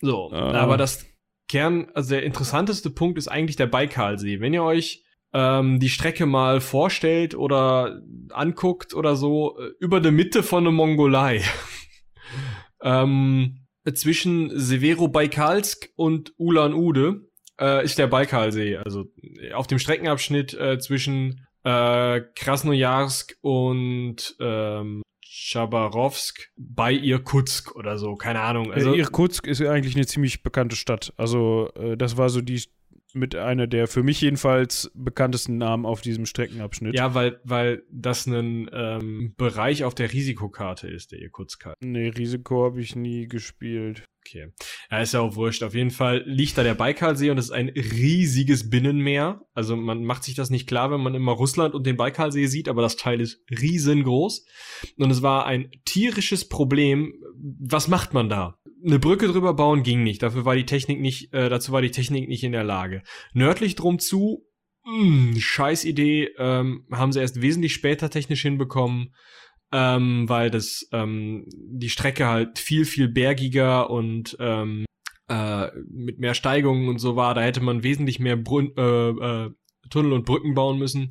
So, 0.00 0.30
ah. 0.32 0.52
aber 0.52 0.76
das 0.76 1.06
Kern, 1.48 1.88
also 1.94 2.10
der 2.10 2.22
interessanteste 2.22 2.90
Punkt 2.90 3.18
ist 3.18 3.28
eigentlich 3.28 3.56
der 3.56 3.66
Baikalsee. 3.66 4.40
Wenn 4.40 4.54
ihr 4.54 4.62
euch 4.62 5.04
ähm, 5.34 5.78
die 5.80 5.88
Strecke 5.90 6.26
mal 6.26 6.60
vorstellt 6.60 7.34
oder 7.34 8.00
anguckt 8.30 8.94
oder 8.94 9.16
so, 9.16 9.58
äh, 9.58 9.70
über 9.80 10.00
der 10.00 10.12
Mitte 10.12 10.42
von 10.42 10.64
der 10.64 10.72
Mongolei. 10.72 11.42
Ähm, 12.80 13.66
zwischen 13.94 14.56
Severo-Baikalsk 14.56 15.88
und 15.96 16.32
Ulan-Ude 16.38 17.27
äh, 17.60 17.84
ist 17.84 17.98
der 17.98 18.06
Baikalsee. 18.06 18.76
Also 18.76 19.06
auf 19.54 19.66
dem 19.66 19.78
Streckenabschnitt 19.78 20.54
äh, 20.54 20.78
zwischen 20.78 21.46
äh, 21.64 22.20
Krasnojarsk 22.34 23.36
und 23.40 24.36
ähm, 24.40 25.02
Chabarovsk 25.24 26.50
bei 26.56 26.92
Irkutsk 26.92 27.76
oder 27.76 27.98
so, 27.98 28.16
keine 28.16 28.40
Ahnung. 28.40 28.72
Also, 28.72 28.94
Irkutsk 28.94 29.46
ist 29.46 29.62
eigentlich 29.62 29.94
eine 29.94 30.06
ziemlich 30.06 30.42
bekannte 30.42 30.76
Stadt. 30.76 31.12
Also, 31.16 31.70
äh, 31.74 31.96
das 31.96 32.16
war 32.16 32.28
so 32.30 32.40
die 32.40 32.62
mit 33.14 33.34
einer 33.34 33.66
der 33.66 33.86
für 33.86 34.02
mich 34.02 34.20
jedenfalls 34.20 34.90
bekanntesten 34.94 35.58
Namen 35.58 35.86
auf 35.86 36.00
diesem 36.00 36.26
Streckenabschnitt. 36.26 36.94
Ja, 36.94 37.14
weil, 37.14 37.40
weil 37.44 37.82
das 37.90 38.26
ein 38.26 38.68
ähm, 38.72 39.34
Bereich 39.36 39.84
auf 39.84 39.94
der 39.94 40.12
Risikokarte 40.12 40.88
ist, 40.88 41.12
der 41.12 41.20
Irkutsk. 41.20 41.68
Nee, 41.80 42.08
Risiko 42.08 42.64
habe 42.64 42.80
ich 42.80 42.96
nie 42.96 43.26
gespielt. 43.26 44.04
Okay. 44.26 44.52
Ja, 44.90 45.00
ist 45.00 45.14
ja 45.14 45.20
auch 45.20 45.36
wurscht. 45.36 45.62
Auf 45.62 45.74
jeden 45.74 45.90
Fall 45.90 46.22
liegt 46.26 46.58
da 46.58 46.62
der 46.62 46.74
Baikalsee 46.74 47.30
und 47.30 47.38
es 47.38 47.46
ist 47.46 47.50
ein 47.52 47.70
riesiges 47.70 48.68
Binnenmeer. 48.68 49.40
Also 49.54 49.74
man 49.76 50.04
macht 50.04 50.24
sich 50.24 50.34
das 50.34 50.50
nicht 50.50 50.68
klar, 50.68 50.90
wenn 50.90 51.00
man 51.00 51.14
immer 51.14 51.32
Russland 51.32 51.74
und 51.74 51.86
den 51.86 51.96
Baikalsee 51.96 52.46
sieht, 52.46 52.68
aber 52.68 52.82
das 52.82 52.96
Teil 52.96 53.20
ist 53.20 53.42
riesengroß. 53.50 54.44
Und 54.98 55.10
es 55.10 55.22
war 55.22 55.46
ein 55.46 55.70
tierisches 55.86 56.48
Problem. 56.48 57.14
Was 57.58 57.88
macht 57.88 58.12
man 58.12 58.28
da? 58.28 58.57
Eine 58.84 58.98
Brücke 58.98 59.26
drüber 59.26 59.54
bauen 59.54 59.82
ging 59.82 60.02
nicht. 60.02 60.22
Dafür 60.22 60.44
war 60.44 60.54
die 60.54 60.66
Technik 60.66 61.00
nicht, 61.00 61.32
äh, 61.32 61.48
dazu 61.48 61.72
war 61.72 61.82
die 61.82 61.90
Technik 61.90 62.28
nicht 62.28 62.44
in 62.44 62.52
der 62.52 62.64
Lage. 62.64 63.02
Nördlich 63.32 63.74
drum 63.74 63.98
zu, 63.98 64.44
mh, 64.84 64.92
hm, 65.02 65.36
scheiß 65.38 65.84
Idee, 65.84 66.30
ähm, 66.38 66.86
haben 66.92 67.12
sie 67.12 67.20
erst 67.20 67.42
wesentlich 67.42 67.74
später 67.74 68.10
technisch 68.10 68.42
hinbekommen 68.42 69.12
ähm, 69.72 70.28
weil 70.28 70.50
das 70.50 70.88
ähm, 70.92 71.44
die 71.52 71.90
Strecke 71.90 72.26
halt 72.26 72.58
viel 72.58 72.84
viel 72.84 73.08
bergiger 73.08 73.90
und 73.90 74.36
ähm, 74.40 74.86
äh, 75.28 75.68
mit 75.90 76.18
mehr 76.18 76.34
Steigungen 76.34 76.88
und 76.88 76.98
so 76.98 77.16
war. 77.16 77.34
Da 77.34 77.42
hätte 77.42 77.60
man 77.60 77.82
wesentlich 77.82 78.18
mehr 78.18 78.36
Brun 78.36 78.72
äh, 78.76 79.10
äh, 79.10 79.50
Tunnel 79.90 80.12
und 80.12 80.24
Brücken 80.24 80.54
bauen 80.54 80.78
müssen. 80.78 81.10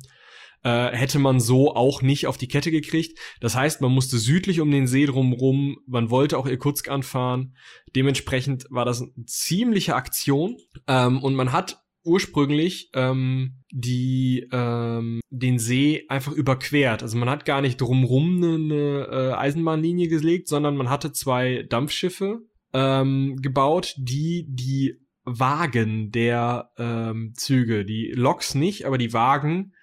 Äh, 0.64 0.90
hätte 0.90 1.18
man 1.20 1.38
so 1.38 1.74
auch 1.74 2.02
nicht 2.02 2.26
auf 2.26 2.36
die 2.36 2.48
Kette 2.48 2.70
gekriegt. 2.70 3.18
Das 3.40 3.54
heißt, 3.54 3.80
man 3.80 3.92
musste 3.92 4.18
südlich 4.18 4.60
um 4.60 4.70
den 4.70 4.88
See 4.88 5.06
drumrum, 5.06 5.78
man 5.86 6.10
wollte 6.10 6.36
auch 6.36 6.46
Irkutsk 6.46 6.88
anfahren. 6.88 7.54
Dementsprechend 7.94 8.66
war 8.68 8.84
das 8.84 9.00
eine 9.00 9.12
ziemliche 9.26 9.94
Aktion 9.94 10.56
ähm, 10.88 11.22
und 11.22 11.34
man 11.36 11.52
hat 11.52 11.78
ursprünglich 12.02 12.90
ähm, 12.94 13.62
die 13.70 14.48
ähm, 14.50 15.20
den 15.30 15.58
See 15.58 16.06
einfach 16.08 16.32
überquert. 16.32 17.02
Also 17.02 17.18
man 17.18 17.30
hat 17.30 17.44
gar 17.44 17.60
nicht 17.60 17.80
drumrum 17.80 18.36
eine, 18.36 18.54
eine 18.54 19.08
äh, 19.10 19.32
Eisenbahnlinie 19.34 20.08
gelegt, 20.08 20.48
sondern 20.48 20.76
man 20.76 20.90
hatte 20.90 21.12
zwei 21.12 21.64
Dampfschiffe 21.68 22.40
ähm, 22.72 23.36
gebaut, 23.40 23.94
die 23.98 24.46
die 24.48 25.00
Wagen 25.24 26.10
der 26.10 26.70
ähm, 26.78 27.32
Züge, 27.36 27.84
die 27.84 28.12
Loks 28.14 28.54
nicht, 28.54 28.86
aber 28.86 28.98
die 28.98 29.12
Wagen 29.12 29.74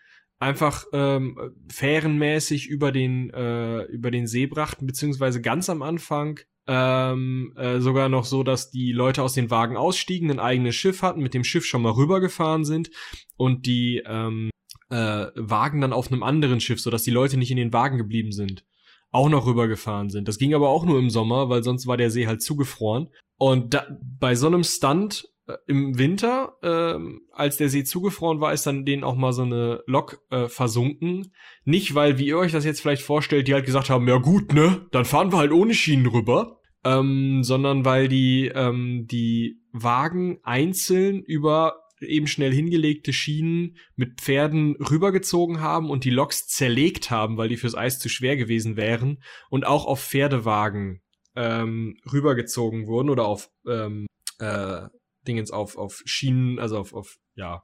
einfach 0.46 0.86
ähm, 0.94 1.38
fährenmäßig 1.72 2.68
über 2.68 2.92
den 2.92 3.32
äh, 3.32 3.84
über 3.86 4.12
den 4.12 4.28
See 4.28 4.46
brachten, 4.46 4.86
beziehungsweise 4.86 5.42
ganz 5.42 5.70
am 5.70 5.82
Anfang 5.82 6.40
ähm, 6.68 7.54
äh, 7.58 7.80
sogar 7.80 8.10
noch 8.10 8.26
so, 8.26 8.44
dass 8.44 8.72
die 8.72 8.92
Leute 8.92 9.24
aus 9.24 9.34
den 9.34 9.50
Wagen 9.50 9.76
ausstiegen, 9.78 10.32
ein 10.32 10.40
eigenes 10.40 10.76
Schiff 10.76 11.02
hatten, 11.02 11.22
mit 11.22 11.34
dem 11.34 11.44
Schiff 11.44 11.66
schon 11.66 11.82
mal 11.82 11.92
rübergefahren 11.92 12.64
sind 12.64 12.90
und 13.38 13.66
die 13.66 14.04
ähm, 14.06 14.50
äh, 14.90 15.28
Wagen 15.36 15.82
dann 15.82 15.94
auf 15.94 16.12
einem 16.12 16.24
anderen 16.24 16.60
Schiff, 16.60 16.80
so 16.80 16.90
dass 16.90 17.04
die 17.04 17.12
Leute 17.12 17.38
nicht 17.38 17.52
in 17.52 17.58
den 17.58 17.74
Wagen 17.74 17.98
geblieben 17.98 18.32
sind, 18.32 18.66
auch 19.12 19.30
noch 19.30 19.46
rübergefahren 19.46 20.10
sind. 20.10 20.28
Das 20.28 20.38
ging 20.38 20.54
aber 20.54 20.70
auch 20.70 20.86
nur 20.86 21.00
im 21.00 21.10
Sommer, 21.10 21.50
weil 21.50 21.64
sonst 21.64 21.88
war 21.88 21.98
der 21.98 22.12
See 22.12 22.28
halt 22.28 22.42
zugefroren. 22.42 23.10
Und 23.38 23.74
da, 23.74 23.86
bei 24.20 24.36
so 24.36 24.48
einem 24.48 24.64
Stunt 24.64 25.28
im 25.68 25.98
Winter, 25.98 26.58
äh, 26.62 27.00
als 27.32 27.58
der 27.58 27.70
See 27.70 27.84
zugefroren 27.84 28.42
war, 28.42 28.54
ist 28.54 28.66
dann 28.66 28.86
denen 28.86 29.04
auch 29.04 29.16
mal 29.16 29.34
so 29.34 29.44
eine 29.44 29.84
Lok 29.86 30.22
äh, 30.32 30.48
versunken. 30.48 31.34
Nicht, 31.64 31.94
weil, 31.96 32.18
wie 32.18 32.28
ihr 32.28 32.38
euch 32.38 32.52
das 32.52 32.66
jetzt 32.66 32.82
vielleicht 32.82 33.04
vorstellt, 33.04 33.48
die 33.48 33.54
halt 33.54 33.66
gesagt 33.66 33.90
haben, 33.90 34.08
ja 34.08 34.18
gut, 34.18 34.54
ne, 34.54 34.88
dann 34.92 35.06
fahren 35.06 35.32
wir 35.32 35.38
halt 35.38 35.52
ohne 35.52 35.74
Schienen 35.74 36.08
rüber. 36.08 36.62
Ähm, 36.84 37.44
sondern 37.44 37.84
weil 37.84 38.08
die, 38.08 38.52
ähm, 38.54 39.08
die 39.10 39.60
Wagen 39.72 40.38
einzeln 40.44 41.24
über 41.24 41.82
eben 42.00 42.28
schnell 42.28 42.54
hingelegte 42.54 43.12
Schienen 43.12 43.78
mit 43.96 44.22
Pferden 44.22 44.76
rübergezogen 44.76 45.62
haben 45.62 45.90
und 45.90 46.04
die 46.04 46.12
Loks 46.12 46.48
zerlegt 46.48 47.10
haben, 47.10 47.38
weil 47.38 47.50
die 47.50 47.58
fürs 47.58 47.74
Eis 47.74 47.98
zu 47.98 48.08
schwer 48.08 48.38
gewesen 48.38 48.78
wären 48.78 49.24
und 49.50 49.66
auch 49.66 49.86
auf 49.86 50.00
Pferdewagen 50.04 51.02
ähm, 51.36 51.98
rübergezogen 52.12 52.86
wurden 52.86 53.10
oder 53.10 53.26
auf 53.26 53.50
ähm, 53.68 54.06
äh, 54.40 54.84
Dingens 55.28 55.52
auf, 55.52 55.78
auf 55.78 56.02
Schienen, 56.06 56.60
also 56.60 56.78
auf, 56.78 56.94
auf 56.94 57.18
ja, 57.36 57.64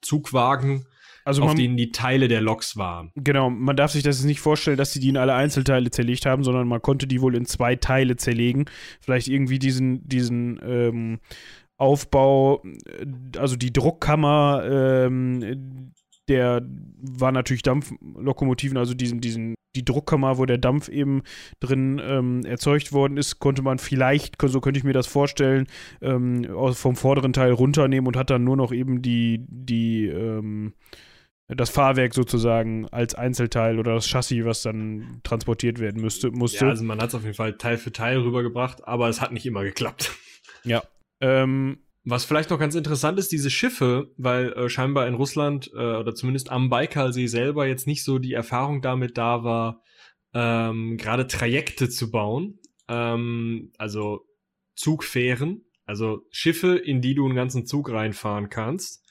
Zugwagen, 0.00 0.86
also 1.24 1.42
auf 1.42 1.48
man, 1.48 1.56
denen 1.56 1.76
die 1.76 1.90
Teile 1.90 2.28
der 2.28 2.40
Loks 2.40 2.76
waren. 2.76 3.10
Genau, 3.16 3.50
man 3.50 3.76
darf 3.76 3.92
sich 3.92 4.02
das 4.02 4.22
nicht 4.24 4.40
vorstellen, 4.40 4.76
dass 4.76 4.92
sie 4.92 5.00
die 5.00 5.08
in 5.08 5.16
alle 5.16 5.34
Einzelteile 5.34 5.90
zerlegt 5.90 6.26
haben, 6.26 6.44
sondern 6.44 6.68
man 6.68 6.82
konnte 6.82 7.06
die 7.06 7.20
wohl 7.20 7.34
in 7.34 7.46
zwei 7.46 7.76
Teile 7.76 8.16
zerlegen. 8.16 8.66
Vielleicht 9.00 9.28
irgendwie 9.28 9.58
diesen, 9.58 10.06
diesen 10.06 10.60
ähm, 10.62 11.20
Aufbau, 11.76 12.62
also 13.38 13.56
die 13.56 13.72
Druckkammer, 13.72 14.62
ähm, 14.66 15.92
der 16.28 16.62
war 16.98 17.32
natürlich 17.32 17.62
Dampflokomotiven, 17.62 18.78
also 18.78 18.94
diesen, 18.94 19.20
diesen, 19.20 19.54
die 19.74 19.84
Druckkammer, 19.84 20.38
wo 20.38 20.46
der 20.46 20.58
Dampf 20.58 20.88
eben 20.88 21.22
drin 21.60 22.00
ähm, 22.04 22.44
erzeugt 22.44 22.92
worden 22.92 23.16
ist, 23.16 23.38
konnte 23.38 23.62
man 23.62 23.78
vielleicht, 23.78 24.36
so 24.40 24.60
könnte 24.60 24.78
ich 24.78 24.84
mir 24.84 24.92
das 24.92 25.06
vorstellen, 25.06 25.66
ähm, 26.00 26.46
vom 26.72 26.96
vorderen 26.96 27.32
Teil 27.32 27.52
runternehmen 27.52 28.06
und 28.06 28.16
hat 28.16 28.30
dann 28.30 28.44
nur 28.44 28.56
noch 28.56 28.72
eben 28.72 29.02
die, 29.02 29.44
die, 29.48 30.06
ähm, 30.06 30.74
das 31.48 31.70
Fahrwerk 31.70 32.14
sozusagen 32.14 32.88
als 32.88 33.14
Einzelteil 33.14 33.78
oder 33.78 33.94
das 33.94 34.08
Chassis, 34.08 34.44
was 34.44 34.62
dann 34.62 35.20
transportiert 35.24 35.78
werden 35.78 36.00
müsste, 36.00 36.30
musste. 36.30 36.64
Ja, 36.64 36.70
also 36.70 36.84
man 36.84 37.00
hat 37.00 37.10
es 37.10 37.14
auf 37.14 37.22
jeden 37.22 37.34
Fall 37.34 37.54
Teil 37.58 37.76
für 37.76 37.92
Teil 37.92 38.18
rübergebracht, 38.18 38.86
aber 38.86 39.08
es 39.08 39.20
hat 39.20 39.32
nicht 39.32 39.46
immer 39.46 39.62
geklappt. 39.62 40.12
Ja. 40.64 40.82
Ähm, 41.20 41.78
was 42.04 42.24
vielleicht 42.24 42.50
noch 42.50 42.58
ganz 42.58 42.74
interessant 42.74 43.18
ist, 43.18 43.32
diese 43.32 43.50
Schiffe, 43.50 44.12
weil 44.16 44.52
äh, 44.52 44.68
scheinbar 44.68 45.06
in 45.06 45.14
Russland 45.14 45.70
äh, 45.74 45.96
oder 45.96 46.14
zumindest 46.14 46.50
am 46.50 46.68
Baikalsee 46.68 47.26
selber 47.26 47.66
jetzt 47.66 47.86
nicht 47.86 48.04
so 48.04 48.18
die 48.18 48.34
Erfahrung 48.34 48.82
damit 48.82 49.16
da 49.16 49.42
war, 49.42 49.82
ähm, 50.34 50.96
gerade 50.98 51.26
Trajekte 51.26 51.88
zu 51.88 52.10
bauen, 52.10 52.58
ähm, 52.88 53.72
also 53.78 54.26
Zugfähren, 54.74 55.64
also 55.86 56.26
Schiffe, 56.30 56.76
in 56.76 57.00
die 57.00 57.14
du 57.14 57.24
einen 57.24 57.36
ganzen 57.36 57.64
Zug 57.64 57.90
reinfahren 57.90 58.50
kannst, 58.50 59.02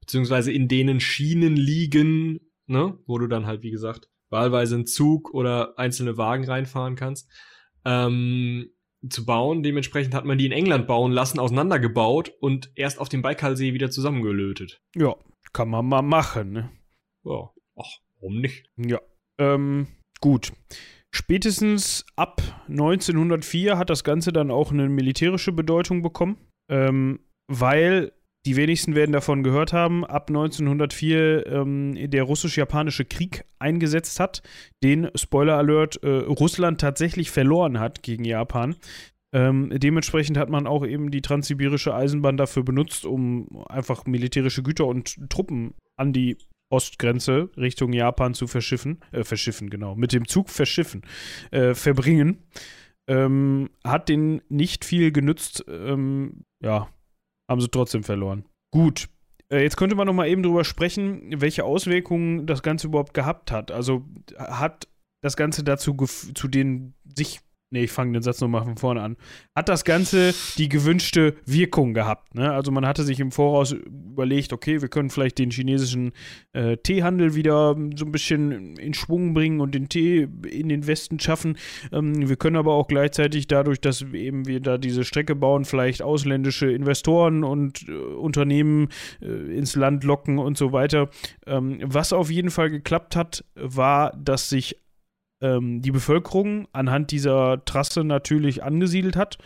beziehungsweise 0.00 0.50
in 0.50 0.66
denen 0.66 0.98
Schienen 0.98 1.54
liegen, 1.54 2.40
ne, 2.66 2.98
wo 3.06 3.18
du 3.18 3.28
dann 3.28 3.46
halt 3.46 3.62
wie 3.62 3.70
gesagt 3.70 4.08
wahlweise 4.30 4.76
einen 4.76 4.86
Zug 4.86 5.32
oder 5.34 5.78
einzelne 5.78 6.16
Wagen 6.16 6.44
reinfahren 6.44 6.96
kannst. 6.96 7.30
Ähm, 7.84 8.70
zu 9.08 9.24
bauen. 9.24 9.62
Dementsprechend 9.62 10.14
hat 10.14 10.24
man 10.24 10.38
die 10.38 10.46
in 10.46 10.52
England 10.52 10.86
bauen 10.86 11.12
lassen, 11.12 11.38
auseinandergebaut 11.38 12.32
und 12.40 12.70
erst 12.74 12.98
auf 12.98 13.08
dem 13.08 13.22
Baikalsee 13.22 13.74
wieder 13.74 13.90
zusammengelötet. 13.90 14.80
Ja, 14.94 15.14
kann 15.52 15.68
man 15.68 15.86
mal 15.86 16.02
machen, 16.02 16.52
ne? 16.52 16.70
Ja, 17.24 17.50
ach, 17.76 17.98
warum 18.20 18.40
nicht? 18.40 18.66
Ja, 18.76 19.00
ähm, 19.38 19.86
gut. 20.20 20.52
Spätestens 21.14 22.06
ab 22.16 22.40
1904 22.68 23.76
hat 23.76 23.90
das 23.90 24.02
Ganze 24.02 24.32
dann 24.32 24.50
auch 24.50 24.72
eine 24.72 24.88
militärische 24.88 25.52
Bedeutung 25.52 26.02
bekommen, 26.02 26.38
ähm, 26.70 27.20
weil 27.48 28.12
die 28.44 28.56
wenigsten 28.56 28.94
werden 28.94 29.12
davon 29.12 29.42
gehört 29.42 29.72
haben, 29.72 30.04
ab 30.04 30.28
1904 30.28 31.46
ähm, 31.46 32.10
der 32.10 32.24
russisch-japanische 32.24 33.04
Krieg 33.04 33.44
eingesetzt 33.58 34.18
hat, 34.18 34.42
den, 34.82 35.10
Spoiler 35.14 35.56
Alert, 35.56 36.02
äh, 36.02 36.08
Russland 36.08 36.80
tatsächlich 36.80 37.30
verloren 37.30 37.78
hat 37.78 38.02
gegen 38.02 38.24
Japan. 38.24 38.74
Ähm, 39.34 39.70
dementsprechend 39.72 40.36
hat 40.36 40.50
man 40.50 40.66
auch 40.66 40.84
eben 40.84 41.10
die 41.10 41.22
transsibirische 41.22 41.94
Eisenbahn 41.94 42.36
dafür 42.36 42.64
benutzt, 42.64 43.06
um 43.06 43.64
einfach 43.68 44.04
militärische 44.06 44.62
Güter 44.62 44.86
und 44.86 45.30
Truppen 45.30 45.74
an 45.96 46.12
die 46.12 46.36
Ostgrenze 46.68 47.50
Richtung 47.56 47.92
Japan 47.92 48.34
zu 48.34 48.46
verschiffen, 48.46 49.00
äh, 49.12 49.24
verschiffen, 49.24 49.70
genau, 49.70 49.94
mit 49.94 50.12
dem 50.12 50.26
Zug 50.26 50.50
verschiffen, 50.50 51.02
äh, 51.50 51.74
verbringen. 51.74 52.38
Ähm, 53.08 53.70
hat 53.84 54.08
den 54.08 54.42
nicht 54.48 54.84
viel 54.84 55.12
genützt, 55.12 55.64
ähm, 55.68 56.44
ja, 56.62 56.88
haben 57.52 57.60
sie 57.60 57.70
trotzdem 57.70 58.02
verloren. 58.02 58.44
Gut. 58.72 59.08
Äh, 59.50 59.62
jetzt 59.62 59.76
könnte 59.76 59.94
man 59.94 60.06
noch 60.06 60.14
mal 60.14 60.28
eben 60.28 60.42
drüber 60.42 60.64
sprechen, 60.64 61.40
welche 61.40 61.64
Auswirkungen 61.64 62.46
das 62.46 62.62
Ganze 62.62 62.88
überhaupt 62.88 63.14
gehabt 63.14 63.52
hat. 63.52 63.70
Also 63.70 64.04
hat 64.36 64.88
das 65.22 65.36
Ganze 65.36 65.62
dazu 65.62 65.94
zu 65.94 66.48
den 66.48 66.94
sich 67.04 67.40
nee, 67.72 67.84
ich 67.84 67.90
fange 67.90 68.12
den 68.12 68.22
Satz 68.22 68.40
nochmal 68.40 68.64
von 68.64 68.76
vorne 68.76 69.02
an, 69.02 69.16
hat 69.56 69.68
das 69.68 69.84
Ganze 69.84 70.34
die 70.58 70.68
gewünschte 70.68 71.34
Wirkung 71.46 71.94
gehabt. 71.94 72.34
Ne? 72.34 72.52
Also 72.52 72.70
man 72.70 72.86
hatte 72.86 73.02
sich 73.02 73.18
im 73.18 73.32
Voraus 73.32 73.72
überlegt, 73.72 74.52
okay, 74.52 74.80
wir 74.82 74.88
können 74.88 75.10
vielleicht 75.10 75.38
den 75.38 75.50
chinesischen 75.50 76.12
äh, 76.52 76.76
Teehandel 76.76 77.34
wieder 77.34 77.74
so 77.96 78.04
ein 78.04 78.12
bisschen 78.12 78.76
in 78.76 78.94
Schwung 78.94 79.34
bringen 79.34 79.60
und 79.60 79.74
den 79.74 79.88
Tee 79.88 80.28
in 80.48 80.68
den 80.68 80.86
Westen 80.86 81.18
schaffen. 81.18 81.56
Ähm, 81.90 82.28
wir 82.28 82.36
können 82.36 82.56
aber 82.56 82.74
auch 82.74 82.88
gleichzeitig 82.88 83.46
dadurch, 83.46 83.80
dass 83.80 84.02
eben 84.02 84.46
wir 84.46 84.60
da 84.60 84.78
diese 84.78 85.04
Strecke 85.04 85.34
bauen, 85.34 85.64
vielleicht 85.64 86.02
ausländische 86.02 86.70
Investoren 86.70 87.44
und 87.44 87.88
äh, 87.88 87.92
Unternehmen 87.92 88.88
äh, 89.20 89.26
ins 89.26 89.74
Land 89.74 90.04
locken 90.04 90.38
und 90.38 90.58
so 90.58 90.72
weiter. 90.72 91.08
Ähm, 91.46 91.78
was 91.82 92.12
auf 92.12 92.30
jeden 92.30 92.50
Fall 92.50 92.70
geklappt 92.70 93.16
hat, 93.16 93.44
war, 93.54 94.12
dass 94.16 94.48
sich 94.48 94.76
ähm, 95.42 95.82
die 95.82 95.90
Bevölkerung 95.90 96.68
anhand 96.72 97.10
dieser 97.10 97.62
Trasse 97.64 98.04
natürlich 98.04 98.62
angesiedelt 98.62 99.16
hat. 99.16 99.38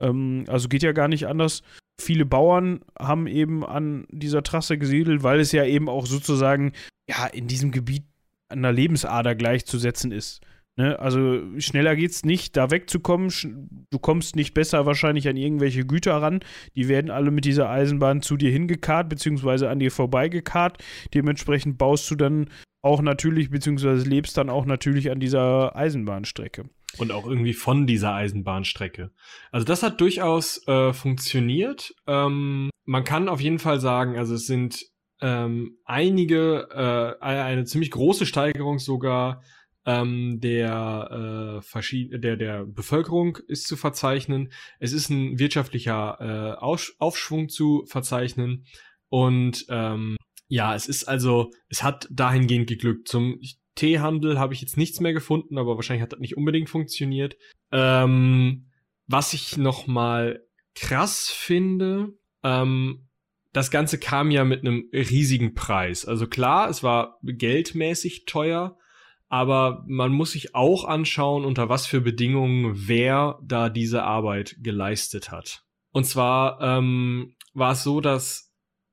Ähm, 0.00 0.44
also 0.48 0.68
geht 0.68 0.82
ja 0.82 0.92
gar 0.92 1.08
nicht 1.08 1.26
anders. 1.26 1.62
Viele 2.00 2.24
Bauern 2.24 2.80
haben 2.98 3.26
eben 3.26 3.64
an 3.66 4.06
dieser 4.10 4.42
Trasse 4.42 4.78
gesiedelt, 4.78 5.22
weil 5.22 5.40
es 5.40 5.52
ja 5.52 5.64
eben 5.64 5.88
auch 5.90 6.06
sozusagen 6.06 6.72
ja 7.08 7.26
in 7.26 7.46
diesem 7.46 7.72
Gebiet 7.72 8.04
der 8.52 8.72
Lebensader 8.72 9.34
gleichzusetzen 9.34 10.12
ist. 10.12 10.40
Ne? 10.76 10.98
Also 10.98 11.42
schneller 11.58 11.94
geht's 11.94 12.24
nicht, 12.24 12.56
da 12.56 12.70
wegzukommen. 12.70 13.30
Du 13.90 13.98
kommst 13.98 14.34
nicht 14.34 14.54
besser 14.54 14.86
wahrscheinlich 14.86 15.28
an 15.28 15.36
irgendwelche 15.36 15.84
Güter 15.84 16.16
ran. 16.22 16.40
Die 16.74 16.88
werden 16.88 17.10
alle 17.10 17.30
mit 17.30 17.44
dieser 17.44 17.68
Eisenbahn 17.68 18.22
zu 18.22 18.36
dir 18.36 18.50
hingekarrt, 18.50 19.08
beziehungsweise 19.08 19.68
an 19.68 19.78
dir 19.78 19.90
vorbeigekarrt. 19.90 20.82
Dementsprechend 21.12 21.76
baust 21.76 22.10
du 22.10 22.14
dann 22.14 22.48
auch 22.82 23.02
natürlich, 23.02 23.50
beziehungsweise 23.50 24.08
lebst 24.08 24.36
dann 24.36 24.50
auch 24.50 24.64
natürlich 24.64 25.10
an 25.10 25.20
dieser 25.20 25.76
Eisenbahnstrecke. 25.76 26.68
Und 26.98 27.12
auch 27.12 27.26
irgendwie 27.26 27.52
von 27.52 27.86
dieser 27.86 28.14
Eisenbahnstrecke. 28.14 29.12
Also 29.52 29.64
das 29.64 29.82
hat 29.82 30.00
durchaus 30.00 30.66
äh, 30.66 30.92
funktioniert. 30.92 31.94
Ähm, 32.06 32.70
man 32.84 33.04
kann 33.04 33.28
auf 33.28 33.40
jeden 33.40 33.60
Fall 33.60 33.80
sagen, 33.80 34.18
also 34.18 34.34
es 34.34 34.46
sind 34.46 34.86
ähm, 35.20 35.78
einige, 35.84 36.68
äh, 37.20 37.24
eine 37.24 37.64
ziemlich 37.64 37.90
große 37.92 38.26
Steigerung 38.26 38.78
sogar 38.78 39.42
ähm, 39.86 40.40
der, 40.40 41.62
äh, 41.72 42.18
der, 42.18 42.36
der 42.36 42.64
Bevölkerung 42.64 43.38
ist 43.46 43.66
zu 43.66 43.76
verzeichnen. 43.76 44.52
Es 44.78 44.92
ist 44.92 45.10
ein 45.10 45.38
wirtschaftlicher 45.38 46.58
äh, 46.58 46.60
Aufschwung 46.98 47.48
zu 47.48 47.84
verzeichnen. 47.86 48.66
Und 49.08 49.66
ähm, 49.68 50.16
ja, 50.50 50.74
es 50.74 50.86
ist 50.86 51.04
also, 51.04 51.52
es 51.68 51.84
hat 51.84 52.08
dahingehend 52.10 52.66
geglückt. 52.66 53.06
Zum 53.06 53.40
Teehandel 53.76 54.38
habe 54.38 54.52
ich 54.52 54.60
jetzt 54.60 54.76
nichts 54.76 54.98
mehr 54.98 55.12
gefunden, 55.12 55.58
aber 55.58 55.76
wahrscheinlich 55.76 56.02
hat 56.02 56.12
das 56.12 56.18
nicht 56.18 56.36
unbedingt 56.36 56.68
funktioniert. 56.68 57.36
Ähm, 57.70 58.66
was 59.06 59.32
ich 59.32 59.56
noch 59.56 59.86
mal 59.86 60.44
krass 60.74 61.30
finde, 61.30 62.14
ähm, 62.42 63.06
das 63.52 63.70
Ganze 63.70 63.98
kam 63.98 64.32
ja 64.32 64.44
mit 64.44 64.60
einem 64.60 64.88
riesigen 64.92 65.54
Preis. 65.54 66.04
Also 66.04 66.26
klar, 66.26 66.68
es 66.68 66.82
war 66.82 67.18
geldmäßig 67.22 68.24
teuer, 68.24 68.76
aber 69.28 69.84
man 69.86 70.10
muss 70.10 70.32
sich 70.32 70.56
auch 70.56 70.84
anschauen, 70.84 71.44
unter 71.44 71.68
was 71.68 71.86
für 71.86 72.00
Bedingungen 72.00 72.88
wer 72.88 73.38
da 73.44 73.68
diese 73.68 74.02
Arbeit 74.02 74.56
geleistet 74.60 75.30
hat. 75.30 75.62
Und 75.92 76.06
zwar 76.06 76.60
ähm, 76.60 77.36
war 77.54 77.72
es 77.72 77.84
so, 77.84 78.00
dass 78.00 78.49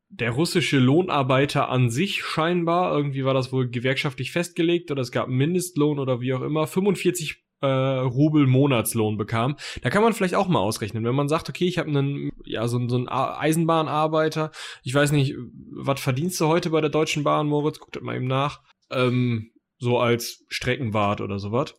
der 0.10 0.32
russische 0.32 0.80
Lohnarbeiter 0.80 1.70
an 1.70 1.90
sich 1.90 2.24
scheinbar, 2.24 2.96
irgendwie 2.96 3.26
war 3.26 3.34
das 3.34 3.52
wohl 3.52 3.70
gewerkschaftlich 3.70 4.32
festgelegt 4.32 4.90
oder 4.92 5.02
es 5.02 5.12
gab 5.12 5.28
Mindestlohn 5.28 6.00
oder 6.00 6.22
wie 6.22 6.34
auch 6.34 6.42
immer, 6.42 6.66
45 6.66 7.44
äh, 7.62 7.68
Rubel 7.68 8.48
Monatslohn 8.48 9.18
bekam. 9.18 9.58
Da 9.82 9.90
kann 9.90 10.04
man 10.04 10.14
vielleicht 10.14 10.36
auch 10.36 10.48
mal 10.48 10.60
ausrechnen, 10.60 11.04
wenn 11.04 11.16
man 11.16 11.28
sagt, 11.28 11.50
okay, 11.50 11.66
ich 11.66 11.78
habe 11.78 11.90
einen, 11.90 12.32
ja, 12.46 12.68
so, 12.68 12.88
so 12.88 12.96
einen 12.96 13.10
Eisenbahnarbeiter, 13.10 14.52
ich 14.84 14.94
weiß 14.94 15.12
nicht, 15.12 15.36
was 15.72 16.00
verdienst 16.00 16.40
du 16.40 16.48
heute 16.48 16.70
bei 16.70 16.82
der 16.82 16.90
Deutschen 16.90 17.24
Bahn, 17.24 17.48
Moritz? 17.48 17.80
Guckt 17.80 18.02
mal 18.02 18.16
eben 18.16 18.28
nach. 18.28 18.62
Ähm, 18.92 19.52
so 19.80 20.00
als 20.00 20.46
Streckenwart 20.50 21.22
oder 21.22 21.40
sowas. 21.40 21.76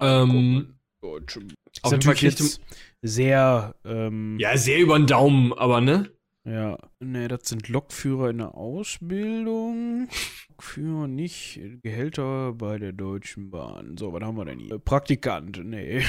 Ähm, 0.00 0.78
Deutsche. 1.00 1.40
Auf 1.82 1.92
jeden 1.92 2.02
Fall 2.02 2.14
jetzt 2.16 2.60
sehr, 3.02 3.74
ähm, 3.84 4.38
ja, 4.38 4.56
sehr 4.56 4.78
über 4.80 4.98
den 4.98 5.06
Daumen, 5.06 5.52
aber 5.52 5.80
ne? 5.80 6.10
Ja, 6.44 6.78
ne, 7.00 7.28
das 7.28 7.48
sind 7.48 7.68
Lokführer 7.68 8.30
in 8.30 8.38
der 8.38 8.54
Ausbildung. 8.54 10.08
Lokführer 10.50 11.06
nicht 11.06 11.60
Gehälter 11.82 12.52
bei 12.52 12.78
der 12.78 12.92
Deutschen 12.92 13.50
Bahn. 13.50 13.96
So, 13.96 14.12
was 14.12 14.22
haben 14.22 14.36
wir 14.36 14.44
denn 14.44 14.58
hier? 14.58 14.78
Praktikant, 14.78 15.64
nee. 15.64 16.02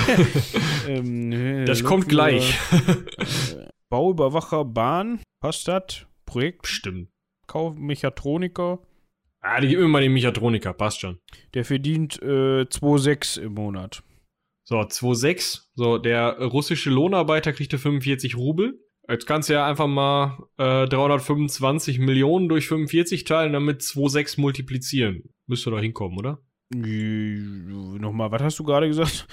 ähm, 0.88 1.28
nee 1.28 1.64
das 1.64 1.80
Lokführer, 1.80 1.88
kommt 1.88 2.08
gleich. 2.08 2.58
äh, 3.56 3.68
Bauüberwacher 3.88 4.64
Bahn, 4.64 5.20
passt 5.40 5.68
das? 5.68 6.06
Projekt? 6.26 6.66
Stimmt. 6.66 7.08
Kauf 7.46 7.76
Mechatroniker. 7.76 8.80
Ah, 9.40 9.60
die 9.60 9.68
gib 9.68 9.78
mir 9.78 9.88
mal 9.88 10.02
den 10.02 10.12
Mechatroniker, 10.12 10.72
passt 10.72 11.00
schon. 11.00 11.18
Der 11.54 11.64
verdient 11.64 12.20
äh, 12.22 12.62
2,6 12.62 13.40
im 13.40 13.54
Monat. 13.54 14.02
So, 14.64 14.78
2,6. 14.80 15.62
So, 15.74 15.96
der 15.96 16.38
russische 16.38 16.90
Lohnarbeiter 16.90 17.52
kriegte 17.54 17.78
45 17.78 18.36
Rubel. 18.36 18.78
Jetzt 19.10 19.26
kannst 19.26 19.48
du 19.48 19.54
ja 19.54 19.66
einfach 19.66 19.86
mal 19.86 20.38
äh, 20.58 20.86
325 20.86 21.98
Millionen 21.98 22.48
durch 22.50 22.68
45 22.68 23.24
teilen, 23.24 23.54
damit 23.54 23.80
2,6 23.80 24.38
multiplizieren. 24.38 25.34
Müsste 25.46 25.70
doch 25.70 25.80
hinkommen, 25.80 26.18
oder? 26.18 26.42
Nochmal, 26.70 28.30
was 28.30 28.42
hast 28.42 28.58
du 28.58 28.64
gerade 28.64 28.86
gesagt? 28.86 29.26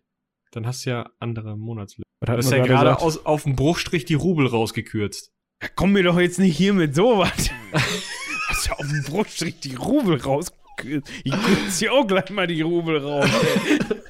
Dann 0.50 0.66
hast 0.66 0.84
du 0.84 0.90
ja 0.90 1.08
andere 1.20 1.56
Monatslöhne. 1.56 2.02
Du 2.26 2.32
hast 2.32 2.50
ja 2.50 2.66
gerade 2.66 3.00
aus, 3.00 3.24
auf 3.24 3.44
dem 3.44 3.54
Bruchstrich 3.54 4.04
die 4.04 4.14
Rubel 4.14 4.48
rausgekürzt. 4.48 5.30
Ja, 5.62 5.68
komm 5.76 5.92
mir 5.92 6.02
doch 6.02 6.18
jetzt 6.18 6.40
nicht 6.40 6.56
hier 6.56 6.74
mit 6.74 6.96
sowas. 6.96 7.50
hast 8.48 8.66
ja 8.66 8.72
auf 8.72 8.88
dem 8.88 9.04
Bruchstrich 9.04 9.60
die 9.60 9.76
Rubel 9.76 10.20
rausgekürzt. 10.20 11.08
Ich 11.22 11.32
kürze 11.32 11.78
hier 11.78 11.92
auch 11.92 12.04
gleich 12.04 12.30
mal 12.30 12.48
die 12.48 12.62
Rubel 12.62 12.98
raus. 12.98 13.30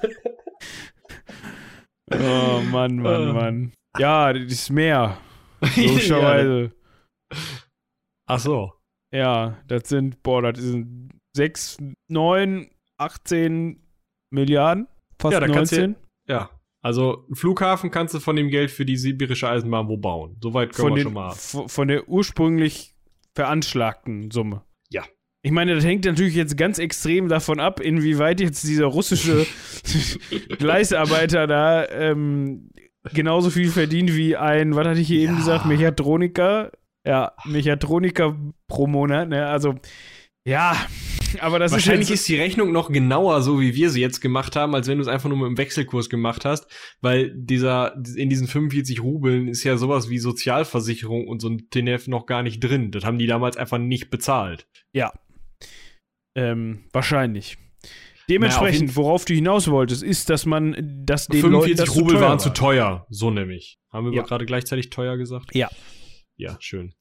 Oh 2.12 2.60
Mann, 2.70 2.96
Mann, 2.96 3.28
äh. 3.28 3.32
Mann. 3.32 3.72
Ja, 3.98 4.32
das 4.32 4.52
ist 4.52 4.70
mehr. 4.70 5.18
Logischerweise. 5.60 6.72
Ach 8.26 8.38
so. 8.38 8.72
Ja, 9.12 9.58
das 9.68 9.88
sind, 9.88 10.22
boah, 10.22 10.42
das 10.42 10.62
sind 10.62 11.10
6, 11.36 11.78
9, 12.08 12.70
18 12.98 13.80
Milliarden. 14.30 14.88
Fast 15.20 15.32
ja, 15.34 15.40
da 15.40 15.46
19. 15.46 15.94
Du, 15.94 16.32
ja, 16.32 16.50
also 16.82 17.24
einen 17.26 17.36
Flughafen 17.36 17.90
kannst 17.90 18.14
du 18.14 18.20
von 18.20 18.36
dem 18.36 18.48
Geld 18.48 18.70
für 18.70 18.84
die 18.84 18.96
sibirische 18.96 19.48
Eisenbahn 19.48 19.88
wo 19.88 19.96
bauen. 19.96 20.36
Soweit 20.42 20.74
können 20.74 20.88
von 20.88 20.96
wir 20.96 21.02
den, 21.02 21.04
schon 21.04 21.14
mal. 21.14 21.68
Von 21.68 21.88
der 21.88 22.08
ursprünglich 22.08 22.94
veranschlagten 23.34 24.30
Summe. 24.30 24.62
Ich 25.44 25.50
meine, 25.50 25.74
das 25.74 25.84
hängt 25.84 26.06
natürlich 26.06 26.34
jetzt 26.34 26.56
ganz 26.56 26.78
extrem 26.78 27.28
davon 27.28 27.60
ab, 27.60 27.78
inwieweit 27.78 28.40
jetzt 28.40 28.64
dieser 28.64 28.86
russische 28.86 29.46
Gleisarbeiter 30.58 31.46
da 31.46 31.86
ähm, 31.86 32.70
genauso 33.12 33.50
viel 33.50 33.68
verdient 33.68 34.16
wie 34.16 34.38
ein, 34.38 34.74
was 34.74 34.86
hatte 34.86 35.00
ich 35.00 35.06
hier 35.06 35.20
ja. 35.20 35.28
eben 35.28 35.36
gesagt, 35.36 35.66
Mechatroniker. 35.66 36.72
Ja, 37.06 37.32
Mechatroniker 37.44 38.38
pro 38.68 38.86
Monat, 38.86 39.28
ne? 39.28 39.46
Also, 39.46 39.74
ja, 40.46 40.78
aber 41.40 41.58
das 41.58 41.72
Wahrscheinlich 41.72 42.10
ist, 42.10 42.20
ist 42.20 42.28
die 42.28 42.36
Rechnung 42.36 42.72
noch 42.72 42.90
genauer, 42.90 43.42
so 43.42 43.60
wie 43.60 43.74
wir 43.74 43.90
sie 43.90 44.00
jetzt 44.00 44.22
gemacht 44.22 44.56
haben, 44.56 44.74
als 44.74 44.88
wenn 44.88 44.96
du 44.96 45.02
es 45.02 45.08
einfach 45.08 45.28
nur 45.28 45.36
mit 45.36 45.48
dem 45.48 45.58
Wechselkurs 45.58 46.08
gemacht 46.08 46.46
hast, 46.46 46.66
weil 47.02 47.30
dieser, 47.34 47.94
in 48.16 48.30
diesen 48.30 48.46
45 48.46 49.02
Rubeln 49.02 49.48
ist 49.48 49.62
ja 49.62 49.76
sowas 49.76 50.08
wie 50.08 50.18
Sozialversicherung 50.18 51.28
und 51.28 51.40
so 51.40 51.50
ein 51.50 51.68
TNF 51.68 52.08
noch 52.08 52.24
gar 52.24 52.42
nicht 52.42 52.60
drin. 52.60 52.90
Das 52.92 53.04
haben 53.04 53.18
die 53.18 53.26
damals 53.26 53.58
einfach 53.58 53.76
nicht 53.76 54.08
bezahlt. 54.08 54.66
Ja, 54.94 55.12
ähm, 56.34 56.84
wahrscheinlich. 56.92 57.58
Dementsprechend, 58.28 58.88
naja, 58.88 58.96
worauf 58.96 59.24
du 59.26 59.34
hinaus 59.34 59.68
wolltest, 59.70 60.02
ist, 60.02 60.30
dass 60.30 60.46
man 60.46 60.74
das 61.04 61.26
den 61.26 61.40
45 61.40 61.86
Leuten, 61.86 61.98
Rubel 61.98 62.16
zu 62.16 62.20
waren 62.22 62.30
war. 62.30 62.38
zu 62.38 62.50
teuer. 62.50 63.06
So 63.10 63.30
nämlich. 63.30 63.78
Haben 63.92 64.10
wir 64.10 64.16
ja. 64.16 64.22
gerade 64.22 64.46
gleichzeitig 64.46 64.90
teuer 64.90 65.16
gesagt? 65.18 65.54
Ja. 65.54 65.68
Ja, 66.36 66.56
schön. 66.58 66.92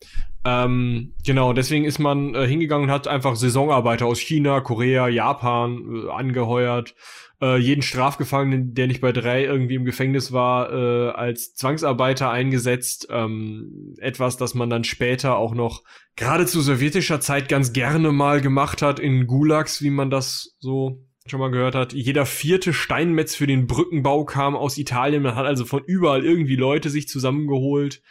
Ähm, 0.46 1.16
genau, 1.26 1.54
deswegen 1.54 1.86
ist 1.86 1.98
man 1.98 2.36
äh, 2.36 2.46
hingegangen 2.46 2.90
und 2.90 2.94
hat 2.94 3.08
einfach 3.08 3.36
Saisonarbeiter 3.36 4.06
aus 4.06 4.20
China, 4.20 4.60
Korea, 4.62 5.08
Japan 5.08 6.06
äh, 6.06 6.12
angeheuert. 6.12 6.94
Äh, 7.42 7.58
jeden 7.58 7.82
Strafgefangenen, 7.82 8.76
der 8.76 8.88
nicht 8.88 9.02
bei 9.02 9.12
drei 9.12 9.44
irgendwie 9.44 9.76
im 9.76 9.86
Gefängnis 9.86 10.32
war, 10.32 10.72
äh, 10.72 11.10
als 11.10 11.56
Zwangsarbeiter 11.56 12.30
eingesetzt. 12.30 13.08
Ähm, 13.10 13.96
etwas, 13.98 14.38
das 14.38 14.54
man 14.54 14.70
dann 14.70 14.84
später 14.84 15.38
auch 15.38 15.56
noch 15.56 15.82
gerade 16.16 16.46
zu 16.46 16.62
sowjetischer 16.62 17.20
Zeit 17.20 17.50
ganz 17.50 17.74
gerne 17.74 18.12
mal 18.12 18.40
gemacht 18.40 18.84
hat 18.84 19.00
in 19.00 19.26
Gulags, 19.26 19.82
wie 19.82 19.90
man 19.90 20.12
das 20.12 20.56
so 20.60 21.04
schon 21.26 21.40
mal 21.40 21.52
gehört 21.52 21.74
hat. 21.74 21.94
Jeder 21.94 22.26
vierte 22.26 22.72
Steinmetz 22.72 23.34
für 23.34 23.48
den 23.48 23.66
Brückenbau 23.66 24.26
kam 24.26 24.56
aus 24.56 24.78
Italien. 24.78 25.24
Man 25.24 25.36
hat 25.36 25.46
also 25.46 25.66
von 25.66 25.82
überall 25.86 26.24
irgendwie 26.24 26.58
Leute 26.58 26.90
sich 26.90 27.08
zusammengeholt. 27.08 28.02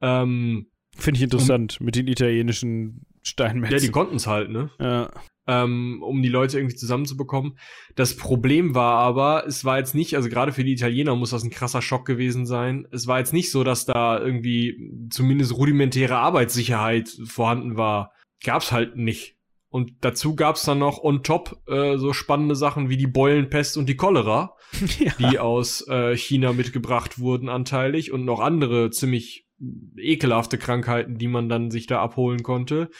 Ähm, 0.00 0.71
Finde 0.96 1.18
ich 1.18 1.24
interessant 1.24 1.78
um, 1.80 1.86
mit 1.86 1.96
den 1.96 2.06
italienischen 2.06 3.06
Steinmetzen. 3.22 3.76
Ja, 3.76 3.80
die 3.80 3.90
konnten 3.90 4.16
es 4.16 4.26
halt, 4.26 4.50
ne? 4.50 4.70
Ja. 4.78 5.10
Ähm, 5.46 6.02
um 6.02 6.22
die 6.22 6.28
Leute 6.28 6.58
irgendwie 6.58 6.76
zusammenzubekommen. 6.76 7.58
Das 7.96 8.16
Problem 8.16 8.74
war 8.74 8.98
aber, 8.98 9.44
es 9.46 9.64
war 9.64 9.78
jetzt 9.78 9.94
nicht, 9.94 10.14
also 10.14 10.28
gerade 10.28 10.52
für 10.52 10.62
die 10.62 10.72
Italiener 10.72 11.16
muss 11.16 11.30
das 11.30 11.42
ein 11.42 11.50
krasser 11.50 11.82
Schock 11.82 12.06
gewesen 12.06 12.46
sein. 12.46 12.86
Es 12.92 13.06
war 13.06 13.18
jetzt 13.18 13.32
nicht 13.32 13.50
so, 13.50 13.64
dass 13.64 13.84
da 13.84 14.20
irgendwie 14.20 15.08
zumindest 15.10 15.56
rudimentäre 15.56 16.16
Arbeitssicherheit 16.16 17.08
vorhanden 17.24 17.76
war. 17.76 18.12
Gab's 18.44 18.70
halt 18.70 18.96
nicht. 18.96 19.36
Und 19.68 19.92
dazu 20.02 20.36
gab's 20.36 20.64
dann 20.64 20.78
noch 20.78 21.02
on 21.02 21.22
top 21.22 21.62
äh, 21.66 21.96
so 21.96 22.12
spannende 22.12 22.54
Sachen 22.54 22.90
wie 22.90 22.98
die 22.98 23.06
Beulenpest 23.06 23.78
und 23.78 23.88
die 23.88 23.96
Cholera, 23.96 24.54
ja. 24.98 25.12
die 25.18 25.38
aus 25.38 25.88
äh, 25.88 26.14
China 26.14 26.52
mitgebracht 26.52 27.18
wurden 27.18 27.48
anteilig 27.48 28.12
und 28.12 28.26
noch 28.26 28.40
andere 28.40 28.90
ziemlich 28.90 29.46
ekelhafte 29.96 30.58
Krankheiten, 30.58 31.18
die 31.18 31.28
man 31.28 31.48
dann 31.48 31.70
sich 31.70 31.86
da 31.86 32.00
abholen 32.00 32.42
konnte. 32.42 32.90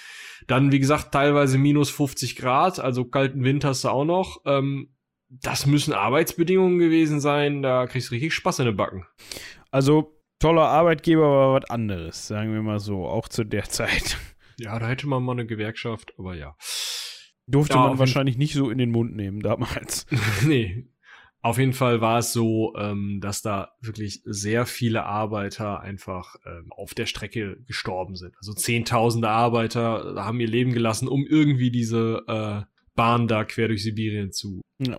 Dann, 0.47 0.73
wie 0.73 0.79
gesagt, 0.79 1.13
teilweise 1.13 1.59
minus 1.59 1.91
50 1.91 2.37
Grad, 2.37 2.79
also 2.79 3.05
kalten 3.05 3.45
Wind 3.45 3.65
hast 3.65 3.85
du 3.85 3.89
auch 3.89 4.05
noch. 4.05 4.41
Ähm, 4.47 4.95
das 5.29 5.67
müssen 5.67 5.95
Arbeitsbedingungen 5.95 6.79
gewesen 6.79 7.21
sein, 7.21 7.63
da 7.63 7.87
kriegst 7.87 8.11
du 8.11 8.15
richtig 8.15 8.35
Spaß 8.35 8.61
in 8.61 8.67
den 8.67 8.77
Backen. 8.77 9.07
Also, 9.71 10.19
toller 10.39 10.69
Arbeitgeber 10.69 11.23
war 11.23 11.55
was 11.55 11.71
anderes, 11.71 12.27
sagen 12.29 12.53
wir 12.53 12.63
mal 12.63 12.81
so, 12.81 13.07
auch 13.07 13.29
zu 13.29 13.45
der 13.45 13.65
Zeit. 13.65 14.19
Ja, 14.59 14.79
da 14.79 14.89
hätte 14.89 15.09
man 15.09 15.23
mal 15.23 15.33
eine 15.33 15.47
Gewerkschaft, 15.47 16.13
aber 16.19 16.35
ja. 16.35 16.55
Durfte 17.47 17.75
ja, 17.75 17.89
man 17.89 17.99
wahrscheinlich 17.99 18.37
nicht 18.37 18.53
so 18.53 18.71
in 18.71 18.79
den 18.79 18.91
Mund 18.91 19.17
nehmen 19.17 19.41
damals. 19.41 20.07
nee, 20.47 20.89
auf 21.43 21.59
jeden 21.59 21.73
Fall 21.73 22.01
war 22.01 22.19
es 22.19 22.33
so, 22.33 22.73
ähm, 22.77 23.21
dass 23.21 23.43
da 23.43 23.73
wirklich 23.81 24.23
sehr 24.25 24.65
viele 24.65 25.05
Arbeiter 25.05 25.81
einfach 25.81 26.37
ähm, 26.47 26.71
auf 26.71 26.95
der 26.95 27.07
Strecke 27.07 27.57
gestorben 27.67 28.15
sind. 28.15 28.37
Also 28.37 28.55
zehntausende 28.55 29.29
Arbeiter 29.29 30.15
haben 30.17 30.39
ihr 30.39 30.47
Leben 30.47 30.73
gelassen, 30.73 31.09
um 31.09 31.27
irgendwie 31.27 31.73
diese 31.73 32.23
äh, 32.29 32.72
Bahn 32.97 33.29
da 33.29 33.45
quer 33.45 33.69
durch 33.69 33.83
Sibirien 33.83 34.33
zu. 34.33 34.61
Ja. 34.81 34.99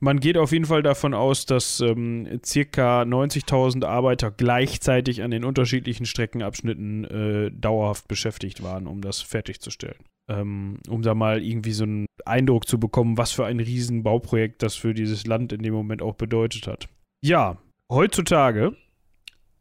Man 0.00 0.20
geht 0.20 0.36
auf 0.36 0.52
jeden 0.52 0.66
Fall 0.66 0.82
davon 0.82 1.14
aus, 1.14 1.46
dass 1.46 1.80
ähm, 1.80 2.40
circa 2.44 3.02
90.000 3.02 3.84
Arbeiter 3.84 4.30
gleichzeitig 4.30 5.22
an 5.22 5.30
den 5.30 5.44
unterschiedlichen 5.44 6.06
Streckenabschnitten 6.06 7.04
äh, 7.04 7.50
dauerhaft 7.50 8.08
beschäftigt 8.08 8.62
waren, 8.62 8.86
um 8.86 9.00
das 9.00 9.20
fertigzustellen 9.20 10.04
ähm, 10.28 10.78
um 10.88 11.02
da 11.02 11.14
mal 11.14 11.42
irgendwie 11.42 11.72
so 11.72 11.84
einen 11.84 12.06
Eindruck 12.24 12.66
zu 12.66 12.78
bekommen, 12.78 13.18
was 13.18 13.32
für 13.32 13.46
ein 13.46 13.60
Riesenbauprojekt 13.60 14.62
das 14.62 14.74
für 14.74 14.94
dieses 14.94 15.26
Land 15.26 15.52
in 15.52 15.62
dem 15.62 15.74
Moment 15.74 16.02
auch 16.02 16.14
bedeutet 16.14 16.66
hat. 16.66 16.88
Ja, 17.24 17.58
heutzutage 17.90 18.76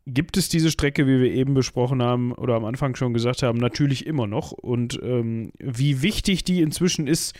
gibt 0.05 0.37
es 0.37 0.49
diese 0.49 0.71
Strecke, 0.71 1.05
wie 1.07 1.19
wir 1.19 1.31
eben 1.31 1.53
besprochen 1.53 2.01
haben 2.01 2.31
oder 2.33 2.55
am 2.55 2.65
Anfang 2.65 2.95
schon 2.95 3.13
gesagt 3.13 3.43
haben, 3.43 3.59
natürlich 3.59 4.05
immer 4.05 4.27
noch. 4.27 4.51
Und 4.51 4.99
ähm, 5.03 5.51
wie 5.59 6.01
wichtig 6.01 6.43
die 6.43 6.61
inzwischen 6.61 7.07
ist, 7.07 7.35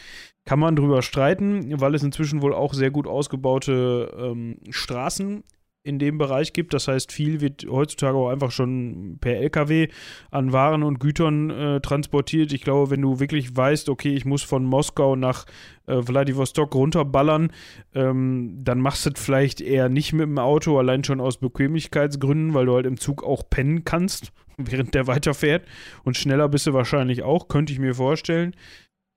kann 0.46 0.60
man 0.60 0.76
drüber 0.76 1.02
streiten, 1.02 1.80
weil 1.80 1.96
es 1.96 2.04
inzwischen 2.04 2.42
wohl 2.42 2.54
auch 2.54 2.74
sehr 2.74 2.92
gut 2.92 3.08
ausgebaute 3.08 4.12
ähm, 4.18 4.58
Straßen 4.70 5.44
in 5.84 5.98
dem 5.98 6.18
Bereich 6.18 6.54
gibt. 6.54 6.74
Das 6.74 6.88
heißt, 6.88 7.12
viel 7.12 7.42
wird 7.42 7.66
heutzutage 7.70 8.18
auch 8.18 8.30
einfach 8.30 8.52
schon 8.52 9.18
per 9.20 9.38
LKW 9.38 9.88
an 10.30 10.54
Waren 10.54 10.84
und 10.84 11.00
Gütern 11.00 11.50
äh, 11.50 11.82
transportiert. 11.82 12.54
Ich 12.54 12.62
glaube, 12.62 12.92
wenn 12.92 13.02
du 13.02 13.20
wirklich 13.20 13.56
weißt, 13.56 13.90
okay, 13.90 14.14
ich 14.14 14.26
muss 14.26 14.44
von 14.44 14.64
Moskau 14.64 15.16
nach 15.16 15.46
äh, 15.88 16.02
Vladivostok 16.02 16.76
runterballern, 16.76 17.52
ähm, 17.96 18.60
dann 18.64 18.80
machst 18.80 19.06
du 19.06 19.12
es 19.14 19.22
vielleicht 19.22 19.62
eher 19.62 19.90
nicht 19.90 20.14
mit 20.14 20.28
dem 20.28 20.38
Auto, 20.38 20.78
allein 20.78 21.04
schon 21.04 21.20
aus 21.20 21.38
Bequemlichkeitsgründen, 21.38 22.54
weil 22.54 22.68
du 22.68 22.76
halt 22.76 22.86
im 22.86 23.00
Zug 23.00 23.24
auch 23.24 23.50
pennen 23.50 23.84
kannst, 23.84 24.32
während 24.58 24.94
der 24.94 25.08
weiterfährt. 25.08 25.66
Und 26.04 26.16
schneller 26.16 26.48
bist 26.48 26.68
du 26.68 26.74
wahrscheinlich 26.74 27.24
auch, 27.24 27.48
könnte 27.48 27.74
ich 27.74 27.80
mir 27.80 27.96
vorstellen. 27.96 28.56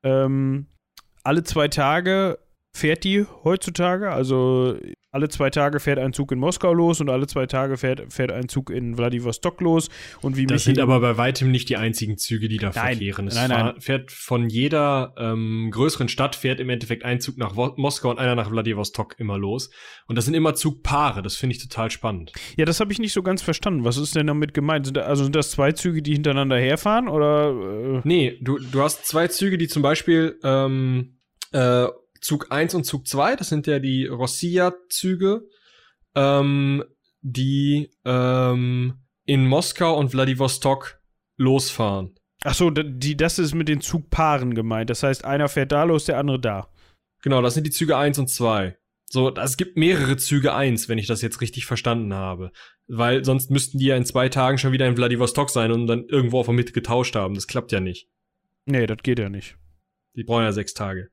Ähm, 0.02 0.66
alle 1.22 1.42
zwei 1.42 1.68
Tage 1.68 2.38
fährt 2.74 3.04
die 3.04 3.24
heutzutage. 3.44 4.10
Also 4.10 4.76
alle 5.12 5.28
zwei 5.28 5.48
Tage 5.50 5.78
fährt 5.78 6.00
ein 6.00 6.12
Zug 6.12 6.32
in 6.32 6.40
Moskau 6.40 6.74
los 6.74 7.00
und 7.00 7.08
alle 7.08 7.28
zwei 7.28 7.46
Tage 7.46 7.76
fährt, 7.76 8.12
fährt 8.12 8.32
ein 8.32 8.48
Zug 8.48 8.68
in 8.68 8.96
Vladivostok 8.96 9.60
los. 9.60 9.88
Und 10.22 10.36
wie 10.36 10.44
das 10.44 10.64
sind 10.64 10.80
aber 10.80 10.98
bei 10.98 11.16
weitem 11.16 11.52
nicht 11.52 11.68
die 11.68 11.76
einzigen 11.76 12.18
Züge, 12.18 12.48
die 12.48 12.56
da 12.56 12.72
nein, 12.74 12.96
verkehren. 12.96 13.28
Es 13.28 13.36
nein, 13.36 13.48
nein. 13.48 13.80
fährt 13.80 14.10
von 14.10 14.48
jeder 14.48 15.14
ähm, 15.16 15.68
größeren 15.70 16.08
Stadt 16.08 16.34
fährt 16.34 16.58
im 16.58 16.68
Endeffekt 16.68 17.04
ein 17.04 17.20
Zug 17.20 17.38
nach 17.38 17.54
Wo 17.54 17.72
Moskau 17.76 18.10
und 18.10 18.18
einer 18.18 18.34
nach 18.34 18.50
Vladivostok 18.50 19.14
immer 19.18 19.38
los. 19.38 19.70
Und 20.08 20.16
das 20.16 20.24
sind 20.24 20.34
immer 20.34 20.56
Zugpaare. 20.56 21.22
Das 21.22 21.36
finde 21.36 21.54
ich 21.54 21.62
total 21.62 21.92
spannend. 21.92 22.32
Ja, 22.56 22.64
das 22.64 22.80
habe 22.80 22.92
ich 22.92 22.98
nicht 22.98 23.12
so 23.12 23.22
ganz 23.22 23.40
verstanden. 23.40 23.84
Was 23.84 23.96
ist 23.96 24.16
denn 24.16 24.26
damit 24.26 24.52
gemeint? 24.52 24.86
Sind 24.86 24.98
also 24.98 25.22
sind 25.22 25.36
das 25.36 25.52
zwei 25.52 25.70
Züge, 25.70 26.02
die 26.02 26.14
hintereinander 26.14 26.58
herfahren 26.58 27.06
oder? 27.06 27.50
Äh? 27.50 28.00
Nee, 28.02 28.36
du, 28.42 28.58
du 28.58 28.82
hast 28.82 29.06
zwei 29.06 29.28
Züge, 29.28 29.58
die 29.58 29.68
zum 29.68 29.82
Beispiel 29.82 30.40
ähm, 30.42 31.20
äh, 31.52 31.86
Zug 32.24 32.50
1 32.50 32.74
und 32.74 32.84
Zug 32.84 33.06
2, 33.06 33.36
das 33.36 33.50
sind 33.50 33.66
ja 33.66 33.78
die 33.78 34.06
Rossiya-Züge, 34.06 35.42
ähm, 36.14 36.82
die 37.20 37.90
ähm, 38.06 38.94
in 39.26 39.46
Moskau 39.46 39.98
und 39.98 40.08
Vladivostok 40.10 41.00
losfahren. 41.36 42.14
Ach 42.42 42.54
so, 42.54 42.70
die, 42.70 43.16
das 43.16 43.38
ist 43.38 43.54
mit 43.54 43.68
den 43.68 43.82
Zugpaaren 43.82 44.54
gemeint. 44.54 44.88
Das 44.88 45.02
heißt, 45.02 45.24
einer 45.24 45.48
fährt 45.48 45.72
da 45.72 45.84
los, 45.84 46.06
der 46.06 46.18
andere 46.18 46.40
da. 46.40 46.68
Genau, 47.22 47.42
das 47.42 47.54
sind 47.54 47.66
die 47.66 47.70
Züge 47.70 47.96
1 47.96 48.18
und 48.18 48.28
2. 48.28 48.76
So, 49.10 49.34
es 49.34 49.56
gibt 49.58 49.76
mehrere 49.76 50.16
Züge 50.16 50.54
1, 50.54 50.88
wenn 50.88 50.98
ich 50.98 51.06
das 51.06 51.20
jetzt 51.20 51.42
richtig 51.42 51.66
verstanden 51.66 52.14
habe. 52.14 52.52
Weil 52.86 53.22
sonst 53.24 53.50
müssten 53.50 53.78
die 53.78 53.86
ja 53.86 53.96
in 53.96 54.06
zwei 54.06 54.30
Tagen 54.30 54.56
schon 54.56 54.72
wieder 54.72 54.86
in 54.86 54.96
Vladivostok 54.96 55.50
sein 55.50 55.72
und 55.72 55.86
dann 55.86 56.06
irgendwo 56.08 56.40
auf 56.40 56.46
der 56.46 56.54
Mitte 56.54 56.72
getauscht 56.72 57.16
haben. 57.16 57.34
Das 57.34 57.46
klappt 57.46 57.70
ja 57.70 57.80
nicht. 57.80 58.08
Nee, 58.64 58.86
das 58.86 58.98
geht 59.02 59.18
ja 59.18 59.28
nicht. 59.28 59.56
Die 60.16 60.24
brauchen 60.24 60.44
ja 60.44 60.52
sechs 60.52 60.72
Tage. 60.72 61.10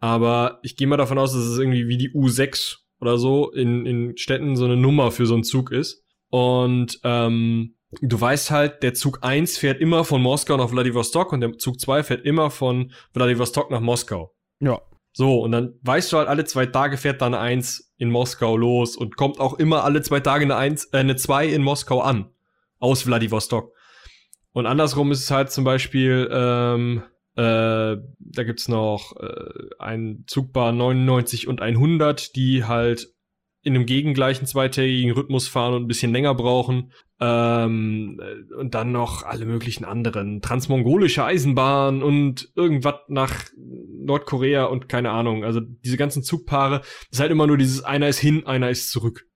Aber 0.00 0.60
ich 0.62 0.76
gehe 0.76 0.86
mal 0.86 0.96
davon 0.96 1.18
aus, 1.18 1.32
dass 1.32 1.42
es 1.42 1.58
irgendwie 1.58 1.88
wie 1.88 1.98
die 1.98 2.12
U6 2.12 2.78
oder 3.00 3.18
so 3.18 3.50
in, 3.50 3.86
in 3.86 4.16
Städten 4.16 4.56
so 4.56 4.64
eine 4.64 4.76
Nummer 4.76 5.10
für 5.10 5.26
so 5.26 5.34
einen 5.34 5.44
Zug 5.44 5.70
ist. 5.72 6.04
Und 6.30 7.00
ähm, 7.04 7.74
du 8.00 8.20
weißt 8.20 8.50
halt, 8.50 8.82
der 8.82 8.94
Zug 8.94 9.20
1 9.22 9.58
fährt 9.58 9.80
immer 9.80 10.04
von 10.04 10.22
Moskau 10.22 10.56
nach 10.56 10.70
Vladivostok 10.70 11.32
und 11.32 11.40
der 11.40 11.58
Zug 11.58 11.80
2 11.80 12.02
fährt 12.02 12.24
immer 12.24 12.50
von 12.50 12.92
Vladivostok 13.12 13.70
nach 13.70 13.80
Moskau. 13.80 14.34
Ja. 14.60 14.80
So, 15.12 15.40
und 15.40 15.52
dann 15.52 15.74
weißt 15.82 16.12
du 16.12 16.18
halt, 16.18 16.28
alle 16.28 16.44
zwei 16.44 16.66
Tage 16.66 16.96
fährt 16.96 17.22
dann 17.22 17.34
eine 17.34 17.42
1 17.42 17.94
in 17.96 18.10
Moskau 18.10 18.56
los 18.56 18.96
und 18.96 19.16
kommt 19.16 19.40
auch 19.40 19.54
immer 19.54 19.84
alle 19.84 20.02
zwei 20.02 20.20
Tage 20.20 20.44
eine 20.44 20.56
1, 20.56 20.90
äh, 20.92 20.98
eine 20.98 21.16
2 21.16 21.48
in 21.48 21.62
Moskau 21.62 22.00
an. 22.00 22.30
Aus 22.78 23.02
Vladivostok. 23.02 23.72
Und 24.52 24.66
andersrum 24.66 25.10
ist 25.10 25.22
es 25.22 25.30
halt 25.32 25.50
zum 25.50 25.64
Beispiel, 25.64 26.28
ähm, 26.30 27.02
äh, 27.38 27.96
da 28.18 28.42
gibt's 28.42 28.66
noch 28.66 29.14
äh, 29.20 29.68
ein 29.78 30.24
Zugbahn 30.26 30.76
99 30.76 31.46
und 31.46 31.62
100, 31.62 32.34
die 32.34 32.64
halt 32.64 33.06
in 33.62 33.76
einem 33.76 33.86
gegengleichen 33.86 34.44
zweitägigen 34.44 35.12
Rhythmus 35.12 35.46
fahren 35.46 35.74
und 35.74 35.84
ein 35.84 35.86
bisschen 35.86 36.12
länger 36.12 36.34
brauchen. 36.34 36.90
Ähm, 37.20 38.20
äh, 38.20 38.54
und 38.54 38.74
dann 38.74 38.90
noch 38.90 39.22
alle 39.22 39.46
möglichen 39.46 39.84
anderen. 39.84 40.40
Transmongolische 40.40 41.24
Eisenbahn 41.24 42.02
und 42.02 42.50
irgendwas 42.56 42.96
nach 43.06 43.44
Nordkorea 43.56 44.64
und 44.64 44.88
keine 44.88 45.10
Ahnung. 45.10 45.44
Also 45.44 45.60
diese 45.60 45.96
ganzen 45.96 46.24
Zugpaare, 46.24 46.80
das 46.80 47.08
ist 47.12 47.20
halt 47.20 47.30
immer 47.30 47.46
nur 47.46 47.56
dieses 47.56 47.84
einer 47.84 48.08
ist 48.08 48.18
hin, 48.18 48.48
einer 48.48 48.70
ist 48.70 48.90
zurück. 48.90 49.27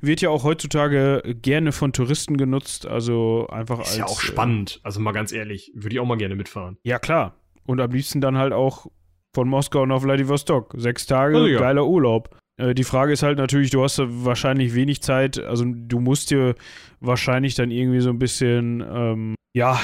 Wird 0.00 0.20
ja 0.20 0.30
auch 0.30 0.44
heutzutage 0.44 1.22
gerne 1.42 1.72
von 1.72 1.92
Touristen 1.92 2.36
genutzt, 2.36 2.86
also 2.86 3.46
einfach 3.48 3.80
ist 3.80 3.86
als. 3.86 3.90
Ist 3.92 3.98
ja 3.98 4.06
auch 4.06 4.20
spannend, 4.20 4.80
also 4.82 5.00
mal 5.00 5.12
ganz 5.12 5.32
ehrlich, 5.32 5.72
würde 5.74 5.94
ich 5.94 6.00
auch 6.00 6.06
mal 6.06 6.16
gerne 6.16 6.36
mitfahren. 6.36 6.78
Ja, 6.84 6.98
klar. 6.98 7.34
Und 7.66 7.80
am 7.80 7.90
liebsten 7.90 8.20
dann 8.20 8.38
halt 8.38 8.52
auch 8.52 8.86
von 9.34 9.48
Moskau 9.48 9.86
nach 9.86 10.00
Vladivostok. 10.00 10.74
Sechs 10.76 11.06
Tage, 11.06 11.36
also 11.36 11.46
ja. 11.46 11.60
geiler 11.60 11.86
Urlaub. 11.86 12.36
Äh, 12.56 12.74
die 12.74 12.84
Frage 12.84 13.12
ist 13.12 13.22
halt 13.22 13.38
natürlich, 13.38 13.70
du 13.70 13.82
hast 13.82 14.00
wahrscheinlich 14.00 14.74
wenig 14.74 15.02
Zeit, 15.02 15.38
also 15.38 15.64
du 15.66 16.00
musst 16.00 16.30
dir 16.30 16.54
wahrscheinlich 17.00 17.54
dann 17.54 17.70
irgendwie 17.70 18.00
so 18.00 18.10
ein 18.10 18.18
bisschen, 18.18 18.84
ähm, 18.92 19.34
ja, 19.52 19.78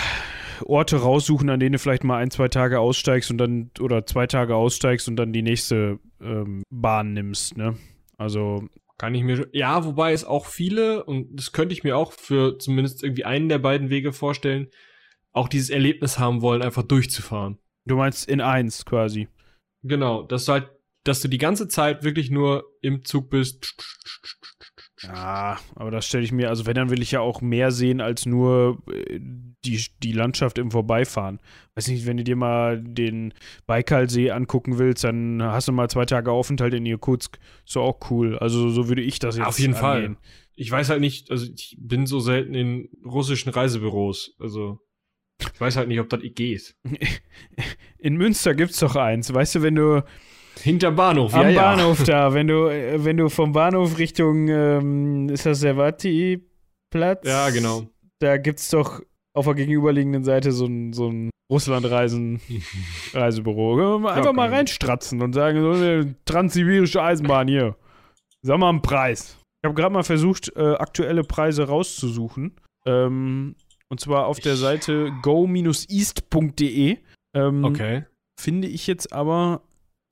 Orte 0.64 0.96
raussuchen, 0.96 1.50
an 1.50 1.60
denen 1.60 1.74
du 1.74 1.78
vielleicht 1.78 2.04
mal 2.04 2.16
ein, 2.16 2.30
zwei 2.30 2.48
Tage 2.48 2.80
aussteigst 2.80 3.30
und 3.30 3.38
dann, 3.38 3.70
oder 3.80 4.06
zwei 4.06 4.26
Tage 4.26 4.54
aussteigst 4.54 5.08
und 5.08 5.16
dann 5.16 5.32
die 5.32 5.42
nächste 5.42 5.98
ähm, 6.20 6.62
Bahn 6.70 7.12
nimmst, 7.12 7.56
ne? 7.56 7.76
Also 8.16 8.64
kann 8.98 9.14
ich 9.14 9.22
mir. 9.22 9.48
Ja, 9.52 9.84
wobei 9.84 10.12
es 10.12 10.24
auch 10.24 10.46
viele, 10.46 11.04
und 11.04 11.36
das 11.36 11.52
könnte 11.52 11.72
ich 11.72 11.84
mir 11.84 11.96
auch 11.96 12.12
für 12.12 12.58
zumindest 12.58 13.02
irgendwie 13.02 13.24
einen 13.24 13.48
der 13.48 13.58
beiden 13.58 13.90
Wege 13.90 14.12
vorstellen, 14.12 14.68
auch 15.32 15.48
dieses 15.48 15.70
Erlebnis 15.70 16.18
haben 16.18 16.40
wollen, 16.40 16.62
einfach 16.62 16.82
durchzufahren. 16.82 17.58
Du 17.84 17.96
meinst 17.96 18.28
in 18.28 18.40
eins 18.40 18.84
quasi. 18.84 19.28
Genau, 19.82 20.22
dass 20.22 20.46
du 20.46 20.52
halt, 20.52 20.70
dass 21.04 21.20
du 21.20 21.28
die 21.28 21.38
ganze 21.38 21.68
Zeit 21.68 22.02
wirklich 22.02 22.30
nur 22.30 22.64
im 22.80 23.04
Zug 23.04 23.30
bist. 23.30 23.76
Ja, 25.02 25.58
aber 25.74 25.90
das 25.90 26.06
stelle 26.06 26.24
ich 26.24 26.32
mir, 26.32 26.48
also 26.48 26.64
wenn, 26.64 26.74
dann 26.74 26.90
will 26.90 27.02
ich 27.02 27.10
ja 27.12 27.20
auch 27.20 27.42
mehr 27.42 27.70
sehen 27.70 28.00
als 28.00 28.24
nur 28.24 28.82
äh, 28.90 29.20
die, 29.20 29.84
die 30.02 30.12
Landschaft 30.12 30.58
im 30.58 30.70
Vorbeifahren. 30.70 31.40
Weiß 31.74 31.88
nicht, 31.88 32.06
wenn 32.06 32.16
du 32.16 32.24
dir 32.24 32.36
mal 32.36 32.82
den 32.82 33.34
Baikalsee 33.66 34.30
angucken 34.30 34.78
willst, 34.78 35.04
dann 35.04 35.42
hast 35.42 35.68
du 35.68 35.72
mal 35.72 35.90
zwei 35.90 36.06
Tage 36.06 36.30
Aufenthalt 36.30 36.72
in 36.72 36.86
Irkutsk. 36.86 37.38
Ist 37.66 37.76
doch 37.76 37.82
auch 37.82 38.10
cool. 38.10 38.38
Also 38.38 38.70
so 38.70 38.88
würde 38.88 39.02
ich 39.02 39.18
das 39.18 39.36
jetzt 39.36 39.46
Auf 39.46 39.58
jeden 39.58 39.74
angehen. 39.74 40.14
Fall. 40.14 40.22
Ich 40.54 40.70
weiß 40.70 40.88
halt 40.88 41.00
nicht, 41.00 41.30
also 41.30 41.46
ich 41.54 41.76
bin 41.78 42.06
so 42.06 42.20
selten 42.20 42.54
in 42.54 42.88
russischen 43.04 43.50
Reisebüros. 43.50 44.34
Also 44.38 44.80
ich 45.38 45.60
weiß 45.60 45.76
halt 45.76 45.88
nicht, 45.88 46.00
ob 46.00 46.08
das 46.08 46.20
geht. 46.22 46.74
In 47.98 48.16
Münster 48.16 48.54
gibt's 48.54 48.78
doch 48.78 48.96
eins. 48.96 49.32
Weißt 49.32 49.56
du, 49.56 49.62
wenn 49.62 49.74
du 49.74 50.02
Hinterm 50.60 50.96
Bahnhof, 50.96 51.34
am 51.34 51.42
ja, 51.42 51.48
ja. 51.50 51.62
Bahnhof 51.62 52.02
da, 52.04 52.32
wenn 52.34 52.48
du, 52.48 52.66
äh, 52.66 53.04
wenn 53.04 53.16
du 53.16 53.28
vom 53.28 53.52
Bahnhof 53.52 53.98
Richtung, 53.98 54.48
ähm, 54.48 55.28
ist 55.28 55.46
das 55.46 55.60
Servati-Platz? 55.60 57.26
Ja, 57.26 57.50
genau. 57.50 57.86
Da 58.18 58.38
gibt's 58.38 58.70
doch 58.70 59.00
auf 59.34 59.44
der 59.44 59.54
gegenüberliegenden 59.54 60.24
Seite 60.24 60.52
so 60.52 60.66
ein, 60.66 60.92
so 60.92 61.08
ein 61.10 61.30
Russlandreisen 61.50 62.40
Reisebüro. 63.12 64.06
Einfach 64.06 64.32
mal 64.32 64.48
reinstratzen 64.48 65.22
und 65.22 65.34
sagen, 65.34 65.60
so 65.60 65.70
eine 65.72 66.14
transsibirische 66.24 67.02
Eisenbahn 67.02 67.48
hier. 67.48 67.76
Sag 68.42 68.58
mal 68.58 68.70
einen 68.70 68.82
Preis. 68.82 69.38
Ich 69.62 69.68
habe 69.68 69.74
gerade 69.74 69.92
mal 69.92 70.04
versucht, 70.04 70.52
äh, 70.56 70.74
aktuelle 70.74 71.22
Preise 71.22 71.68
rauszusuchen. 71.68 72.56
Ähm, 72.86 73.56
und 73.88 74.00
zwar 74.00 74.26
auf 74.26 74.40
der 74.40 74.56
Seite 74.56 75.12
go-east.de. 75.22 76.98
Ähm, 77.34 77.64
Okay. 77.64 78.04
Finde 78.38 78.68
ich 78.68 78.86
jetzt 78.86 79.12
aber 79.12 79.62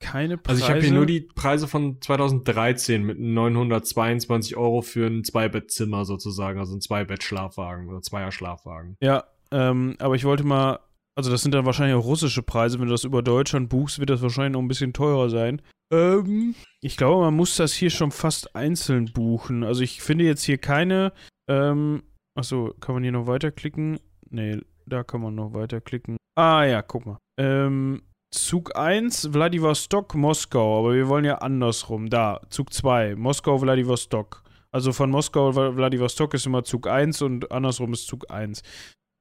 keine 0.05 0.37
Preise. 0.37 0.61
Also 0.61 0.63
ich 0.63 0.69
habe 0.69 0.81
hier 0.81 0.93
nur 0.93 1.07
die 1.07 1.21
Preise 1.21 1.67
von 1.67 1.99
2013 1.99 3.03
mit 3.03 3.19
922 3.19 4.55
Euro 4.55 4.81
für 4.81 5.07
ein 5.07 5.23
Zweibettzimmer 5.23 6.05
sozusagen, 6.05 6.59
also 6.59 6.75
ein 6.75 6.81
Zweibett-Schlafwagen 6.81 7.89
oder 7.89 8.01
Zweier-Schlafwagen. 8.01 8.97
Ja, 9.01 9.23
ähm, 9.51 9.95
aber 9.99 10.15
ich 10.15 10.23
wollte 10.23 10.43
mal, 10.43 10.79
also 11.15 11.31
das 11.31 11.41
sind 11.41 11.55
dann 11.55 11.65
wahrscheinlich 11.65 11.95
auch 11.95 12.05
russische 12.05 12.43
Preise. 12.43 12.79
Wenn 12.79 12.85
du 12.85 12.93
das 12.93 13.03
über 13.03 13.23
Deutschland 13.23 13.69
buchst, 13.69 13.97
wird 13.97 14.11
das 14.11 14.21
wahrscheinlich 14.21 14.53
noch 14.53 14.61
ein 14.61 14.67
bisschen 14.67 14.93
teurer 14.93 15.29
sein. 15.29 15.61
Ähm, 15.91 16.53
ich 16.81 16.97
glaube, 16.97 17.23
man 17.23 17.35
muss 17.35 17.55
das 17.55 17.73
hier 17.73 17.89
schon 17.89 18.11
fast 18.11 18.55
einzeln 18.55 19.11
buchen. 19.11 19.63
Also 19.63 19.81
ich 19.81 20.01
finde 20.01 20.25
jetzt 20.25 20.43
hier 20.43 20.59
keine, 20.59 21.13
ähm, 21.49 22.03
achso, 22.35 22.75
kann 22.79 22.93
man 22.93 23.03
hier 23.03 23.11
noch 23.11 23.25
weiterklicken? 23.25 23.99
Nee, 24.29 24.61
da 24.85 25.03
kann 25.03 25.21
man 25.21 25.33
noch 25.33 25.53
weiterklicken. 25.53 26.17
Ah 26.35 26.63
ja, 26.63 26.83
guck 26.83 27.07
mal. 27.07 27.17
Ähm, 27.39 28.03
Zug 28.35 28.75
1, 28.75 29.29
Vladivostok, 29.31 30.13
Moskau, 30.15 30.79
aber 30.79 30.93
wir 30.93 31.07
wollen 31.07 31.25
ja 31.25 31.35
andersrum. 31.39 32.09
Da, 32.09 32.41
Zug 32.49 32.73
2, 32.73 33.15
Moskau, 33.15 33.57
Vladivostok. 33.57 34.43
Also 34.71 34.91
von 34.91 35.09
Moskau, 35.09 35.49
Vla- 35.51 35.71
Vladivostok 35.73 36.33
ist 36.33 36.45
immer 36.45 36.63
Zug 36.63 36.87
1 36.87 37.21
und 37.21 37.51
andersrum 37.51 37.93
ist 37.93 38.07
Zug 38.07 38.29
1. 38.29 38.61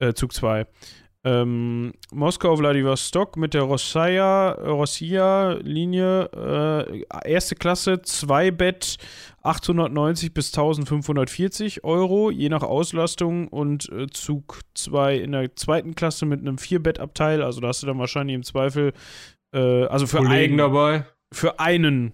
Äh, 0.01 0.12
Zug 0.15 0.33
2. 0.33 0.67
Ähm, 1.27 1.95
Moskau, 2.12 2.55
Vladivostok 2.55 3.39
mit 3.39 3.55
der 3.55 3.62
Rossija, 3.62 4.53
Rossija-Linie, 4.53 6.29
äh, 6.35 7.05
erste 7.25 7.55
Klasse, 7.55 8.03
zwei 8.03 8.51
Bett, 8.51 8.99
890 9.43 10.35
bis 10.35 10.49
1540 10.49 11.83
Euro, 11.83 12.31
je 12.31 12.51
nach 12.51 12.62
Auslastung 12.62 13.49
und 13.49 13.89
äh, 13.91 14.07
Zug 14.09 14.61
2 14.75 15.16
in 15.16 15.33
der 15.33 15.57
zweiten 15.57 15.95
Klasse 15.95 16.27
mit 16.27 16.41
einem 16.41 16.59
Vierbettabteil, 16.59 17.43
also 17.43 17.62
da 17.62 17.68
hast 17.68 17.83
du 17.83 17.87
dann 17.87 17.99
wahrscheinlich 17.99 18.35
im 18.35 18.43
Zweifel, 18.43 18.93
äh, 19.55 19.85
also 19.87 20.07
für, 20.07 20.18
Kollegen 20.18 20.35
einen, 20.35 20.59
dabei? 20.59 21.07
für 21.33 21.59
einen 21.59 22.12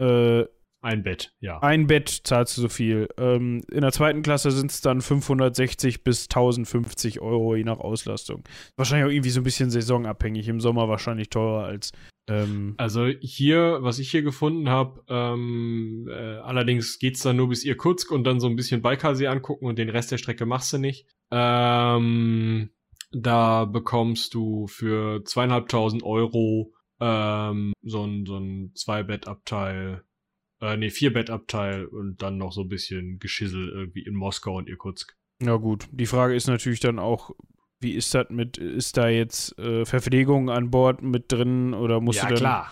äh, 0.00 0.44
Ein 0.80 1.02
Bett, 1.02 1.32
ja. 1.40 1.58
ein 1.58 1.88
Bett 1.88 2.08
zahlst 2.08 2.56
du 2.56 2.62
so 2.62 2.68
viel. 2.68 3.08
Ähm, 3.18 3.62
in 3.70 3.80
der 3.80 3.90
zweiten 3.90 4.22
Klasse 4.22 4.52
sind 4.52 4.70
es 4.70 4.80
dann 4.80 5.00
560 5.00 6.04
bis 6.04 6.24
1050 6.24 7.20
Euro, 7.20 7.56
je 7.56 7.64
nach 7.64 7.78
Auslastung. 7.78 8.44
Wahrscheinlich 8.76 9.06
auch 9.06 9.12
irgendwie 9.12 9.30
so 9.30 9.40
ein 9.40 9.44
bisschen 9.44 9.70
saisonabhängig. 9.70 10.46
Im 10.46 10.60
Sommer 10.60 10.88
wahrscheinlich 10.88 11.30
teurer 11.30 11.64
als. 11.64 11.90
Ähm, 12.28 12.74
Also 12.76 13.06
hier, 13.06 13.78
was 13.80 13.98
ich 13.98 14.10
hier 14.10 14.22
gefunden 14.22 14.68
habe, 14.68 15.02
ähm, 15.08 16.08
äh, 16.08 16.36
allerdings 16.36 17.00
geht's 17.00 17.22
dann 17.22 17.36
nur 17.36 17.48
bis 17.48 17.64
Irkutsk 17.64 18.12
und 18.12 18.22
dann 18.22 18.38
so 18.38 18.46
ein 18.46 18.54
bisschen 18.56 18.80
Baikalsee 18.80 19.26
angucken 19.26 19.66
und 19.66 19.78
den 19.78 19.88
Rest 19.88 20.12
der 20.12 20.18
Strecke 20.18 20.46
machst 20.46 20.72
du 20.72 20.78
nicht. 20.78 21.06
Ähm, 21.32 22.70
da 23.10 23.64
bekommst 23.64 24.34
du 24.34 24.66
für 24.68 25.24
zweieinhalbtausend 25.24 26.02
Euro 26.04 26.72
ähm, 27.00 27.72
so 27.82 28.04
ein, 28.04 28.26
so 28.26 28.36
ein 28.38 28.72
Zwei-Bett-Abteil, 28.74 30.02
äh, 30.60 30.76
nee, 30.76 30.90
Vier-Bett-Abteil 30.90 31.86
und 31.86 32.22
dann 32.22 32.38
noch 32.38 32.52
so 32.52 32.62
ein 32.62 32.68
bisschen 32.68 33.18
Geschissel 33.18 33.68
irgendwie 33.68 34.02
in 34.02 34.14
Moskau 34.14 34.56
und 34.56 34.68
Irkutsk. 34.68 35.16
na 35.40 35.56
gut, 35.56 35.86
die 35.92 36.06
Frage 36.06 36.34
ist 36.34 36.48
natürlich 36.48 36.80
dann 36.80 36.98
auch, 36.98 37.30
wie 37.80 37.92
ist 37.92 38.14
das 38.14 38.26
mit, 38.30 38.58
ist 38.58 38.96
da 38.96 39.08
jetzt 39.08 39.58
äh, 39.58 39.84
Verpflegung 39.84 40.50
an 40.50 40.70
Bord 40.70 41.02
mit 41.02 41.30
drin 41.30 41.74
oder 41.74 42.00
musst 42.00 42.22
du 42.22 42.34
dann. 42.34 42.64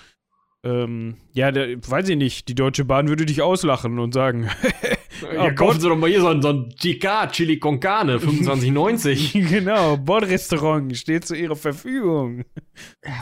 Ähm, 0.64 1.16
ja, 1.32 1.52
der, 1.52 1.76
weiß 1.76 2.08
ich 2.08 2.16
nicht. 2.16 2.48
Die 2.48 2.56
Deutsche 2.56 2.84
Bahn 2.84 3.08
würde 3.08 3.24
dich 3.24 3.40
auslachen 3.40 4.00
und 4.00 4.12
sagen, 4.12 4.50
Ja, 5.22 5.52
kaufen 5.52 5.80
Sie 5.80 5.88
doch 5.88 5.96
mal 5.96 6.10
hier 6.10 6.20
so 6.20 6.28
ein, 6.28 6.42
so 6.42 6.48
ein 6.50 6.68
GK 6.78 7.30
Chili 7.30 7.58
con 7.58 7.80
Carne, 7.80 8.16
25,90. 8.18 9.48
genau, 9.48 9.96
Bordrestaurant 9.96 10.96
steht 10.96 11.26
zu 11.26 11.34
ihrer 11.34 11.56
Verfügung. 11.56 12.44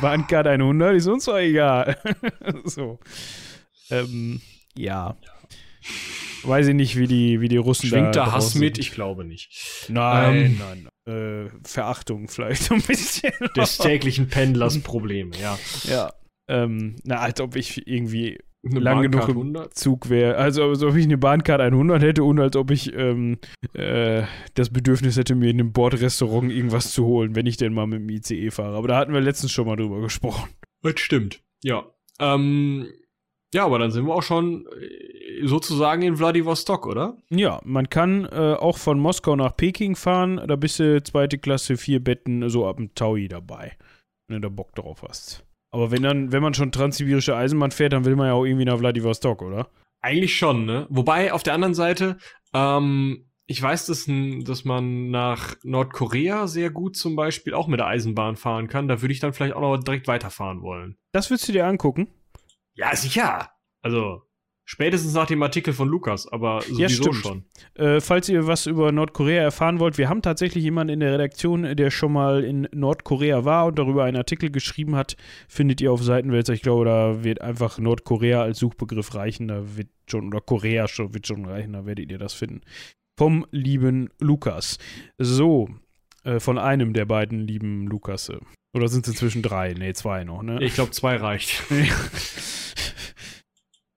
Bahncard 0.00 0.46
100 0.46 0.96
ist 0.96 1.06
uns 1.06 1.24
doch 1.26 1.38
egal. 1.38 1.96
so. 2.64 2.98
Ähm, 3.90 4.40
ja. 4.76 5.16
Weiß 6.42 6.66
ich 6.66 6.74
nicht, 6.74 6.96
wie 6.96 7.06
die, 7.06 7.40
wie 7.40 7.48
die 7.48 7.56
Russen 7.56 7.88
Schwingt 7.88 8.16
da 8.16 8.26
da 8.26 8.32
Hass 8.32 8.54
mit? 8.54 8.78
Ich 8.78 8.92
glaube 8.92 9.24
nicht. 9.24 9.86
Nein, 9.88 10.36
Ähm. 10.36 10.58
nein, 10.58 10.88
nein. 11.06 11.46
Äh, 11.46 11.50
Verachtung 11.64 12.28
vielleicht 12.28 12.62
so 12.64 12.74
ein 12.74 12.82
bisschen. 12.82 13.32
Des 13.56 13.78
täglichen 13.78 14.28
Pendlers 14.28 14.78
Probleme, 14.80 15.36
ja. 15.36 15.58
ja. 15.84 16.12
Ähm, 16.48 16.96
na, 17.04 17.16
als 17.20 17.40
ob 17.40 17.56
ich 17.56 17.86
irgendwie 17.86 18.38
Eine 18.64 18.80
Lang 18.80 19.02
genug 19.02 19.20
Bahncard 19.20 19.30
im 19.30 19.40
100? 19.54 19.74
Zug 19.74 20.08
wäre. 20.10 20.36
Also 20.36 20.64
als 20.64 20.82
ob 20.82 20.96
ich 20.96 21.04
eine 21.04 21.18
Bahncard 21.18 21.60
100 21.60 22.02
hätte 22.02 22.24
und 22.24 22.38
als 22.40 22.56
ob 22.56 22.70
ich 22.70 22.92
ähm, 22.94 23.38
äh, 23.74 24.24
das 24.54 24.70
Bedürfnis 24.70 25.16
hätte, 25.16 25.34
mir 25.34 25.50
in 25.50 25.60
einem 25.60 25.72
Bordrestaurant 25.72 26.50
irgendwas 26.50 26.92
zu 26.92 27.04
holen, 27.04 27.34
wenn 27.36 27.46
ich 27.46 27.56
denn 27.56 27.72
mal 27.72 27.86
mit 27.86 28.00
dem 28.00 28.08
ICE 28.08 28.50
fahre. 28.50 28.76
Aber 28.76 28.88
da 28.88 28.96
hatten 28.96 29.12
wir 29.12 29.20
letztens 29.20 29.52
schon 29.52 29.66
mal 29.66 29.76
drüber 29.76 30.00
gesprochen. 30.00 30.50
Das 30.82 31.00
stimmt. 31.00 31.40
Ja. 31.62 31.84
Ähm, 32.18 32.88
ja, 33.54 33.64
aber 33.64 33.78
dann 33.78 33.90
sind 33.90 34.06
wir 34.06 34.14
auch 34.14 34.22
schon 34.22 34.66
äh, 34.66 35.46
sozusagen 35.46 36.02
in 36.02 36.16
Vladivostok, 36.16 36.86
oder? 36.86 37.16
Ja, 37.30 37.60
man 37.64 37.88
kann 37.88 38.26
äh, 38.26 38.54
auch 38.54 38.78
von 38.78 38.98
Moskau 38.98 39.36
nach 39.36 39.56
Peking 39.56 39.96
fahren. 39.96 40.40
Da 40.46 40.56
bist 40.56 40.80
du 40.80 41.02
zweite 41.02 41.38
Klasse, 41.38 41.76
vier 41.76 42.02
Betten, 42.02 42.48
so 42.48 42.66
ab 42.66 42.76
dem 42.76 42.94
Taui 42.94 43.28
dabei. 43.28 43.72
Wenn 44.28 44.42
du 44.42 44.48
da 44.48 44.54
Bock 44.54 44.74
drauf 44.74 45.04
hast. 45.06 45.44
Aber 45.70 45.90
wenn 45.90 46.02
dann, 46.02 46.32
wenn 46.32 46.42
man 46.42 46.54
schon 46.54 46.72
transsibirische 46.72 47.36
Eisenbahn 47.36 47.70
fährt, 47.70 47.92
dann 47.92 48.04
will 48.04 48.16
man 48.16 48.26
ja 48.28 48.32
auch 48.34 48.44
irgendwie 48.44 48.64
nach 48.64 48.78
Vladivostok, 48.78 49.42
oder? 49.42 49.68
Eigentlich 50.02 50.36
schon, 50.36 50.66
ne? 50.66 50.86
Wobei 50.90 51.32
auf 51.32 51.42
der 51.42 51.54
anderen 51.54 51.74
Seite, 51.74 52.18
ähm, 52.52 53.30
ich 53.46 53.60
weiß, 53.60 53.86
dass, 53.86 54.08
dass 54.44 54.64
man 54.64 55.10
nach 55.10 55.56
Nordkorea 55.62 56.46
sehr 56.46 56.70
gut 56.70 56.96
zum 56.96 57.14
Beispiel 57.16 57.54
auch 57.54 57.68
mit 57.68 57.80
der 57.80 57.86
Eisenbahn 57.86 58.36
fahren 58.36 58.68
kann. 58.68 58.88
Da 58.88 59.02
würde 59.02 59.12
ich 59.12 59.20
dann 59.20 59.32
vielleicht 59.32 59.54
auch 59.54 59.60
noch 59.60 59.76
direkt 59.76 60.08
weiterfahren 60.08 60.62
wollen. 60.62 60.96
Das 61.12 61.30
willst 61.30 61.48
du 61.48 61.52
dir 61.52 61.66
angucken? 61.66 62.08
Ja, 62.74 62.94
sicher. 62.96 63.50
Also, 63.82 64.22
spätestens 64.64 65.12
nach 65.14 65.26
dem 65.26 65.42
Artikel 65.42 65.72
von 65.74 65.88
Lukas, 65.88 66.26
aber 66.26 66.62
sowieso 66.62 66.80
Ja, 66.80 66.88
stimmt. 66.88 67.16
schon. 67.16 67.44
Äh, 67.74 68.00
falls 68.00 68.28
ihr 68.28 68.46
was 68.46 68.66
über 68.66 68.90
Nordkorea 68.92 69.42
erfahren 69.42 69.78
wollt, 69.78 69.98
wir 69.98 70.08
haben 70.08 70.22
tatsächlich 70.22 70.64
jemanden 70.64 70.94
in 70.94 71.00
der 71.00 71.12
Redaktion, 71.12 71.76
der 71.76 71.90
schon 71.90 72.12
mal 72.12 72.42
in 72.44 72.66
Nordkorea 72.72 73.44
war 73.44 73.66
und 73.66 73.78
darüber 73.78 74.04
einen 74.04 74.16
Artikel 74.16 74.50
geschrieben 74.50 74.96
hat. 74.96 75.16
Findet 75.48 75.80
ihr 75.80 75.92
auf 75.92 76.02
Seitenwälzer. 76.02 76.52
Ich 76.54 76.62
glaube, 76.62 76.84
da 76.86 77.22
wird 77.24 77.40
einfach 77.42 77.78
Nordkorea 77.78 78.42
als 78.42 78.58
Suchbegriff 78.58 79.14
reichen. 79.14 79.48
Da 79.48 79.76
wird 79.76 79.88
schon, 80.08 80.26
oder 80.28 80.40
Korea 80.40 80.88
schon, 80.88 81.14
wird 81.14 81.26
schon 81.26 81.44
reichen, 81.44 81.74
da 81.74 81.84
werdet 81.86 82.10
ihr 82.10 82.18
das 82.18 82.32
finden. 82.34 82.62
Vom 83.16 83.46
lieben 83.52 84.08
Lukas. 84.18 84.78
So, 85.18 85.68
äh, 86.24 86.40
von 86.40 86.58
einem 86.58 86.92
der 86.94 87.04
beiden 87.04 87.38
lieben 87.40 87.86
Lukasse. 87.86 88.40
Oder 88.74 88.88
sind 88.88 89.06
es 89.06 89.12
inzwischen 89.12 89.42
drei? 89.42 89.72
Nee, 89.72 89.92
zwei 89.94 90.24
noch, 90.24 90.42
ne? 90.42 90.62
Ich 90.62 90.74
glaube, 90.74 90.90
zwei 90.90 91.16
reicht. 91.16 91.62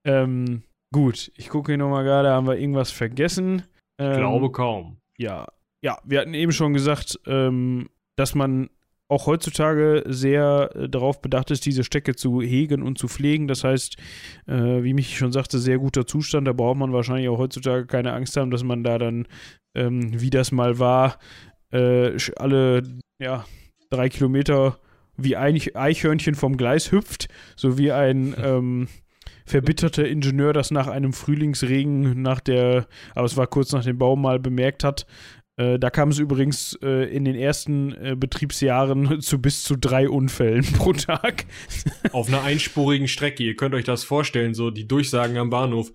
ähm, 0.05 0.63
gut, 0.93 1.31
ich 1.35 1.49
gucke 1.49 1.71
hier 1.71 1.77
nochmal 1.77 2.03
gerade, 2.03 2.29
haben 2.29 2.47
wir 2.47 2.57
irgendwas 2.57 2.91
vergessen? 2.91 3.63
Ähm, 3.97 4.11
Ich 4.11 4.17
glaube 4.19 4.51
kaum. 4.51 4.97
Ja, 5.17 5.47
ja, 5.81 5.97
wir 6.03 6.19
hatten 6.19 6.33
eben 6.33 6.51
schon 6.51 6.73
gesagt, 6.73 7.19
ähm, 7.25 7.89
dass 8.15 8.35
man 8.35 8.69
auch 9.09 9.25
heutzutage 9.25 10.03
sehr 10.05 10.69
äh, 10.75 10.89
darauf 10.89 11.21
bedacht 11.21 11.49
ist, 11.51 11.65
diese 11.65 11.83
Stecke 11.83 12.15
zu 12.15 12.41
hegen 12.41 12.83
und 12.83 12.97
zu 12.97 13.07
pflegen. 13.07 13.47
Das 13.47 13.63
heißt, 13.63 13.95
äh, 14.47 14.83
wie 14.83 14.93
mich 14.93 15.17
schon 15.17 15.31
sagte, 15.31 15.59
sehr 15.59 15.77
guter 15.79 16.05
Zustand. 16.05 16.47
Da 16.47 16.53
braucht 16.53 16.77
man 16.77 16.93
wahrscheinlich 16.93 17.29
auch 17.29 17.37
heutzutage 17.37 17.85
keine 17.85 18.13
Angst 18.13 18.35
haben, 18.37 18.51
dass 18.51 18.63
man 18.63 18.83
da 18.83 18.97
dann, 18.97 19.27
ähm, 19.75 20.19
wie 20.19 20.29
das 20.29 20.51
mal 20.51 20.77
war, 20.77 21.19
äh, 21.71 22.17
alle 22.35 22.83
ja, 23.19 23.45
drei 23.89 24.09
Kilometer 24.09 24.77
wie 25.17 25.35
ein 25.35 25.59
Eichhörnchen 25.73 26.35
vom 26.35 26.57
Gleis 26.57 26.91
hüpft, 26.91 27.27
so 27.55 27.77
wie 27.77 27.91
ein 27.91 28.35
ähm, 28.41 28.87
verbitterter 29.45 30.07
Ingenieur 30.07 30.53
das 30.53 30.71
nach 30.71 30.87
einem 30.87 31.13
Frühlingsregen, 31.13 32.21
nach 32.21 32.39
der, 32.39 32.87
aber 33.15 33.25
es 33.25 33.37
war 33.37 33.47
kurz 33.47 33.71
nach 33.71 33.83
dem 33.83 33.97
Baum 33.97 34.21
mal 34.21 34.39
bemerkt 34.39 34.83
hat, 34.83 35.07
äh, 35.57 35.79
da 35.79 35.89
kam 35.89 36.09
es 36.09 36.19
übrigens 36.19 36.77
äh, 36.83 37.05
in 37.13 37.25
den 37.25 37.35
ersten 37.35 37.91
äh, 37.93 38.15
Betriebsjahren 38.15 39.21
zu 39.21 39.41
bis 39.41 39.63
zu 39.63 39.75
drei 39.75 40.07
Unfällen 40.07 40.63
pro 40.77 40.93
Tag. 40.93 41.45
Auf 42.11 42.27
einer 42.27 42.43
einspurigen 42.43 43.07
Strecke. 43.07 43.43
Ihr 43.43 43.55
könnt 43.55 43.73
euch 43.73 43.83
das 43.83 44.03
vorstellen, 44.03 44.53
so 44.53 44.69
die 44.69 44.87
Durchsagen 44.87 45.37
am 45.37 45.49
Bahnhof. 45.49 45.91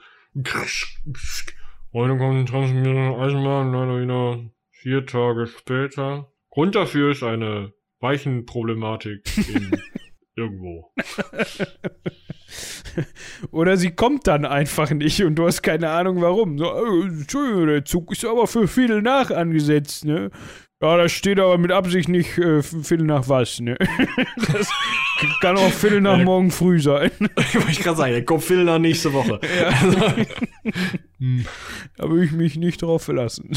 Heute 1.93 2.17
kommt 2.17 2.53
Eisenbahn, 2.53 3.73
leider 3.73 4.01
wieder 4.01 4.51
vier 4.71 5.07
Tage 5.07 5.47
später. 5.47 6.33
Grund 6.51 6.75
dafür 6.75 7.13
ist 7.13 7.23
eine 7.23 7.73
Weichenproblematik 8.03 9.25
irgendwo. 10.37 10.93
Oder 13.51 13.77
sie 13.77 13.93
kommt 13.93 14.27
dann 14.27 14.45
einfach 14.45 14.91
nicht 14.91 15.23
und 15.23 15.37
du 15.37 15.47
hast 15.47 15.63
keine 15.63 15.91
Ahnung 15.91 16.21
warum. 16.21 16.59
So, 16.59 16.73
oh, 16.73 17.03
Entschuldigung, 17.03 17.67
der 17.67 17.85
Zug 17.85 18.13
ist 18.13 18.25
aber 18.25 18.47
für 18.47 18.69
Viertel 18.69 19.03
nach 19.03 19.31
angesetzt, 19.31 20.05
ne? 20.05 20.31
Ja, 20.83 20.97
das 20.97 21.13
steht 21.13 21.39
aber 21.39 21.59
mit 21.59 21.71
Absicht 21.71 22.09
nicht 22.09 22.37
äh, 22.39 22.61
Viertel 22.61 23.07
nach 23.07 23.29
was, 23.29 23.61
ne? 23.61 23.79
Das 24.53 24.69
kann 25.41 25.57
auch 25.57 25.71
Viertel 25.71 26.01
nach 26.01 26.19
morgen 26.19 26.51
früh 26.51 26.81
sein. 26.81 27.13
Wollte 27.21 27.71
ich 27.71 27.81
gerade 27.81 27.97
sagen, 27.97 28.13
der 28.13 28.25
kommt 28.25 28.43
Viertel 28.43 28.65
nach 28.65 28.81
nächste 28.81 29.13
Woche. 29.13 29.39
Ja. 29.61 30.17
da 31.97 32.11
würde 32.11 32.25
ich 32.25 32.33
mich 32.33 32.57
nicht 32.57 32.83
drauf 32.83 33.05
verlassen. 33.05 33.53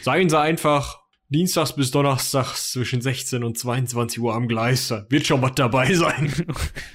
Sagen 0.00 0.30
Sie 0.30 0.40
einfach, 0.40 1.05
Dienstags 1.28 1.74
bis 1.74 1.90
Donnerstags 1.90 2.70
zwischen 2.72 3.00
16 3.00 3.42
und 3.42 3.58
22 3.58 4.20
Uhr 4.20 4.34
am 4.34 4.46
Gleis. 4.46 4.92
Wird 5.08 5.26
schon 5.26 5.42
was 5.42 5.54
dabei 5.56 5.92
sein. 5.92 6.32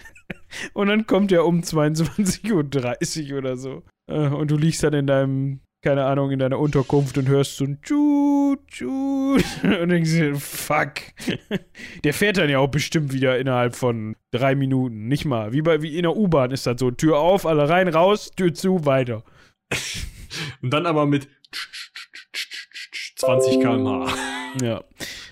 und 0.73 0.87
dann 0.87 1.05
kommt 1.05 1.31
er 1.31 1.45
um 1.45 1.61
22.30 1.61 3.31
Uhr 3.31 3.37
oder 3.37 3.57
so. 3.57 3.83
Äh, 4.07 4.27
und 4.27 4.49
du 4.49 4.57
liegst 4.57 4.83
dann 4.83 4.93
in 4.93 5.07
deinem, 5.07 5.59
keine 5.83 6.05
Ahnung, 6.05 6.31
in 6.31 6.39
deiner 6.39 6.59
Unterkunft 6.59 7.17
und 7.17 7.27
hörst 7.27 7.57
so 7.57 7.65
ein 7.65 7.81
Tschut, 7.81 8.31
Tschut. 8.67 9.43
Und 9.63 9.89
denkst 9.89 10.11
dir, 10.11 10.35
fuck. 10.35 10.93
Der 12.03 12.13
fährt 12.13 12.37
dann 12.37 12.49
ja 12.49 12.59
auch 12.59 12.67
bestimmt 12.67 13.13
wieder 13.13 13.37
innerhalb 13.37 13.75
von 13.75 14.15
drei 14.31 14.55
Minuten. 14.55 15.07
Nicht 15.07 15.25
mal. 15.25 15.53
Wie, 15.53 15.61
bei, 15.61 15.81
wie 15.81 15.95
in 15.95 16.03
der 16.03 16.15
U-Bahn 16.15 16.51
ist 16.51 16.67
das 16.67 16.79
so. 16.79 16.91
Tür 16.91 17.19
auf, 17.19 17.45
alle 17.45 17.69
rein, 17.69 17.87
raus, 17.87 18.31
Tür 18.35 18.53
zu, 18.53 18.85
weiter. 18.85 19.23
Und 20.61 20.71
dann 20.71 20.85
aber 20.85 21.05
mit 21.05 21.27
20 23.21 23.59
km/h. 23.59 24.15
Ja. 24.61 24.83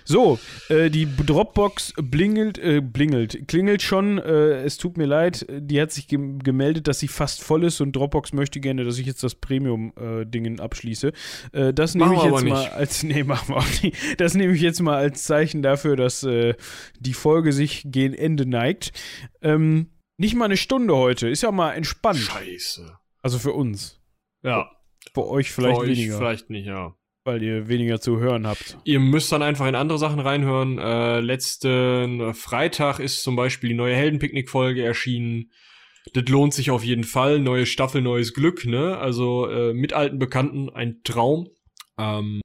So, 0.04 0.38
äh, 0.68 0.90
die 0.90 1.06
Dropbox 1.06 1.94
blingelt, 1.96 2.58
äh, 2.58 2.80
blingelt, 2.80 3.46
klingelt 3.48 3.82
schon. 3.82 4.18
Äh, 4.18 4.62
es 4.62 4.76
tut 4.76 4.96
mir 4.96 5.06
leid, 5.06 5.46
die 5.50 5.80
hat 5.80 5.92
sich 5.92 6.08
ge 6.08 6.18
gemeldet, 6.42 6.88
dass 6.88 7.00
sie 7.00 7.08
fast 7.08 7.42
voll 7.42 7.64
ist 7.64 7.80
und 7.80 7.94
Dropbox 7.94 8.32
möchte 8.32 8.60
gerne, 8.60 8.84
dass 8.84 8.98
ich 8.98 9.06
jetzt 9.06 9.22
das 9.22 9.34
Premium-Dingen 9.34 10.58
äh, 10.58 10.62
abschließe. 10.62 11.12
Äh, 11.52 11.74
das 11.74 11.94
nehme 11.94 12.14
ich 12.14 12.22
jetzt 12.22 12.44
mal 12.44 12.68
als, 12.68 13.02
nee, 13.04 13.24
machen 13.24 13.54
wir 13.54 13.58
auch 13.58 13.82
nicht. 13.82 14.20
Das 14.20 14.34
nehme 14.34 14.54
ich 14.54 14.62
jetzt 14.62 14.80
mal 14.80 14.96
als 14.96 15.24
Zeichen 15.24 15.62
dafür, 15.62 15.96
dass 15.96 16.22
äh, 16.22 16.54
die 16.98 17.14
Folge 17.14 17.52
sich 17.52 17.84
gegen 17.86 18.14
Ende 18.14 18.46
neigt. 18.46 18.92
Ähm, 19.42 19.90
nicht 20.16 20.34
mal 20.34 20.46
eine 20.46 20.56
Stunde 20.56 20.96
heute, 20.96 21.28
ist 21.28 21.42
ja 21.42 21.52
mal 21.52 21.72
entspannt. 21.72 22.18
Scheiße. 22.18 22.96
Also 23.22 23.38
für 23.38 23.52
uns. 23.52 24.00
Ja. 24.42 24.70
Für 25.12 25.26
euch 25.26 25.50
vielleicht 25.50 25.76
für 25.76 25.82
euch 25.82 25.90
weniger. 25.90 26.18
Vielleicht 26.18 26.50
nicht, 26.50 26.66
ja 26.66 26.94
weil 27.30 27.42
ihr 27.42 27.68
weniger 27.68 28.00
zu 28.00 28.18
hören 28.18 28.44
habt. 28.44 28.76
Ihr 28.84 28.98
müsst 28.98 29.30
dann 29.30 29.42
einfach 29.42 29.68
in 29.68 29.76
andere 29.76 29.98
Sachen 29.98 30.18
reinhören. 30.18 30.78
Äh, 30.78 31.20
letzten 31.20 32.34
Freitag 32.34 32.98
ist 32.98 33.22
zum 33.22 33.36
Beispiel 33.36 33.70
die 33.70 33.76
neue 33.76 33.94
Heldenpicknick-Folge 33.94 34.82
erschienen. 34.82 35.52
Das 36.12 36.24
lohnt 36.28 36.54
sich 36.54 36.72
auf 36.72 36.82
jeden 36.82 37.04
Fall. 37.04 37.38
Neue 37.38 37.66
Staffel, 37.66 38.02
neues 38.02 38.34
Glück, 38.34 38.66
ne? 38.66 38.98
Also 38.98 39.48
äh, 39.48 39.72
mit 39.72 39.92
alten 39.92 40.18
Bekannten 40.18 40.70
ein 40.70 41.02
Traum. 41.04 41.48
Ähm, 41.98 42.40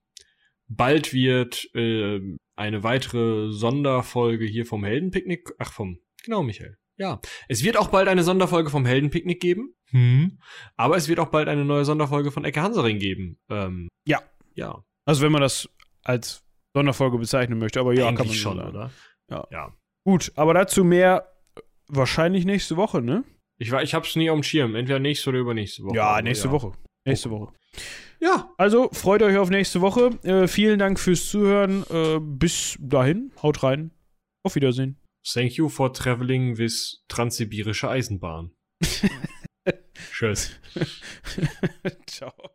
bald 0.67 1.13
wird 1.13 1.67
äh, 1.73 2.19
eine 2.55 2.83
weitere 2.83 3.51
Sonderfolge 3.51 4.45
hier 4.45 4.67
vom 4.67 4.83
Heldenpicknick. 4.83 5.49
Ach, 5.57 5.73
vom, 5.73 5.97
genau, 6.23 6.43
Michael. 6.43 6.77
Ja. 6.97 7.19
Es 7.49 7.63
wird 7.63 7.77
auch 7.77 7.87
bald 7.87 8.07
eine 8.07 8.23
Sonderfolge 8.23 8.69
vom 8.69 8.85
Heldenpicknick 8.85 9.41
geben. 9.41 9.73
Hm. 9.89 10.37
Aber 10.77 10.95
es 10.95 11.07
wird 11.07 11.19
auch 11.19 11.29
bald 11.29 11.47
eine 11.47 11.65
neue 11.65 11.85
Sonderfolge 11.85 12.31
von 12.31 12.45
Ecke 12.45 12.61
Hansaring 12.61 12.99
geben. 12.99 13.39
Ähm, 13.49 13.87
ja. 14.05 14.21
Ja. 14.55 14.83
Also 15.05 15.21
wenn 15.21 15.31
man 15.31 15.41
das 15.41 15.69
als 16.03 16.43
Sonderfolge 16.73 17.17
bezeichnen 17.17 17.59
möchte, 17.59 17.79
aber 17.79 17.93
ja, 17.93 18.07
Eigentlich 18.07 18.17
kann 18.17 18.27
man 18.27 18.35
schon, 18.35 18.57
sagen. 18.57 18.69
oder? 18.69 18.91
Ja. 19.29 19.47
ja. 19.51 19.73
Gut, 20.03 20.31
aber 20.35 20.53
dazu 20.53 20.83
mehr 20.83 21.31
wahrscheinlich 21.87 22.45
nächste 22.45 22.77
Woche, 22.77 23.01
ne? 23.01 23.23
Ich, 23.57 23.71
ich 23.71 23.93
hab's 23.93 24.15
nie 24.15 24.29
auf 24.29 24.37
dem 24.37 24.43
Schirm. 24.43 24.75
Entweder 24.75 24.99
nächste 24.99 25.29
oder 25.29 25.39
übernächste 25.39 25.83
Woche. 25.83 25.95
Ja, 25.95 26.21
nächste 26.21 26.47
ja. 26.47 26.51
Woche. 26.51 26.73
Nächste 27.05 27.29
Woche. 27.29 27.53
Ja. 28.19 28.53
Also 28.57 28.89
freut 28.91 29.21
euch 29.21 29.37
auf 29.37 29.49
nächste 29.49 29.81
Woche. 29.81 30.09
Äh, 30.23 30.47
vielen 30.47 30.79
Dank 30.79 30.99
fürs 30.99 31.29
Zuhören. 31.29 31.83
Äh, 31.89 32.19
bis 32.19 32.77
dahin. 32.79 33.31
Haut 33.41 33.63
rein. 33.63 33.91
Auf 34.43 34.55
Wiedersehen. 34.55 34.99
Thank 35.25 35.53
you 35.53 35.69
for 35.69 35.91
traveling 35.93 36.57
with 36.57 37.03
Transsibirische 37.07 37.89
Eisenbahn. 37.89 38.51
Tschüss. 40.11 40.59
Ciao. 42.07 42.54